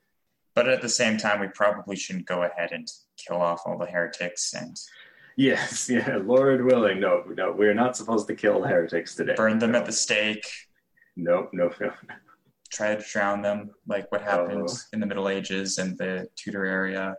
But 0.58 0.68
at 0.68 0.82
the 0.82 0.88
same 0.88 1.16
time, 1.16 1.38
we 1.38 1.46
probably 1.54 1.94
shouldn't 1.94 2.26
go 2.26 2.42
ahead 2.42 2.72
and 2.72 2.90
kill 3.16 3.36
off 3.40 3.62
all 3.64 3.78
the 3.78 3.86
heretics 3.86 4.54
and 4.54 4.76
Yes, 5.36 5.88
yeah, 5.96 6.18
Lord 6.20 6.64
willing. 6.64 6.98
No, 6.98 7.22
no, 7.36 7.52
we're 7.52 7.74
not 7.74 7.96
supposed 7.96 8.26
to 8.26 8.34
kill 8.34 8.60
heretics 8.64 9.14
today. 9.14 9.34
burn 9.36 9.60
them 9.60 9.70
no. 9.70 9.78
at 9.78 9.86
the 9.86 9.92
stake, 9.92 10.44
No, 11.16 11.48
no, 11.52 11.70
no. 11.80 11.92
try 12.72 12.96
to 12.96 13.04
drown 13.08 13.40
them, 13.40 13.70
like 13.86 14.10
what 14.10 14.20
happened 14.22 14.66
Oh. 14.68 14.74
in 14.92 14.98
the 14.98 15.06
Middle 15.06 15.28
Ages 15.28 15.78
and 15.78 15.96
the 15.96 16.28
Tudor 16.34 16.64
area. 16.64 17.16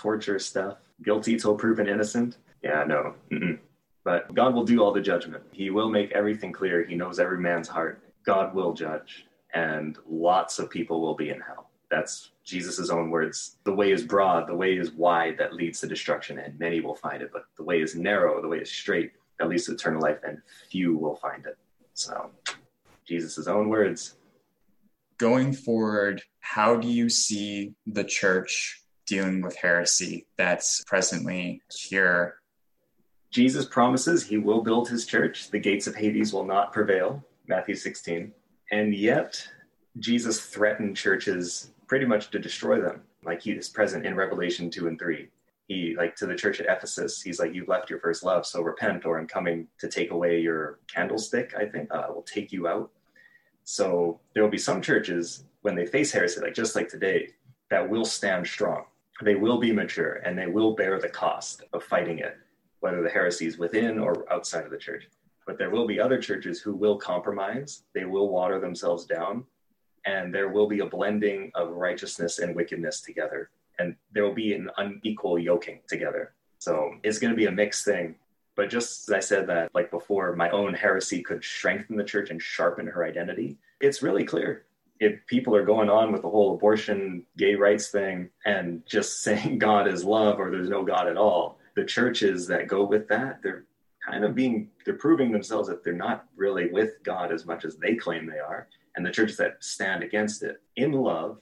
Torture 0.00 0.38
stuff. 0.38 0.78
Guilty 1.04 1.36
till 1.38 1.56
proven 1.56 1.86
innocent. 1.88 2.38
Yeah, 2.62 2.84
no. 2.84 3.16
Mm-mm. 3.30 3.58
But 4.02 4.34
God 4.34 4.54
will 4.54 4.64
do 4.64 4.82
all 4.82 4.92
the 4.94 5.00
judgment. 5.02 5.44
He 5.52 5.68
will 5.68 5.90
make 5.90 6.10
everything 6.12 6.52
clear. 6.52 6.84
He 6.86 6.94
knows 6.94 7.20
every 7.20 7.38
man's 7.38 7.68
heart. 7.68 8.00
God 8.24 8.54
will 8.54 8.72
judge, 8.72 9.26
and 9.52 9.98
lots 10.08 10.58
of 10.58 10.70
people 10.70 11.02
will 11.02 11.14
be 11.14 11.28
in 11.28 11.40
hell. 11.42 11.65
That's 11.90 12.32
Jesus' 12.44 12.90
own 12.90 13.10
words. 13.10 13.56
The 13.64 13.72
way 13.72 13.92
is 13.92 14.02
broad, 14.02 14.48
the 14.48 14.54
way 14.54 14.76
is 14.76 14.92
wide 14.92 15.36
that 15.38 15.54
leads 15.54 15.80
to 15.80 15.86
destruction, 15.86 16.38
and 16.38 16.58
many 16.58 16.80
will 16.80 16.94
find 16.94 17.22
it. 17.22 17.30
But 17.32 17.44
the 17.56 17.64
way 17.64 17.80
is 17.80 17.94
narrow, 17.94 18.40
the 18.40 18.48
way 18.48 18.58
is 18.58 18.70
straight 18.70 19.12
that 19.38 19.48
leads 19.48 19.66
to 19.66 19.72
eternal 19.72 20.02
life, 20.02 20.18
and 20.26 20.40
few 20.70 20.96
will 20.96 21.16
find 21.16 21.46
it. 21.46 21.58
So, 21.94 22.30
Jesus' 23.04 23.46
own 23.46 23.68
words. 23.68 24.16
Going 25.18 25.52
forward, 25.52 26.22
how 26.40 26.76
do 26.76 26.88
you 26.88 27.08
see 27.08 27.74
the 27.86 28.04
church 28.04 28.82
dealing 29.06 29.40
with 29.40 29.56
heresy 29.56 30.26
that's 30.36 30.84
presently 30.84 31.62
here? 31.68 32.36
Jesus 33.30 33.64
promises 33.64 34.24
he 34.24 34.38
will 34.38 34.62
build 34.62 34.88
his 34.88 35.06
church. 35.06 35.50
The 35.50 35.58
gates 35.58 35.86
of 35.86 35.94
Hades 35.94 36.32
will 36.32 36.44
not 36.44 36.72
prevail. 36.72 37.24
Matthew 37.48 37.74
16. 37.74 38.32
And 38.70 38.94
yet, 38.94 39.46
Jesus 39.98 40.40
threatened 40.40 40.96
churches 40.96 41.70
pretty 41.86 42.06
much 42.06 42.30
to 42.30 42.38
destroy 42.38 42.80
them, 42.80 43.02
like 43.24 43.42
he 43.42 43.52
is 43.52 43.68
present 43.68 44.06
in 44.06 44.14
Revelation 44.14 44.70
2 44.70 44.88
and 44.88 44.98
3. 44.98 45.28
He, 45.68 45.94
like 45.96 46.14
to 46.16 46.26
the 46.26 46.34
church 46.34 46.60
at 46.60 46.66
Ephesus, 46.66 47.22
he's 47.22 47.40
like, 47.40 47.52
You've 47.52 47.68
left 47.68 47.90
your 47.90 47.98
first 47.98 48.22
love, 48.22 48.46
so 48.46 48.62
repent, 48.62 49.04
or 49.04 49.18
I'm 49.18 49.26
coming 49.26 49.66
to 49.78 49.88
take 49.88 50.12
away 50.12 50.40
your 50.40 50.78
candlestick, 50.92 51.54
I 51.56 51.66
think. 51.66 51.92
Uh, 51.92 52.04
I 52.08 52.10
will 52.10 52.22
take 52.22 52.52
you 52.52 52.68
out. 52.68 52.90
So 53.64 54.20
there 54.32 54.44
will 54.44 54.50
be 54.50 54.58
some 54.58 54.80
churches, 54.80 55.44
when 55.62 55.74
they 55.74 55.84
face 55.84 56.12
heresy, 56.12 56.40
like 56.40 56.54
just 56.54 56.76
like 56.76 56.88
today, 56.88 57.30
that 57.70 57.90
will 57.90 58.04
stand 58.04 58.46
strong. 58.46 58.84
They 59.22 59.34
will 59.34 59.58
be 59.58 59.72
mature 59.72 60.20
and 60.24 60.38
they 60.38 60.46
will 60.46 60.76
bear 60.76 61.00
the 61.00 61.08
cost 61.08 61.64
of 61.72 61.82
fighting 61.82 62.20
it, 62.20 62.36
whether 62.78 63.02
the 63.02 63.10
heresy 63.10 63.46
is 63.46 63.58
within 63.58 63.98
or 63.98 64.32
outside 64.32 64.64
of 64.64 64.70
the 64.70 64.78
church. 64.78 65.08
But 65.44 65.58
there 65.58 65.70
will 65.70 65.86
be 65.86 65.98
other 65.98 66.20
churches 66.20 66.60
who 66.60 66.74
will 66.74 66.96
compromise, 66.96 67.82
they 67.94 68.04
will 68.04 68.28
water 68.28 68.60
themselves 68.60 69.06
down, 69.06 69.44
and 70.06 70.32
there 70.32 70.48
will 70.48 70.68
be 70.68 70.80
a 70.80 70.86
blending 70.86 71.50
of 71.54 71.70
righteousness 71.70 72.38
and 72.38 72.54
wickedness 72.54 73.00
together. 73.00 73.50
And 73.78 73.96
there 74.12 74.24
will 74.24 74.34
be 74.34 74.54
an 74.54 74.70
unequal 74.78 75.38
yoking 75.38 75.80
together. 75.88 76.32
So 76.58 76.94
it's 77.02 77.18
going 77.18 77.32
to 77.32 77.36
be 77.36 77.46
a 77.46 77.52
mixed 77.52 77.84
thing. 77.84 78.14
But 78.54 78.70
just 78.70 79.08
as 79.08 79.12
I 79.12 79.20
said 79.20 79.46
that, 79.48 79.74
like 79.74 79.90
before, 79.90 80.34
my 80.34 80.48
own 80.50 80.72
heresy 80.72 81.22
could 81.22 81.44
strengthen 81.44 81.96
the 81.96 82.04
church 82.04 82.30
and 82.30 82.40
sharpen 82.40 82.86
her 82.86 83.04
identity. 83.04 83.58
It's 83.80 84.02
really 84.02 84.24
clear 84.24 84.64
if 84.98 85.26
people 85.26 85.54
are 85.54 85.64
going 85.64 85.90
on 85.90 86.12
with 86.12 86.22
the 86.22 86.30
whole 86.30 86.54
abortion, 86.54 87.24
gay 87.36 87.54
rights 87.54 87.88
thing 87.88 88.30
and 88.44 88.82
just 88.86 89.22
saying 89.22 89.58
God 89.58 89.88
is 89.88 90.04
love 90.04 90.38
or 90.38 90.50
there's 90.50 90.70
no 90.70 90.84
God 90.84 91.08
at 91.08 91.16
all, 91.16 91.58
the 91.74 91.84
churches 91.84 92.46
that 92.46 92.68
go 92.68 92.84
with 92.84 93.08
that, 93.08 93.42
they're 93.42 93.64
kind 94.08 94.24
of 94.24 94.34
being, 94.34 94.70
they're 94.84 94.94
proving 94.94 95.32
themselves 95.32 95.68
that 95.68 95.84
they're 95.84 95.92
not 95.92 96.26
really 96.36 96.70
with 96.70 97.02
God 97.02 97.32
as 97.32 97.44
much 97.44 97.64
as 97.64 97.76
they 97.76 97.94
claim 97.94 98.26
they 98.26 98.38
are. 98.38 98.68
And 98.96 99.04
the 99.04 99.10
churches 99.10 99.36
that 99.36 99.62
stand 99.62 100.02
against 100.02 100.42
it 100.42 100.62
in 100.74 100.92
love 100.92 101.38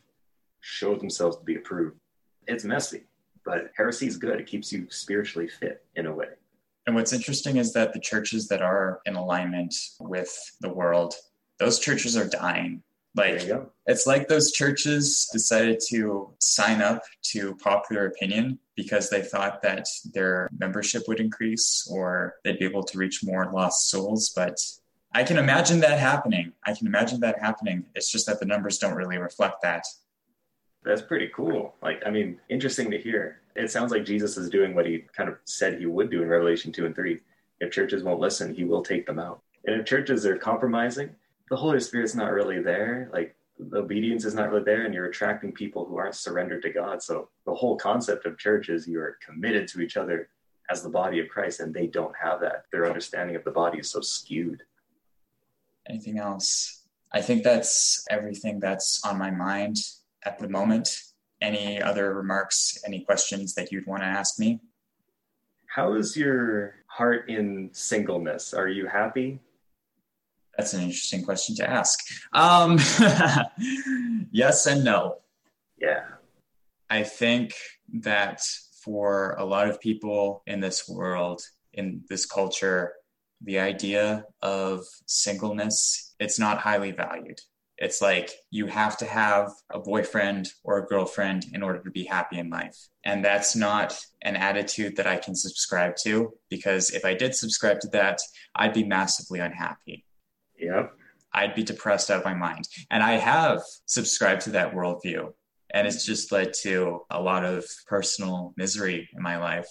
show 0.60 0.96
themselves 0.96 1.36
to 1.36 1.44
be 1.44 1.56
approved. 1.56 1.96
It's 2.46 2.64
messy, 2.64 3.04
but 3.44 3.70
heresy 3.76 4.06
is 4.06 4.16
good. 4.16 4.40
It 4.40 4.46
keeps 4.46 4.72
you 4.72 4.86
spiritually 4.90 5.48
fit 5.48 5.84
in 5.94 6.06
a 6.06 6.14
way. 6.14 6.28
And 6.86 6.94
what's 6.94 7.12
interesting 7.12 7.56
is 7.56 7.72
that 7.72 7.92
the 7.92 8.00
churches 8.00 8.48
that 8.48 8.60
are 8.60 9.00
in 9.06 9.14
alignment 9.14 9.74
with 10.00 10.34
the 10.60 10.68
world, 10.68 11.14
those 11.58 11.78
churches 11.78 12.16
are 12.16 12.28
dying. 12.28 12.82
Like 13.16 13.48
it's 13.86 14.08
like 14.08 14.26
those 14.26 14.50
churches 14.50 15.28
decided 15.32 15.80
to 15.88 16.34
sign 16.40 16.82
up 16.82 17.02
to 17.30 17.54
popular 17.56 18.06
opinion 18.06 18.58
because 18.74 19.08
they 19.08 19.22
thought 19.22 19.62
that 19.62 19.86
their 20.12 20.48
membership 20.58 21.04
would 21.06 21.20
increase 21.20 21.88
or 21.88 22.34
they'd 22.42 22.58
be 22.58 22.64
able 22.64 22.82
to 22.82 22.98
reach 22.98 23.22
more 23.22 23.52
lost 23.52 23.88
souls. 23.88 24.32
But 24.34 24.58
I 25.14 25.22
can 25.22 25.38
imagine 25.38 25.78
that 25.80 26.00
happening. 26.00 26.52
I 26.66 26.74
can 26.74 26.88
imagine 26.88 27.20
that 27.20 27.38
happening. 27.38 27.84
It's 27.94 28.10
just 28.10 28.26
that 28.26 28.40
the 28.40 28.46
numbers 28.46 28.78
don't 28.78 28.94
really 28.94 29.16
reflect 29.16 29.62
that. 29.62 29.86
That's 30.84 31.02
pretty 31.02 31.30
cool. 31.34 31.76
Like, 31.80 32.02
I 32.04 32.10
mean, 32.10 32.40
interesting 32.48 32.90
to 32.90 32.98
hear. 32.98 33.40
It 33.54 33.70
sounds 33.70 33.92
like 33.92 34.04
Jesus 34.04 34.36
is 34.36 34.50
doing 34.50 34.74
what 34.74 34.86
he 34.86 35.04
kind 35.16 35.28
of 35.28 35.36
said 35.44 35.78
he 35.78 35.86
would 35.86 36.10
do 36.10 36.22
in 36.22 36.28
Revelation 36.28 36.72
2 36.72 36.86
and 36.86 36.94
3. 36.96 37.20
If 37.60 37.70
churches 37.70 38.02
won't 38.02 38.18
listen, 38.18 38.52
he 38.52 38.64
will 38.64 38.82
take 38.82 39.06
them 39.06 39.20
out. 39.20 39.40
And 39.64 39.80
if 39.80 39.86
churches 39.86 40.26
are 40.26 40.36
compromising, 40.36 41.14
the 41.48 41.56
Holy 41.56 41.78
Spirit's 41.78 42.16
not 42.16 42.32
really 42.32 42.60
there. 42.60 43.08
Like, 43.12 43.36
the 43.58 43.78
obedience 43.78 44.24
is 44.24 44.34
not 44.34 44.50
really 44.50 44.64
there, 44.64 44.84
and 44.84 44.92
you're 44.92 45.06
attracting 45.06 45.52
people 45.52 45.86
who 45.86 45.96
aren't 45.96 46.16
surrendered 46.16 46.62
to 46.62 46.70
God. 46.70 47.02
So, 47.02 47.28
the 47.46 47.54
whole 47.54 47.76
concept 47.76 48.26
of 48.26 48.36
church 48.36 48.68
is 48.68 48.88
you 48.88 48.98
are 49.00 49.16
committed 49.24 49.68
to 49.68 49.80
each 49.80 49.96
other 49.96 50.28
as 50.70 50.82
the 50.82 50.88
body 50.88 51.20
of 51.20 51.28
Christ, 51.28 51.60
and 51.60 51.72
they 51.72 51.86
don't 51.86 52.14
have 52.20 52.40
that. 52.40 52.64
Their 52.72 52.86
understanding 52.86 53.36
of 53.36 53.44
the 53.44 53.52
body 53.52 53.78
is 53.78 53.88
so 53.88 54.00
skewed. 54.00 54.64
Anything 55.88 56.18
else? 56.18 56.82
I 57.12 57.20
think 57.20 57.44
that's 57.44 58.04
everything 58.10 58.60
that's 58.60 59.04
on 59.04 59.18
my 59.18 59.30
mind 59.30 59.76
at 60.24 60.38
the 60.38 60.48
moment. 60.48 60.88
Any 61.40 61.80
other 61.80 62.14
remarks, 62.14 62.78
any 62.86 63.00
questions 63.00 63.54
that 63.54 63.70
you'd 63.70 63.86
want 63.86 64.02
to 64.02 64.06
ask 64.06 64.38
me? 64.38 64.60
How 65.66 65.94
is 65.94 66.16
your 66.16 66.76
heart 66.86 67.28
in 67.28 67.70
singleness? 67.72 68.54
Are 68.54 68.68
you 68.68 68.86
happy? 68.86 69.40
That's 70.56 70.72
an 70.72 70.82
interesting 70.82 71.24
question 71.24 71.56
to 71.56 71.68
ask. 71.68 71.98
Um, 72.32 72.78
yes 74.30 74.66
and 74.66 74.84
no. 74.84 75.18
Yeah. 75.78 76.04
I 76.88 77.02
think 77.02 77.54
that 77.92 78.40
for 78.82 79.34
a 79.38 79.44
lot 79.44 79.68
of 79.68 79.80
people 79.80 80.42
in 80.46 80.60
this 80.60 80.88
world, 80.88 81.42
in 81.72 82.02
this 82.08 82.26
culture, 82.26 82.94
the 83.44 83.58
idea 83.58 84.24
of 84.42 84.80
singleness, 85.06 86.14
it's 86.18 86.38
not 86.38 86.58
highly 86.58 86.92
valued. 86.92 87.40
It's 87.76 88.00
like 88.00 88.30
you 88.50 88.66
have 88.66 88.96
to 88.98 89.04
have 89.04 89.50
a 89.70 89.80
boyfriend 89.80 90.48
or 90.62 90.78
a 90.78 90.86
girlfriend 90.86 91.46
in 91.52 91.62
order 91.62 91.82
to 91.82 91.90
be 91.90 92.04
happy 92.04 92.38
in 92.38 92.48
life. 92.48 92.76
And 93.04 93.24
that's 93.24 93.56
not 93.56 93.98
an 94.22 94.36
attitude 94.36 94.96
that 94.96 95.06
I 95.06 95.16
can 95.16 95.34
subscribe 95.34 95.96
to 96.04 96.32
because 96.48 96.90
if 96.90 97.04
I 97.04 97.14
did 97.14 97.34
subscribe 97.34 97.80
to 97.80 97.88
that, 97.88 98.20
I'd 98.54 98.72
be 98.72 98.84
massively 98.84 99.40
unhappy. 99.40 100.04
Yep. 100.58 100.92
I'd 101.32 101.54
be 101.56 101.64
depressed 101.64 102.10
out 102.10 102.20
of 102.20 102.24
my 102.24 102.34
mind. 102.34 102.68
And 102.90 103.02
I 103.02 103.14
have 103.14 103.60
subscribed 103.86 104.42
to 104.42 104.50
that 104.50 104.72
worldview. 104.72 105.32
And 105.70 105.88
it's 105.88 106.06
just 106.06 106.30
led 106.30 106.52
to 106.62 107.00
a 107.10 107.20
lot 107.20 107.44
of 107.44 107.64
personal 107.88 108.54
misery 108.56 109.08
in 109.12 109.20
my 109.20 109.38
life. 109.38 109.66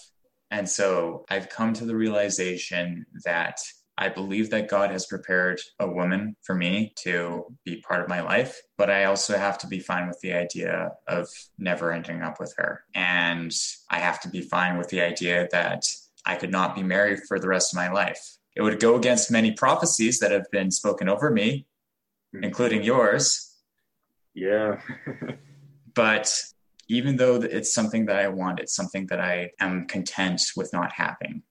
And 0.54 0.68
so 0.68 1.24
I've 1.28 1.48
come 1.48 1.72
to 1.72 1.84
the 1.84 1.96
realization 1.96 3.06
that 3.24 3.58
I 3.98 4.08
believe 4.08 4.50
that 4.50 4.68
God 4.68 4.92
has 4.92 5.04
prepared 5.04 5.60
a 5.80 5.90
woman 5.90 6.36
for 6.42 6.54
me 6.54 6.92
to 6.98 7.56
be 7.64 7.80
part 7.80 8.02
of 8.02 8.08
my 8.08 8.20
life, 8.20 8.62
but 8.78 8.88
I 8.88 9.06
also 9.06 9.36
have 9.36 9.58
to 9.58 9.66
be 9.66 9.80
fine 9.80 10.06
with 10.06 10.20
the 10.20 10.32
idea 10.32 10.92
of 11.08 11.28
never 11.58 11.90
ending 11.90 12.22
up 12.22 12.38
with 12.38 12.54
her. 12.56 12.84
And 12.94 13.52
I 13.90 13.98
have 13.98 14.20
to 14.20 14.28
be 14.28 14.42
fine 14.42 14.78
with 14.78 14.90
the 14.90 15.00
idea 15.00 15.48
that 15.50 15.82
I 16.24 16.36
could 16.36 16.52
not 16.52 16.76
be 16.76 16.84
married 16.84 17.18
for 17.26 17.40
the 17.40 17.48
rest 17.48 17.72
of 17.72 17.76
my 17.76 17.90
life. 17.90 18.24
It 18.54 18.62
would 18.62 18.78
go 18.78 18.94
against 18.94 19.32
many 19.32 19.50
prophecies 19.50 20.20
that 20.20 20.30
have 20.30 20.48
been 20.52 20.70
spoken 20.70 21.08
over 21.08 21.32
me, 21.32 21.66
mm-hmm. 22.32 22.44
including 22.44 22.84
yours. 22.84 23.56
Yeah. 24.34 24.80
but 25.94 26.32
even 26.88 27.16
though 27.16 27.36
it's 27.36 27.72
something 27.72 28.06
that 28.06 28.16
I 28.16 28.28
want, 28.28 28.60
it's 28.60 28.74
something 28.74 29.06
that 29.06 29.20
I 29.20 29.50
am 29.60 29.86
content 29.86 30.40
with 30.56 30.72
not 30.72 30.92
having. 30.92 31.42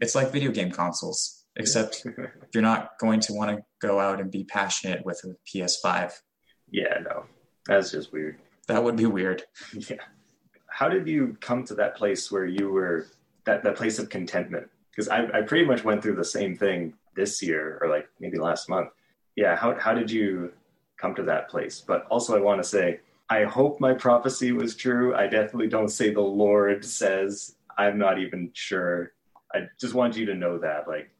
It's 0.00 0.14
like 0.14 0.32
video 0.32 0.50
game 0.50 0.70
consoles 0.70 1.44
except 1.56 2.04
you're 2.54 2.62
not 2.62 2.98
going 2.98 3.20
to 3.20 3.32
want 3.32 3.56
to 3.56 3.64
go 3.80 4.00
out 4.00 4.20
and 4.20 4.30
be 4.30 4.44
passionate 4.44 5.04
with 5.04 5.22
a 5.24 5.36
PS5. 5.48 6.12
Yeah, 6.70 6.98
no, 7.02 7.24
that's 7.66 7.90
just 7.90 8.12
weird. 8.12 8.38
That 8.68 8.82
would 8.82 8.96
be 8.96 9.06
weird. 9.06 9.42
Yeah. 9.72 9.96
How 10.68 10.88
did 10.88 11.06
you 11.06 11.36
come 11.40 11.64
to 11.66 11.74
that 11.76 11.94
place 11.94 12.32
where 12.32 12.46
you 12.46 12.68
were 12.68 13.06
that, 13.44 13.62
that 13.62 13.76
place 13.76 14.00
of 14.00 14.08
contentment? 14.08 14.68
Because 14.90 15.08
I, 15.08 15.24
I 15.32 15.42
pretty 15.42 15.64
much 15.64 15.84
went 15.84 16.02
through 16.02 16.16
the 16.16 16.24
same 16.24 16.56
thing 16.56 16.94
this 17.14 17.40
year 17.40 17.78
or 17.80 17.88
like 17.88 18.08
maybe 18.18 18.38
last 18.38 18.68
month. 18.68 18.88
Yeah. 19.36 19.54
How, 19.54 19.78
how 19.78 19.94
did 19.94 20.10
you 20.10 20.52
come 20.96 21.14
to 21.14 21.22
that 21.24 21.48
place? 21.48 21.80
But 21.86 22.06
also, 22.06 22.36
I 22.36 22.40
want 22.40 22.60
to 22.60 22.68
say, 22.68 22.98
I 23.28 23.44
hope 23.44 23.80
my 23.80 23.94
prophecy 23.94 24.52
was 24.52 24.76
true. 24.76 25.14
I 25.14 25.26
definitely 25.26 25.68
don't 25.68 25.88
say 25.88 26.12
the 26.12 26.20
Lord 26.20 26.84
says. 26.84 27.56
I'm 27.76 27.98
not 27.98 28.18
even 28.18 28.50
sure. 28.52 29.12
I 29.54 29.68
just 29.80 29.94
want 29.94 30.16
you 30.16 30.26
to 30.26 30.34
know 30.34 30.58
that. 30.58 30.86
Like, 30.86 31.10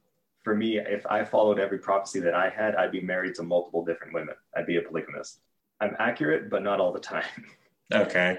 for 0.43 0.55
me, 0.55 0.79
if 0.79 1.07
I 1.07 1.25
followed 1.25 1.59
every 1.59 1.79
prophecy 1.79 2.21
that 2.21 2.35
I 2.35 2.51
had, 2.51 2.75
I'd 2.75 2.93
be 2.93 3.01
married 3.01 3.35
to 3.37 3.43
multiple 3.43 3.85
different 3.85 4.13
women. 4.13 4.35
I'd 4.57 4.67
be 4.67 4.77
a 4.77 4.83
polygamist. 4.83 5.41
I'm 5.81 5.97
accurate, 5.99 6.51
but 6.51 6.63
not 6.63 6.81
all 6.81 6.93
the 6.93 7.01
time. 7.01 7.25
Okay. 7.93 8.39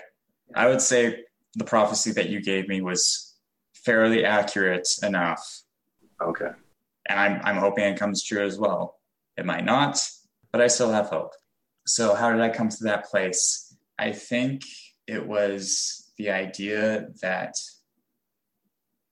I 0.56 0.68
would 0.68 0.82
say 0.82 1.24
the 1.54 1.64
prophecy 1.64 2.12
that 2.14 2.30
you 2.30 2.42
gave 2.42 2.68
me 2.68 2.82
was 2.82 3.36
fairly 3.74 4.26
accurate 4.26 4.88
enough. 5.04 5.62
Okay. 6.20 6.50
And 7.08 7.20
I'm, 7.20 7.42
I'm 7.44 7.58
hoping 7.58 7.86
it 7.86 8.00
comes 8.00 8.24
true 8.24 8.44
as 8.44 8.58
well. 8.58 9.00
It 9.38 9.46
might 9.46 9.64
not, 9.64 10.02
but 10.52 10.62
I 10.62 10.68
still 10.68 10.92
have 10.92 11.10
hope. 11.10 11.34
So, 11.88 12.16
how 12.16 12.32
did 12.32 12.42
I 12.42 12.50
come 12.50 12.70
to 12.70 12.84
that 12.86 13.06
place? 13.06 13.78
I 14.00 14.12
think 14.12 14.64
it 15.08 15.26
was 15.26 16.12
the 16.18 16.32
idea 16.32 17.08
that, 17.22 17.54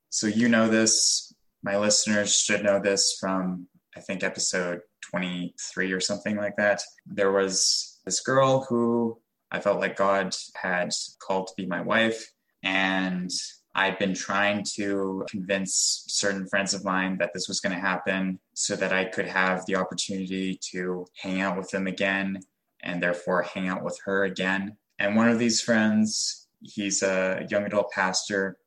so 0.10 0.28
you 0.28 0.50
know 0.50 0.68
this, 0.68 1.34
my 1.62 1.78
listeners 1.78 2.36
should 2.36 2.64
know 2.64 2.80
this 2.80 3.18
from, 3.20 3.68
I 3.96 4.00
think, 4.00 4.24
episode 4.24 4.82
23 5.12 5.92
or 5.92 6.00
something 6.00 6.36
like 6.36 6.56
that. 6.58 6.82
There 7.06 7.32
was 7.32 8.02
this 8.06 8.22
girl 8.22 8.66
who 8.68 9.20
I 9.52 9.60
felt 9.60 9.80
like 9.80 9.96
God 9.96 10.36
had 10.56 10.90
called 11.20 11.48
to 11.48 11.54
be 11.56 11.68
my 11.68 11.82
wife. 11.82 12.32
And 12.64 13.30
I'd 13.76 14.00
been 14.00 14.16
trying 14.16 14.66
to 14.76 15.26
convince 15.30 16.06
certain 16.08 16.48
friends 16.48 16.74
of 16.74 16.84
mine 16.84 17.18
that 17.20 17.32
this 17.34 17.48
was 17.48 17.60
going 17.60 17.76
to 17.76 17.80
happen 17.82 18.40
so 18.56 18.76
that 18.76 18.94
I 18.94 19.06
could 19.06 19.28
have 19.28 19.66
the 19.66 19.76
opportunity 19.76 20.60
to 20.72 21.06
hang 21.22 21.42
out 21.42 21.58
with 21.58 21.70
them 21.70 21.88
again 21.88 22.40
and 22.84 23.02
therefore 23.02 23.42
hang 23.42 23.68
out 23.68 23.84
with 23.84 23.98
her 24.06 24.26
again. 24.26 24.78
And 25.00 25.16
one 25.16 25.30
of 25.30 25.40
these 25.40 25.62
friends, 25.62 26.48
he's 26.62 27.02
a 27.02 27.46
young 27.50 27.64
adult 27.64 27.92
pastor 27.92 28.58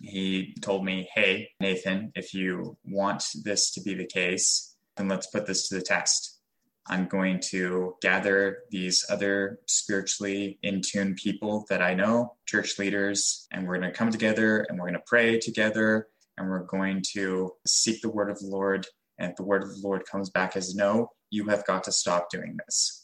he 0.00 0.54
told 0.60 0.84
me, 0.84 1.08
Hey, 1.14 1.50
Nathan, 1.60 2.12
if 2.14 2.34
you 2.34 2.76
want 2.84 3.24
this 3.44 3.70
to 3.72 3.80
be 3.80 3.94
the 3.94 4.06
case, 4.06 4.76
then 4.96 5.08
let's 5.08 5.28
put 5.28 5.46
this 5.46 5.68
to 5.68 5.76
the 5.76 5.82
test. 5.82 6.40
I'm 6.86 7.06
going 7.06 7.40
to 7.50 7.94
gather 8.02 8.58
these 8.70 9.06
other 9.08 9.60
spiritually 9.66 10.58
in 10.62 10.82
tune 10.82 11.14
people 11.14 11.64
that 11.70 11.80
I 11.80 11.94
know, 11.94 12.36
church 12.44 12.78
leaders, 12.78 13.46
and 13.50 13.66
we're 13.66 13.78
going 13.78 13.90
to 13.90 13.96
come 13.96 14.10
together 14.10 14.66
and 14.68 14.78
we're 14.78 14.86
going 14.86 14.94
to 14.94 15.02
pray 15.06 15.38
together 15.38 16.08
and 16.36 16.50
we're 16.50 16.64
going 16.64 17.02
to 17.14 17.52
seek 17.66 18.02
the 18.02 18.10
word 18.10 18.30
of 18.30 18.38
the 18.38 18.48
Lord. 18.48 18.86
And 19.18 19.30
if 19.30 19.36
the 19.36 19.44
word 19.44 19.62
of 19.62 19.70
the 19.70 19.80
Lord 19.82 20.04
comes 20.04 20.28
back 20.28 20.56
as 20.56 20.74
no, 20.74 21.08
you 21.30 21.48
have 21.48 21.64
got 21.64 21.84
to 21.84 21.92
stop 21.92 22.28
doing 22.30 22.58
this. 22.66 23.03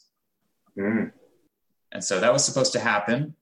Mm. 0.77 1.11
And 1.91 2.03
so 2.03 2.19
that 2.19 2.31
was 2.31 2.45
supposed 2.45 2.73
to 2.73 2.79
happen 2.79 3.35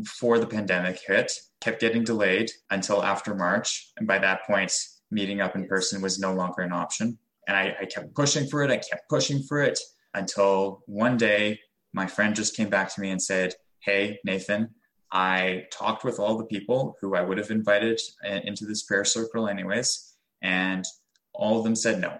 before 0.00 0.38
the 0.38 0.46
pandemic 0.46 1.00
hit 1.06 1.32
kept 1.60 1.80
getting 1.80 2.04
delayed 2.04 2.50
until 2.70 3.02
after 3.02 3.34
March. 3.34 3.92
And 3.96 4.06
by 4.06 4.18
that 4.18 4.46
point, 4.46 4.72
meeting 5.10 5.40
up 5.40 5.56
in 5.56 5.66
person 5.66 6.02
was 6.02 6.18
no 6.18 6.34
longer 6.34 6.62
an 6.62 6.72
option. 6.72 7.18
And 7.48 7.56
I, 7.56 7.74
I 7.80 7.84
kept 7.86 8.14
pushing 8.14 8.46
for 8.46 8.62
it. 8.62 8.70
I 8.70 8.76
kept 8.76 9.08
pushing 9.08 9.42
for 9.42 9.62
it 9.62 9.78
until 10.12 10.82
one 10.86 11.16
day 11.16 11.60
my 11.92 12.06
friend 12.06 12.34
just 12.34 12.56
came 12.56 12.68
back 12.68 12.94
to 12.94 13.00
me 13.00 13.10
and 13.10 13.22
said, 13.22 13.54
Hey, 13.80 14.18
Nathan, 14.24 14.70
I 15.10 15.66
talked 15.70 16.04
with 16.04 16.18
all 16.18 16.36
the 16.36 16.44
people 16.44 16.96
who 17.00 17.14
I 17.14 17.22
would 17.22 17.38
have 17.38 17.50
invited 17.50 18.00
into 18.24 18.66
this 18.66 18.82
prayer 18.82 19.04
circle, 19.04 19.48
anyways. 19.48 20.14
And 20.42 20.84
all 21.32 21.58
of 21.58 21.64
them 21.64 21.76
said 21.76 22.00
no. 22.00 22.18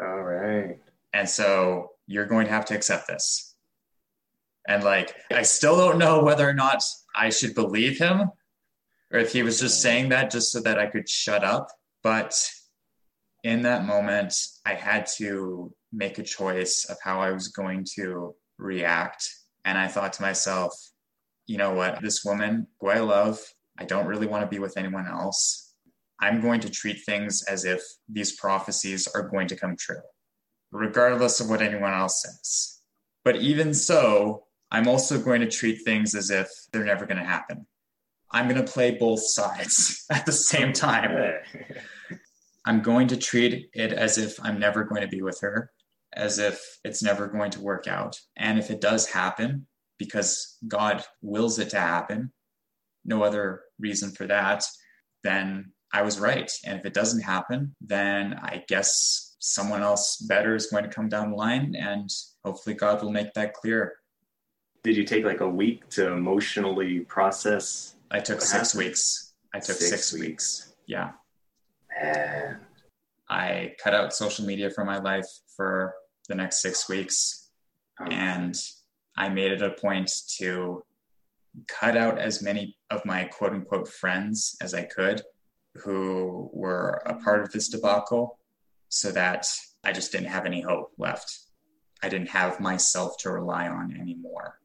All 0.00 0.22
right. 0.22 0.78
And 1.14 1.28
so 1.28 1.91
you're 2.06 2.26
going 2.26 2.46
to 2.46 2.52
have 2.52 2.64
to 2.66 2.74
accept 2.74 3.08
this. 3.08 3.54
And 4.68 4.84
like, 4.84 5.14
I 5.30 5.42
still 5.42 5.76
don't 5.76 5.98
know 5.98 6.22
whether 6.22 6.48
or 6.48 6.54
not 6.54 6.82
I 7.14 7.30
should 7.30 7.54
believe 7.54 7.98
him 7.98 8.30
or 9.12 9.18
if 9.18 9.32
he 9.32 9.42
was 9.42 9.60
just 9.60 9.82
saying 9.82 10.10
that 10.10 10.30
just 10.30 10.52
so 10.52 10.60
that 10.60 10.78
I 10.78 10.86
could 10.86 11.08
shut 11.08 11.44
up. 11.44 11.68
But 12.02 12.34
in 13.44 13.62
that 13.62 13.84
moment, 13.84 14.34
I 14.64 14.74
had 14.74 15.06
to 15.18 15.72
make 15.92 16.18
a 16.18 16.22
choice 16.22 16.86
of 16.88 16.96
how 17.02 17.20
I 17.20 17.32
was 17.32 17.48
going 17.48 17.86
to 17.96 18.34
react. 18.58 19.28
And 19.64 19.76
I 19.76 19.88
thought 19.88 20.12
to 20.14 20.22
myself, 20.22 20.72
you 21.46 21.58
know 21.58 21.74
what, 21.74 22.00
this 22.00 22.24
woman 22.24 22.68
who 22.80 22.88
I 22.88 23.00
love, 23.00 23.40
I 23.78 23.84
don't 23.84 24.06
really 24.06 24.26
want 24.26 24.42
to 24.42 24.48
be 24.48 24.60
with 24.60 24.76
anyone 24.76 25.06
else. 25.06 25.74
I'm 26.20 26.40
going 26.40 26.60
to 26.60 26.70
treat 26.70 27.04
things 27.04 27.42
as 27.42 27.64
if 27.64 27.82
these 28.08 28.36
prophecies 28.36 29.08
are 29.08 29.28
going 29.28 29.48
to 29.48 29.56
come 29.56 29.76
true, 29.76 30.00
regardless 30.72 31.40
of 31.40 31.48
what 31.48 31.62
anyone 31.62 31.92
else 31.92 32.22
says. 32.22 32.80
But 33.24 33.36
even 33.36 33.74
so, 33.74 34.44
I'm 34.70 34.88
also 34.88 35.20
going 35.20 35.42
to 35.42 35.50
treat 35.50 35.82
things 35.84 36.14
as 36.14 36.30
if 36.30 36.48
they're 36.72 36.84
never 36.84 37.06
going 37.06 37.18
to 37.18 37.24
happen. 37.24 37.66
I'm 38.30 38.48
going 38.48 38.64
to 38.64 38.72
play 38.72 38.92
both 38.92 39.20
sides 39.20 40.06
at 40.10 40.26
the 40.26 40.32
same 40.32 40.72
time. 40.72 41.34
I'm 42.64 42.80
going 42.80 43.08
to 43.08 43.16
treat 43.16 43.70
it 43.74 43.92
as 43.92 44.18
if 44.18 44.38
I'm 44.42 44.58
never 44.58 44.84
going 44.84 45.02
to 45.02 45.08
be 45.08 45.20
with 45.20 45.40
her, 45.42 45.70
as 46.14 46.38
if 46.38 46.60
it's 46.84 47.02
never 47.02 47.26
going 47.26 47.50
to 47.52 47.60
work 47.60 47.86
out. 47.86 48.18
And 48.36 48.58
if 48.58 48.70
it 48.70 48.80
does 48.80 49.06
happen, 49.06 49.66
because 49.98 50.56
God 50.66 51.04
wills 51.20 51.58
it 51.58 51.70
to 51.70 51.80
happen, 51.80 52.32
no 53.04 53.24
other 53.24 53.62
reason 53.78 54.10
for 54.10 54.26
that, 54.28 54.64
then 55.22 55.72
I 55.92 56.02
was 56.02 56.20
right. 56.20 56.50
And 56.64 56.78
if 56.78 56.86
it 56.86 56.94
doesn't 56.94 57.20
happen, 57.20 57.74
then 57.80 58.34
I 58.34 58.64
guess 58.68 59.31
someone 59.42 59.82
else 59.82 60.18
better 60.18 60.54
is 60.54 60.66
going 60.66 60.84
to 60.84 60.88
come 60.88 61.08
down 61.08 61.30
the 61.30 61.36
line 61.36 61.74
and 61.74 62.08
hopefully 62.44 62.76
God 62.76 63.02
will 63.02 63.10
make 63.10 63.34
that 63.34 63.54
clear. 63.54 63.94
Did 64.84 64.96
you 64.96 65.02
take 65.02 65.24
like 65.24 65.40
a 65.40 65.48
week 65.48 65.88
to 65.90 66.12
emotionally 66.12 67.00
process? 67.00 67.96
I 68.12 68.20
took 68.20 68.40
six 68.40 68.72
happened? 68.72 68.86
weeks. 68.86 69.34
I 69.52 69.58
took 69.58 69.76
six, 69.76 69.90
six 69.90 70.12
weeks. 70.12 70.22
weeks. 70.22 70.74
Yeah. 70.86 71.10
Man. 72.00 72.60
I 73.28 73.74
cut 73.82 73.94
out 73.94 74.14
social 74.14 74.46
media 74.46 74.70
from 74.70 74.86
my 74.86 74.98
life 74.98 75.26
for 75.56 75.92
the 76.28 76.36
next 76.36 76.62
six 76.62 76.88
weeks. 76.88 77.50
Oh. 78.00 78.04
And 78.04 78.54
I 79.16 79.28
made 79.28 79.50
it 79.50 79.62
a 79.62 79.70
point 79.70 80.10
to 80.38 80.84
cut 81.66 81.96
out 81.96 82.18
as 82.18 82.42
many 82.42 82.76
of 82.90 83.04
my 83.04 83.24
quote 83.24 83.52
unquote 83.52 83.88
friends 83.88 84.56
as 84.60 84.72
I 84.72 84.84
could 84.84 85.22
who 85.82 86.48
were 86.52 87.02
a 87.06 87.14
part 87.14 87.42
of 87.42 87.50
this 87.50 87.68
debacle 87.68 88.38
so 88.92 89.10
that 89.10 89.46
I 89.82 89.90
just 89.92 90.12
didn't 90.12 90.28
have 90.28 90.44
any 90.44 90.60
hope 90.60 90.92
left. 90.98 91.38
I 92.02 92.10
didn't 92.10 92.28
have 92.28 92.60
myself 92.60 93.16
to 93.20 93.30
rely 93.30 93.66
on 93.66 93.96
anymore. 93.98 94.58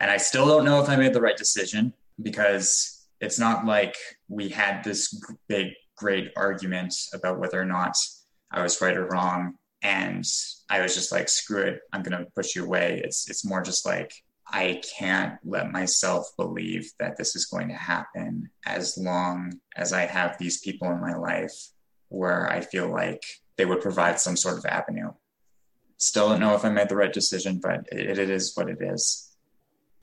And 0.00 0.10
I 0.10 0.16
still 0.16 0.46
don't 0.46 0.64
know 0.64 0.82
if 0.82 0.88
I 0.88 0.96
made 0.96 1.12
the 1.12 1.20
right 1.20 1.36
decision 1.36 1.94
because 2.20 3.06
it's 3.20 3.38
not 3.38 3.64
like 3.64 3.94
we 4.28 4.48
had 4.48 4.82
this 4.82 5.14
big, 5.46 5.68
great 5.96 6.32
argument 6.36 6.92
about 7.14 7.38
whether 7.38 7.60
or 7.60 7.64
not 7.64 7.96
I 8.50 8.62
was 8.62 8.80
right 8.80 8.96
or 8.96 9.06
wrong. 9.06 9.54
And 9.82 10.24
I 10.68 10.80
was 10.80 10.94
just 10.94 11.12
like, 11.12 11.28
screw 11.28 11.62
it, 11.62 11.80
I'm 11.92 12.02
going 12.02 12.18
to 12.18 12.30
push 12.34 12.56
you 12.56 12.64
away. 12.64 13.00
It's, 13.04 13.30
it's 13.30 13.44
more 13.44 13.62
just 13.62 13.86
like, 13.86 14.12
I 14.48 14.82
can't 14.98 15.38
let 15.44 15.70
myself 15.70 16.32
believe 16.36 16.90
that 16.98 17.16
this 17.16 17.36
is 17.36 17.46
going 17.46 17.68
to 17.68 17.74
happen 17.74 18.50
as 18.66 18.98
long 18.98 19.52
as 19.76 19.92
I 19.92 20.06
have 20.06 20.36
these 20.36 20.58
people 20.60 20.90
in 20.90 21.00
my 21.00 21.14
life 21.14 21.54
where 22.08 22.50
I 22.50 22.60
feel 22.60 22.90
like 22.90 23.22
they 23.56 23.64
would 23.64 23.80
provide 23.80 24.20
some 24.20 24.36
sort 24.36 24.58
of 24.58 24.66
avenue. 24.66 25.12
Still 25.96 26.28
don't 26.28 26.40
know 26.40 26.54
if 26.54 26.64
I 26.64 26.70
made 26.70 26.88
the 26.88 26.96
right 26.96 27.12
decision, 27.12 27.60
but 27.62 27.86
it, 27.90 28.18
it 28.18 28.30
is 28.30 28.52
what 28.54 28.68
it 28.68 28.78
is. 28.80 29.32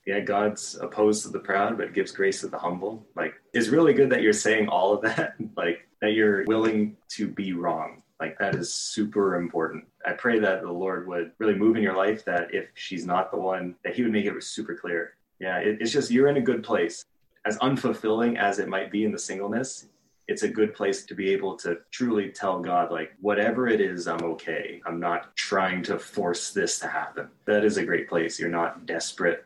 Yeah, 0.06 0.20
God's 0.20 0.76
opposed 0.76 1.24
to 1.24 1.30
the 1.30 1.40
proud, 1.40 1.78
but 1.78 1.94
gives 1.94 2.12
grace 2.12 2.42
to 2.42 2.48
the 2.48 2.60
humble. 2.60 3.08
Like, 3.16 3.34
it's 3.54 3.70
really 3.70 3.94
good 3.94 4.10
that 4.12 4.22
you're 4.22 4.34
saying 4.34 4.68
all 4.68 4.94
of 4.94 5.02
that, 5.04 5.36
like, 5.58 5.88
that 6.02 6.12
you're 6.12 6.44
willing 6.46 6.98
to 7.10 7.28
be 7.28 7.54
wrong 7.54 8.04
like 8.20 8.38
that 8.40 8.56
is 8.56 8.74
super 8.74 9.36
important. 9.36 9.86
I 10.06 10.14
pray 10.14 10.40
that 10.40 10.62
the 10.62 10.72
Lord 10.72 11.08
would 11.08 11.32
really 11.38 11.56
move 11.56 11.76
in 11.76 11.84
your 11.84 11.96
life 11.96 12.24
that 12.26 12.54
if 12.54 12.70
she's 12.76 13.06
not 13.06 13.32
the 13.32 13.38
one, 13.38 13.76
that 13.84 13.96
He 13.96 14.04
would 14.04 14.12
make 14.12 14.26
it 14.26 14.44
super 14.44 14.76
clear. 14.76 15.16
Yeah, 15.40 15.58
it, 15.58 15.78
it's 15.82 15.92
just 15.92 16.12
you're 16.12 16.30
in 16.30 16.38
a 16.38 16.42
good 16.42 16.64
place. 16.64 17.04
As 17.46 17.58
unfulfilling 17.58 18.38
as 18.38 18.60
it 18.60 18.68
might 18.68 18.92
be 18.92 19.04
in 19.04 19.12
the 19.12 19.20
singleness, 19.20 19.88
it's 20.28 20.44
a 20.44 20.50
good 20.50 20.74
place 20.74 21.06
to 21.06 21.16
be 21.16 21.32
able 21.32 21.56
to 21.58 21.78
truly 21.92 22.30
tell 22.30 22.60
God, 22.60 22.92
like, 22.92 23.12
whatever 23.22 23.68
it 23.68 23.80
is, 23.80 24.08
I'm 24.08 24.24
okay. 24.24 24.82
I'm 24.86 25.00
not 25.00 25.36
trying 25.36 25.84
to 25.84 26.00
force 26.00 26.52
this 26.52 26.80
to 26.80 26.88
happen. 26.88 27.30
That 27.46 27.64
is 27.64 27.78
a 27.78 27.86
great 27.86 28.10
place. 28.10 28.40
You're 28.40 28.50
not 28.50 28.86
desperate. 28.86 29.46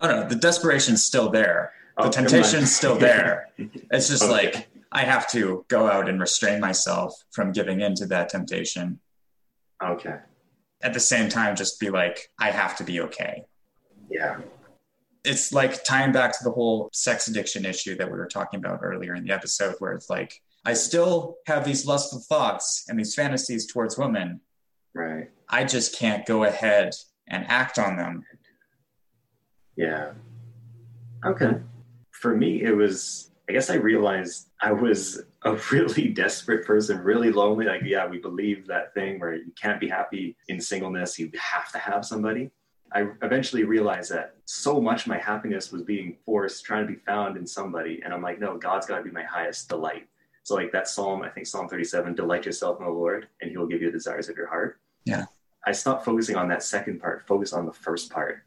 Oh 0.00 0.08
no, 0.08 0.28
the 0.28 0.36
desperation's 0.36 1.04
still 1.04 1.30
there. 1.30 1.72
The 1.96 2.04
oh, 2.04 2.10
temptation's 2.10 2.74
still 2.74 2.96
there. 2.96 3.50
It's 3.90 4.08
just 4.08 4.24
okay. 4.24 4.32
like 4.32 4.68
I 4.90 5.02
have 5.02 5.30
to 5.30 5.64
go 5.68 5.88
out 5.88 6.08
and 6.08 6.20
restrain 6.20 6.60
myself 6.60 7.14
from 7.30 7.52
giving 7.52 7.80
in 7.80 7.94
to 7.96 8.06
that 8.06 8.28
temptation. 8.28 9.00
Okay. 9.82 10.16
At 10.82 10.94
the 10.94 11.00
same 11.00 11.28
time, 11.28 11.56
just 11.56 11.80
be 11.80 11.90
like, 11.90 12.30
I 12.38 12.50
have 12.50 12.76
to 12.76 12.84
be 12.84 13.00
okay. 13.00 13.44
Yeah. 14.10 14.40
It's 15.24 15.52
like 15.52 15.84
tying 15.84 16.12
back 16.12 16.32
to 16.38 16.44
the 16.44 16.50
whole 16.50 16.90
sex 16.92 17.28
addiction 17.28 17.64
issue 17.64 17.96
that 17.96 18.10
we 18.10 18.18
were 18.18 18.26
talking 18.26 18.58
about 18.58 18.80
earlier 18.82 19.14
in 19.14 19.24
the 19.24 19.32
episode, 19.32 19.74
where 19.78 19.92
it's 19.92 20.10
like, 20.10 20.40
I 20.66 20.74
still 20.74 21.36
have 21.46 21.64
these 21.64 21.86
lustful 21.86 22.20
thoughts 22.20 22.84
and 22.88 22.98
these 22.98 23.14
fantasies 23.14 23.66
towards 23.66 23.98
women. 23.98 24.40
Right. 24.94 25.30
I 25.48 25.64
just 25.64 25.98
can't 25.98 26.26
go 26.26 26.44
ahead 26.44 26.94
and 27.28 27.46
act 27.48 27.78
on 27.78 27.96
them. 27.96 28.24
Yeah. 29.76 30.12
Okay. 31.24 31.54
For 32.12 32.36
me, 32.36 32.62
it 32.62 32.76
was 32.76 33.30
I 33.48 33.52
guess 33.52 33.68
I 33.68 33.74
realized 33.74 34.48
I 34.62 34.72
was 34.72 35.22
a 35.42 35.54
really 35.72 36.08
desperate 36.08 36.66
person, 36.66 36.98
really 36.98 37.30
lonely. 37.30 37.66
Like, 37.66 37.82
yeah, 37.84 38.06
we 38.06 38.18
believe 38.18 38.66
that 38.66 38.94
thing 38.94 39.20
where 39.20 39.34
you 39.34 39.52
can't 39.60 39.80
be 39.80 39.88
happy 39.88 40.36
in 40.48 40.60
singleness, 40.60 41.18
you 41.18 41.30
have 41.38 41.70
to 41.72 41.78
have 41.78 42.04
somebody. 42.04 42.50
I 42.94 43.08
eventually 43.22 43.64
realized 43.64 44.12
that 44.12 44.36
so 44.44 44.80
much 44.80 45.02
of 45.02 45.08
my 45.08 45.18
happiness 45.18 45.72
was 45.72 45.82
being 45.82 46.16
forced, 46.24 46.64
trying 46.64 46.86
to 46.86 46.92
be 46.92 46.98
found 47.00 47.36
in 47.36 47.46
somebody. 47.46 48.00
And 48.04 48.14
I'm 48.14 48.22
like, 48.22 48.38
no, 48.38 48.56
God's 48.56 48.86
got 48.86 48.98
to 48.98 49.02
be 49.02 49.10
my 49.10 49.24
highest 49.24 49.68
delight. 49.68 50.08
So, 50.44 50.54
like 50.54 50.72
that 50.72 50.88
psalm, 50.88 51.22
I 51.22 51.28
think 51.30 51.46
Psalm 51.46 51.68
37, 51.68 52.14
delight 52.14 52.44
yourself 52.44 52.78
in 52.78 52.86
the 52.86 52.92
Lord, 52.92 53.28
and 53.40 53.50
he 53.50 53.56
will 53.56 53.66
give 53.66 53.80
you 53.80 53.88
the 53.88 53.98
desires 53.98 54.28
of 54.28 54.36
your 54.36 54.46
heart. 54.46 54.78
Yeah. 55.04 55.24
I 55.66 55.72
stopped 55.72 56.04
focusing 56.04 56.36
on 56.36 56.48
that 56.48 56.62
second 56.62 57.00
part, 57.00 57.26
focus 57.26 57.52
on 57.52 57.64
the 57.64 57.72
first 57.72 58.10
part. 58.10 58.42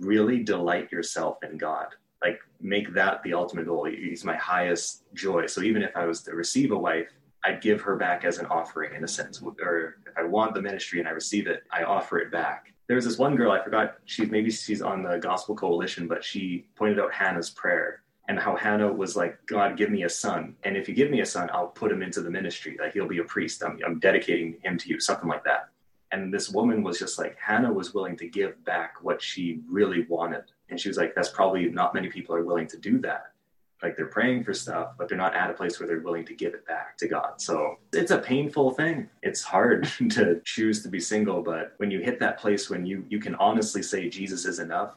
Really 0.00 0.42
delight 0.42 0.90
yourself 0.90 1.38
in 1.44 1.56
God 1.56 1.94
like 2.22 2.40
make 2.60 2.92
that 2.94 3.22
the 3.22 3.34
ultimate 3.34 3.66
goal. 3.66 3.84
He's 3.84 4.24
my 4.24 4.36
highest 4.36 5.04
joy. 5.14 5.46
So 5.46 5.62
even 5.62 5.82
if 5.82 5.96
I 5.96 6.04
was 6.04 6.22
to 6.22 6.34
receive 6.34 6.72
a 6.72 6.78
wife, 6.78 7.08
I'd 7.44 7.62
give 7.62 7.80
her 7.80 7.96
back 7.96 8.24
as 8.24 8.38
an 8.38 8.46
offering 8.46 8.94
in 8.94 9.04
a 9.04 9.08
sense. 9.08 9.42
Or 9.42 9.96
if 10.06 10.18
I 10.18 10.24
want 10.24 10.54
the 10.54 10.60
ministry 10.60 10.98
and 10.98 11.08
I 11.08 11.12
receive 11.12 11.46
it, 11.46 11.62
I 11.72 11.84
offer 11.84 12.18
it 12.18 12.30
back. 12.30 12.74
There 12.90 12.96
was 12.96 13.04
this 13.04 13.18
one 13.18 13.36
girl, 13.36 13.52
I 13.52 13.62
forgot, 13.62 13.98
she's 14.04 14.32
maybe 14.32 14.50
she's 14.50 14.82
on 14.82 15.04
the 15.04 15.18
Gospel 15.18 15.54
Coalition, 15.54 16.08
but 16.08 16.24
she 16.24 16.66
pointed 16.74 16.98
out 16.98 17.12
Hannah's 17.12 17.48
prayer 17.48 18.02
and 18.26 18.36
how 18.36 18.56
Hannah 18.56 18.92
was 18.92 19.14
like, 19.14 19.38
God, 19.46 19.76
give 19.76 19.90
me 19.90 20.02
a 20.02 20.08
son. 20.08 20.56
And 20.64 20.76
if 20.76 20.88
you 20.88 20.94
give 20.96 21.08
me 21.08 21.20
a 21.20 21.24
son, 21.24 21.48
I'll 21.52 21.68
put 21.68 21.92
him 21.92 22.02
into 22.02 22.20
the 22.20 22.32
ministry. 22.32 22.76
Like 22.80 22.92
he'll 22.92 23.06
be 23.06 23.18
a 23.18 23.24
priest. 23.24 23.62
I'm, 23.62 23.78
I'm 23.86 24.00
dedicating 24.00 24.56
him 24.64 24.76
to 24.76 24.88
you, 24.88 24.98
something 24.98 25.28
like 25.28 25.44
that. 25.44 25.68
And 26.10 26.34
this 26.34 26.50
woman 26.50 26.82
was 26.82 26.98
just 26.98 27.16
like, 27.16 27.36
Hannah 27.38 27.72
was 27.72 27.94
willing 27.94 28.16
to 28.16 28.26
give 28.26 28.64
back 28.64 28.94
what 29.00 29.22
she 29.22 29.60
really 29.68 30.04
wanted 30.08 30.42
and 30.68 30.80
she 30.80 30.88
was 30.88 30.96
like, 30.96 31.14
that's 31.14 31.28
probably 31.28 31.68
not 31.68 31.94
many 31.94 32.08
people 32.08 32.34
are 32.34 32.42
willing 32.42 32.66
to 32.66 32.76
do 32.76 32.98
that. 33.02 33.34
Like 33.82 33.96
they're 33.96 34.06
praying 34.06 34.44
for 34.44 34.52
stuff, 34.52 34.92
but 34.98 35.08
they're 35.08 35.16
not 35.16 35.34
at 35.34 35.50
a 35.50 35.54
place 35.54 35.80
where 35.80 35.86
they're 35.86 36.00
willing 36.00 36.26
to 36.26 36.34
give 36.34 36.54
it 36.54 36.66
back 36.66 36.98
to 36.98 37.08
God. 37.08 37.40
So 37.40 37.76
it's 37.92 38.10
a 38.10 38.18
painful 38.18 38.72
thing. 38.72 39.08
It's 39.22 39.42
hard 39.42 39.84
to 40.10 40.40
choose 40.44 40.82
to 40.82 40.88
be 40.88 41.00
single, 41.00 41.42
but 41.42 41.74
when 41.78 41.90
you 41.90 42.00
hit 42.00 42.20
that 42.20 42.38
place 42.38 42.68
when 42.68 42.84
you 42.84 43.04
you 43.08 43.18
can 43.18 43.34
honestly 43.36 43.82
say 43.82 44.08
Jesus 44.08 44.44
is 44.44 44.58
enough, 44.58 44.96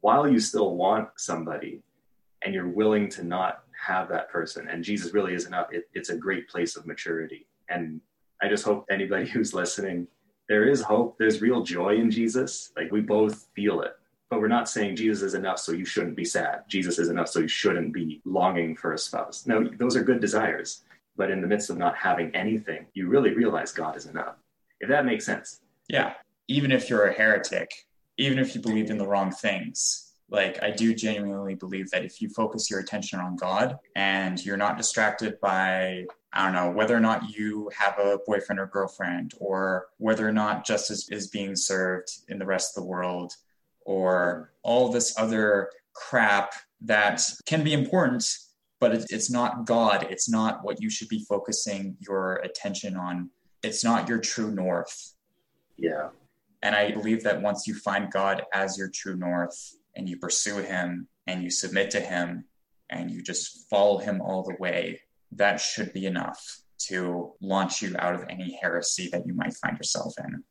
while 0.00 0.28
you 0.28 0.38
still 0.38 0.76
want 0.76 1.08
somebody 1.16 1.82
and 2.42 2.54
you're 2.54 2.68
willing 2.68 3.08
to 3.10 3.24
not 3.24 3.64
have 3.86 4.08
that 4.08 4.30
person 4.30 4.68
and 4.68 4.84
Jesus 4.84 5.12
really 5.12 5.34
is 5.34 5.46
enough, 5.46 5.68
it, 5.72 5.88
it's 5.94 6.10
a 6.10 6.16
great 6.16 6.48
place 6.48 6.76
of 6.76 6.86
maturity. 6.86 7.46
And 7.68 8.00
I 8.42 8.48
just 8.48 8.64
hope 8.64 8.86
anybody 8.90 9.26
who's 9.30 9.54
listening, 9.54 10.06
there 10.48 10.68
is 10.68 10.82
hope. 10.82 11.16
There's 11.18 11.40
real 11.40 11.62
joy 11.62 11.96
in 11.96 12.10
Jesus. 12.10 12.72
Like 12.76 12.90
we 12.92 13.00
both 13.00 13.48
feel 13.54 13.82
it 13.82 13.99
but 14.30 14.40
we're 14.40 14.48
not 14.48 14.68
saying 14.68 14.96
Jesus 14.96 15.22
is 15.22 15.34
enough, 15.34 15.58
so 15.58 15.72
you 15.72 15.84
shouldn't 15.84 16.16
be 16.16 16.24
sad. 16.24 16.62
Jesus 16.68 16.98
is 16.98 17.08
enough, 17.08 17.28
so 17.28 17.40
you 17.40 17.48
shouldn't 17.48 17.92
be 17.92 18.22
longing 18.24 18.76
for 18.76 18.92
a 18.92 18.98
spouse. 18.98 19.46
No, 19.46 19.68
those 19.76 19.96
are 19.96 20.04
good 20.04 20.20
desires. 20.20 20.84
But 21.16 21.30
in 21.30 21.42
the 21.42 21.48
midst 21.48 21.68
of 21.68 21.76
not 21.76 21.96
having 21.96 22.34
anything, 22.34 22.86
you 22.94 23.08
really 23.08 23.34
realize 23.34 23.72
God 23.72 23.96
is 23.96 24.06
enough. 24.06 24.36
If 24.80 24.88
that 24.88 25.04
makes 25.04 25.26
sense. 25.26 25.60
Yeah. 25.88 26.14
Even 26.48 26.70
if 26.70 26.88
you're 26.88 27.08
a 27.08 27.12
heretic, 27.12 27.70
even 28.16 28.38
if 28.38 28.54
you 28.54 28.62
believe 28.62 28.90
in 28.90 28.96
the 28.96 29.06
wrong 29.06 29.30
things, 29.32 30.12
Like, 30.30 30.62
I 30.62 30.70
do 30.70 30.94
genuinely 30.94 31.56
believe 31.56 31.90
that 31.90 32.04
if 32.04 32.22
you 32.22 32.28
focus 32.28 32.70
your 32.70 32.78
attention 32.78 33.18
on 33.18 33.34
God 33.34 33.78
and 33.96 34.42
you're 34.44 34.56
not 34.56 34.76
distracted 34.76 35.40
by, 35.40 36.06
I 36.32 36.44
don't 36.44 36.54
know, 36.54 36.70
whether 36.70 36.96
or 36.96 37.00
not 37.00 37.36
you 37.36 37.68
have 37.76 37.98
a 37.98 38.18
boyfriend 38.24 38.60
or 38.60 38.66
girlfriend, 38.66 39.34
or 39.38 39.88
whether 39.98 40.26
or 40.26 40.32
not 40.32 40.64
justice 40.64 41.10
is 41.10 41.26
being 41.26 41.56
served 41.56 42.10
in 42.28 42.38
the 42.38 42.46
rest 42.46 42.76
of 42.76 42.84
the 42.84 42.88
world, 42.88 43.34
or 43.84 44.52
all 44.62 44.90
this 44.90 45.18
other 45.18 45.70
crap 45.94 46.52
that 46.82 47.22
can 47.46 47.62
be 47.62 47.72
important, 47.72 48.26
but 48.78 48.92
it's 49.10 49.30
not 49.30 49.66
God. 49.66 50.06
It's 50.10 50.28
not 50.28 50.64
what 50.64 50.80
you 50.80 50.90
should 50.90 51.08
be 51.08 51.24
focusing 51.28 51.96
your 52.00 52.36
attention 52.36 52.96
on. 52.96 53.30
It's 53.62 53.84
not 53.84 54.08
your 54.08 54.18
true 54.18 54.50
north. 54.50 55.14
Yeah. 55.76 56.08
And 56.62 56.74
I 56.74 56.92
believe 56.92 57.22
that 57.24 57.42
once 57.42 57.66
you 57.66 57.74
find 57.74 58.10
God 58.10 58.42
as 58.52 58.78
your 58.78 58.90
true 58.92 59.16
north 59.16 59.74
and 59.96 60.08
you 60.08 60.18
pursue 60.18 60.58
Him 60.58 61.08
and 61.26 61.42
you 61.42 61.50
submit 61.50 61.90
to 61.92 62.00
Him 62.00 62.44
and 62.90 63.10
you 63.10 63.22
just 63.22 63.68
follow 63.68 63.98
Him 63.98 64.20
all 64.20 64.42
the 64.42 64.56
way, 64.58 65.00
that 65.32 65.60
should 65.60 65.92
be 65.92 66.06
enough 66.06 66.60
to 66.78 67.32
launch 67.40 67.82
you 67.82 67.94
out 67.98 68.14
of 68.14 68.24
any 68.28 68.58
heresy 68.60 69.08
that 69.12 69.26
you 69.26 69.34
might 69.34 69.54
find 69.54 69.76
yourself 69.76 70.14
in. 70.18 70.42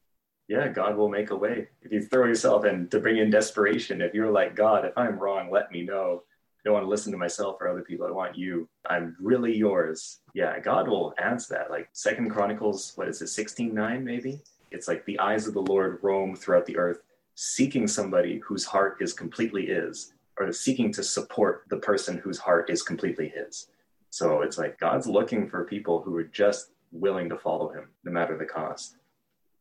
Yeah, 0.50 0.68
God 0.68 0.98
will 0.98 1.10
make 1.10 1.30
a 1.30 1.36
way. 1.36 1.68
If 1.84 1.92
you 1.92 2.02
throw 2.02 2.26
yourself 2.26 2.66
in 2.66 2.90
to 2.90 3.00
bring 3.00 3.18
in 3.18 3.30
desperation, 3.30 4.02
if 4.02 4.16
you're 4.16 4.32
like, 4.32 4.56
God, 4.56 4.84
if 4.84 4.98
I'm 4.98 5.20
wrong, 5.20 5.52
let 5.52 5.72
me 5.72 5.84
know. 5.84 6.24
I 6.24 6.62
don't 6.66 6.74
want 6.74 6.86
to 6.86 6.90
listen 6.90 7.12
to 7.12 7.20
myself 7.20 7.58
or 7.62 7.70
other 7.70 7.84
people. 7.84 8.08
I 8.08 8.12
want 8.12 8.36
you. 8.36 8.68
I'm 8.90 9.16
really 9.22 9.56
yours. 9.56 10.22
Yeah, 10.34 10.60
God 10.60 10.88
will 10.88 11.14
answer 11.24 11.54
that. 11.54 11.70
Like 11.70 11.90
Second 11.94 12.32
Chronicles, 12.32 12.94
what 12.96 13.08
is 13.08 13.22
it, 13.22 13.28
16 13.28 13.72
9 13.76 14.04
maybe? 14.04 14.42
It's 14.72 14.88
like 14.88 15.06
the 15.06 15.20
eyes 15.20 15.46
of 15.46 15.54
the 15.54 15.62
Lord 15.62 16.00
roam 16.02 16.36
throughout 16.36 16.66
the 16.66 16.78
earth, 16.78 17.02
seeking 17.36 17.88
somebody 17.88 18.40
whose 18.40 18.66
heart 18.66 18.98
is 19.02 19.14
completely 19.14 19.68
His, 19.68 20.14
or 20.40 20.52
seeking 20.52 20.92
to 20.94 21.04
support 21.04 21.66
the 21.70 21.78
person 21.78 22.18
whose 22.18 22.40
heart 22.40 22.72
is 22.72 22.82
completely 22.82 23.30
His. 23.30 23.68
So 24.10 24.42
it's 24.42 24.58
like 24.58 24.80
God's 24.80 25.06
looking 25.06 25.48
for 25.48 25.64
people 25.64 26.02
who 26.02 26.16
are 26.18 26.24
just 26.24 26.72
willing 26.92 27.30
to 27.30 27.38
follow 27.38 27.70
Him, 27.70 27.90
no 28.04 28.12
matter 28.12 28.36
the 28.36 28.46
cost. 28.46 28.96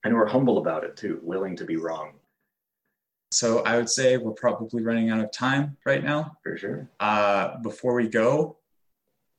And 0.04 0.12
who 0.12 0.18
are 0.18 0.26
humble 0.26 0.58
about 0.58 0.84
it 0.84 0.96
too, 0.96 1.20
willing 1.22 1.56
to 1.56 1.64
be 1.64 1.76
wrong. 1.76 2.12
So 3.32 3.60
I 3.64 3.76
would 3.76 3.90
say 3.90 4.16
we're 4.16 4.32
probably 4.32 4.82
running 4.82 5.10
out 5.10 5.20
of 5.20 5.30
time 5.32 5.76
right 5.84 6.02
now. 6.02 6.36
For 6.42 6.56
sure. 6.56 6.88
Uh, 6.98 7.58
before 7.58 7.94
we 7.94 8.08
go, 8.08 8.58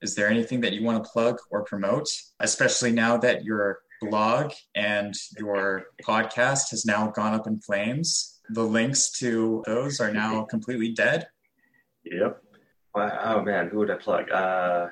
is 0.02 0.16
there 0.16 0.28
anything 0.28 0.62
that 0.62 0.74
you 0.74 0.84
want 0.84 1.04
to 1.04 1.10
plug 1.10 1.40
or 1.50 1.64
promote, 1.64 2.10
especially 2.40 2.92
now 2.92 3.18
that 3.18 3.44
your 3.44 3.80
blog 4.02 4.54
and 4.76 5.14
your 5.38 5.86
podcast 6.04 6.72
has 6.72 6.86
now 6.86 7.08
gone 7.08 7.34
up 7.34 7.48
in 7.48 7.60
flames. 7.60 8.40
The 8.50 8.64
links 8.64 9.12
to 9.20 9.64
those 9.66 10.00
are 10.00 10.12
now 10.12 10.44
completely 10.50 10.92
dead. 10.92 11.28
Yep. 12.04 12.42
Oh 12.96 13.42
man, 13.42 13.70
who 13.70 13.80
would 13.80 13.92
I 13.92 13.96
plug? 13.96 14.32
Uh, 14.32 14.88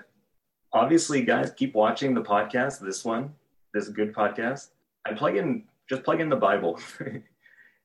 obviously, 0.71 1.23
guys, 1.23 1.51
keep 1.51 1.73
watching 1.73 2.13
the 2.13 2.21
podcast. 2.21 2.79
This 2.79 3.03
one, 3.03 3.33
this 3.73 3.89
good 3.89 4.13
podcast. 4.13 4.67
I 5.07 5.13
plug 5.13 5.37
in, 5.37 5.63
just 5.89 6.03
plug 6.03 6.21
in 6.21 6.29
the 6.29 6.35
Bible. 6.35 6.79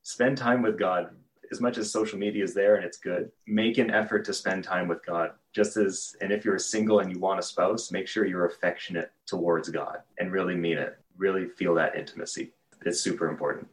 spend 0.03 0.37
time 0.37 0.63
with 0.63 0.79
God. 0.79 1.11
As 1.51 1.61
much 1.61 1.77
as 1.77 1.91
social 1.91 2.19
media 2.19 2.43
is 2.43 2.55
there 2.55 2.77
and 2.77 2.85
it's 2.85 2.99
good, 2.99 3.31
make 3.47 3.79
an 3.79 3.91
effort 3.91 4.25
to 4.25 4.33
spend 4.33 4.65
time 4.65 4.89
with 4.89 5.05
God. 5.05 5.33
Just 5.53 5.77
as, 5.77 6.17
and 6.21 6.33
if 6.33 6.45
you're 6.45 6.59
single 6.59 7.01
and 7.01 7.13
you 7.13 7.19
want 7.19 7.39
a 7.39 7.43
spouse, 7.43 7.93
make 7.93 8.09
sure 8.09 8.25
you're 8.25 8.47
affectionate 8.47 9.13
towards 9.27 9.69
God 9.69 9.99
and 10.19 10.33
really 10.33 10.57
mean 10.57 10.79
it 10.79 10.99
really 11.19 11.49
feel 11.49 11.75
that 11.75 11.95
intimacy. 11.95 12.53
It's 12.87 13.01
super 13.01 13.29
important. 13.29 13.69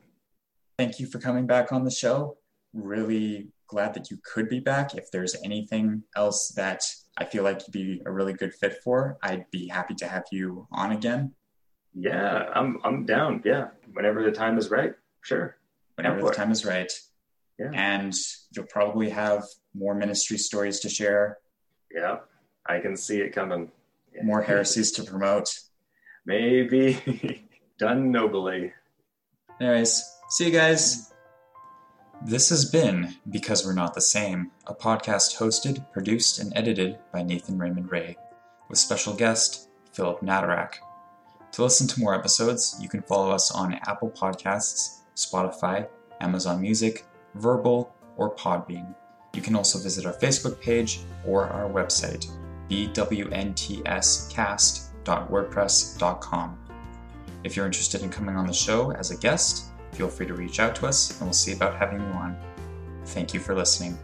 Thank 0.77 0.99
you 0.99 1.07
for 1.07 1.19
coming 1.19 1.47
back 1.47 1.71
on 1.71 1.83
the 1.83 1.91
show. 1.91 2.37
Really 2.73 3.47
glad 3.67 3.93
that 3.93 4.11
you 4.11 4.17
could 4.23 4.49
be 4.49 4.59
back. 4.59 4.95
If 4.95 5.09
there's 5.11 5.35
anything 5.43 6.03
else 6.15 6.49
that 6.49 6.83
I 7.17 7.25
feel 7.25 7.43
like 7.43 7.61
you'd 7.61 7.71
be 7.71 8.01
a 8.05 8.11
really 8.11 8.33
good 8.33 8.53
fit 8.53 8.81
for, 8.83 9.17
I'd 9.23 9.49
be 9.51 9.67
happy 9.67 9.95
to 9.95 10.07
have 10.07 10.23
you 10.31 10.67
on 10.71 10.91
again. 10.91 11.33
Yeah, 11.93 12.49
I'm 12.53 12.79
I'm 12.83 13.05
down. 13.05 13.41
Yeah, 13.45 13.69
whenever 13.93 14.23
the 14.23 14.31
time 14.31 14.57
is 14.57 14.69
right, 14.69 14.93
sure. 15.21 15.57
Whenever 15.95 16.21
the 16.21 16.31
time 16.31 16.51
is 16.51 16.65
right. 16.65 16.91
Yeah. 17.57 17.71
And 17.73 18.15
you'll 18.51 18.67
probably 18.67 19.09
have 19.09 19.43
more 19.73 19.93
ministry 19.93 20.37
stories 20.37 20.79
to 20.81 20.89
share. 20.89 21.39
Yeah, 21.93 22.19
I 22.65 22.79
can 22.79 22.95
see 22.95 23.19
it 23.19 23.33
coming. 23.33 23.71
More 24.23 24.41
heresies 24.41 24.91
to 24.93 25.03
promote. 25.03 25.59
Maybe 26.25 27.49
done 27.77 28.11
nobly. 28.11 28.73
Anyways, 29.59 30.09
see 30.29 30.45
you 30.45 30.51
guys. 30.51 31.13
This 32.25 32.49
has 32.49 32.69
been 32.69 33.15
Because 33.29 33.65
We're 33.65 33.73
Not 33.73 33.93
the 33.93 34.01
Same, 34.01 34.51
a 34.67 34.75
podcast 34.75 35.37
hosted, 35.37 35.89
produced, 35.91 36.39
and 36.39 36.51
edited 36.55 36.97
by 37.13 37.23
Nathan 37.23 37.57
Raymond 37.57 37.91
Ray, 37.91 38.17
with 38.67 38.77
special 38.77 39.13
guest 39.13 39.69
Philip 39.93 40.19
Natarak. 40.19 40.75
To 41.53 41.63
listen 41.63 41.87
to 41.87 41.99
more 41.99 42.15
episodes, 42.15 42.77
you 42.79 42.89
can 42.89 43.01
follow 43.01 43.31
us 43.31 43.51
on 43.51 43.73
Apple 43.87 44.11
Podcasts, 44.11 44.99
Spotify, 45.15 45.87
Amazon 46.21 46.61
Music, 46.61 47.05
Verbal, 47.35 47.91
or 48.17 48.35
Podbean. 48.35 48.93
You 49.33 49.41
can 49.41 49.55
also 49.55 49.79
visit 49.79 50.05
our 50.05 50.13
Facebook 50.13 50.61
page 50.61 50.99
or 51.25 51.47
our 51.47 51.67
website, 51.69 52.29
bwntscast.com 52.69 54.89
wordpress.com. 55.17 56.57
If 57.43 57.55
you're 57.55 57.65
interested 57.65 58.01
in 58.01 58.09
coming 58.09 58.35
on 58.35 58.47
the 58.47 58.53
show 58.53 58.91
as 58.91 59.11
a 59.11 59.17
guest, 59.17 59.65
feel 59.93 60.09
free 60.09 60.27
to 60.27 60.33
reach 60.33 60.59
out 60.59 60.75
to 60.75 60.87
us 60.87 61.11
and 61.11 61.21
we'll 61.21 61.33
see 61.33 61.53
about 61.53 61.77
having 61.77 62.01
you 62.01 62.07
on. 62.07 62.37
Thank 63.05 63.33
you 63.33 63.39
for 63.39 63.55
listening. 63.55 63.97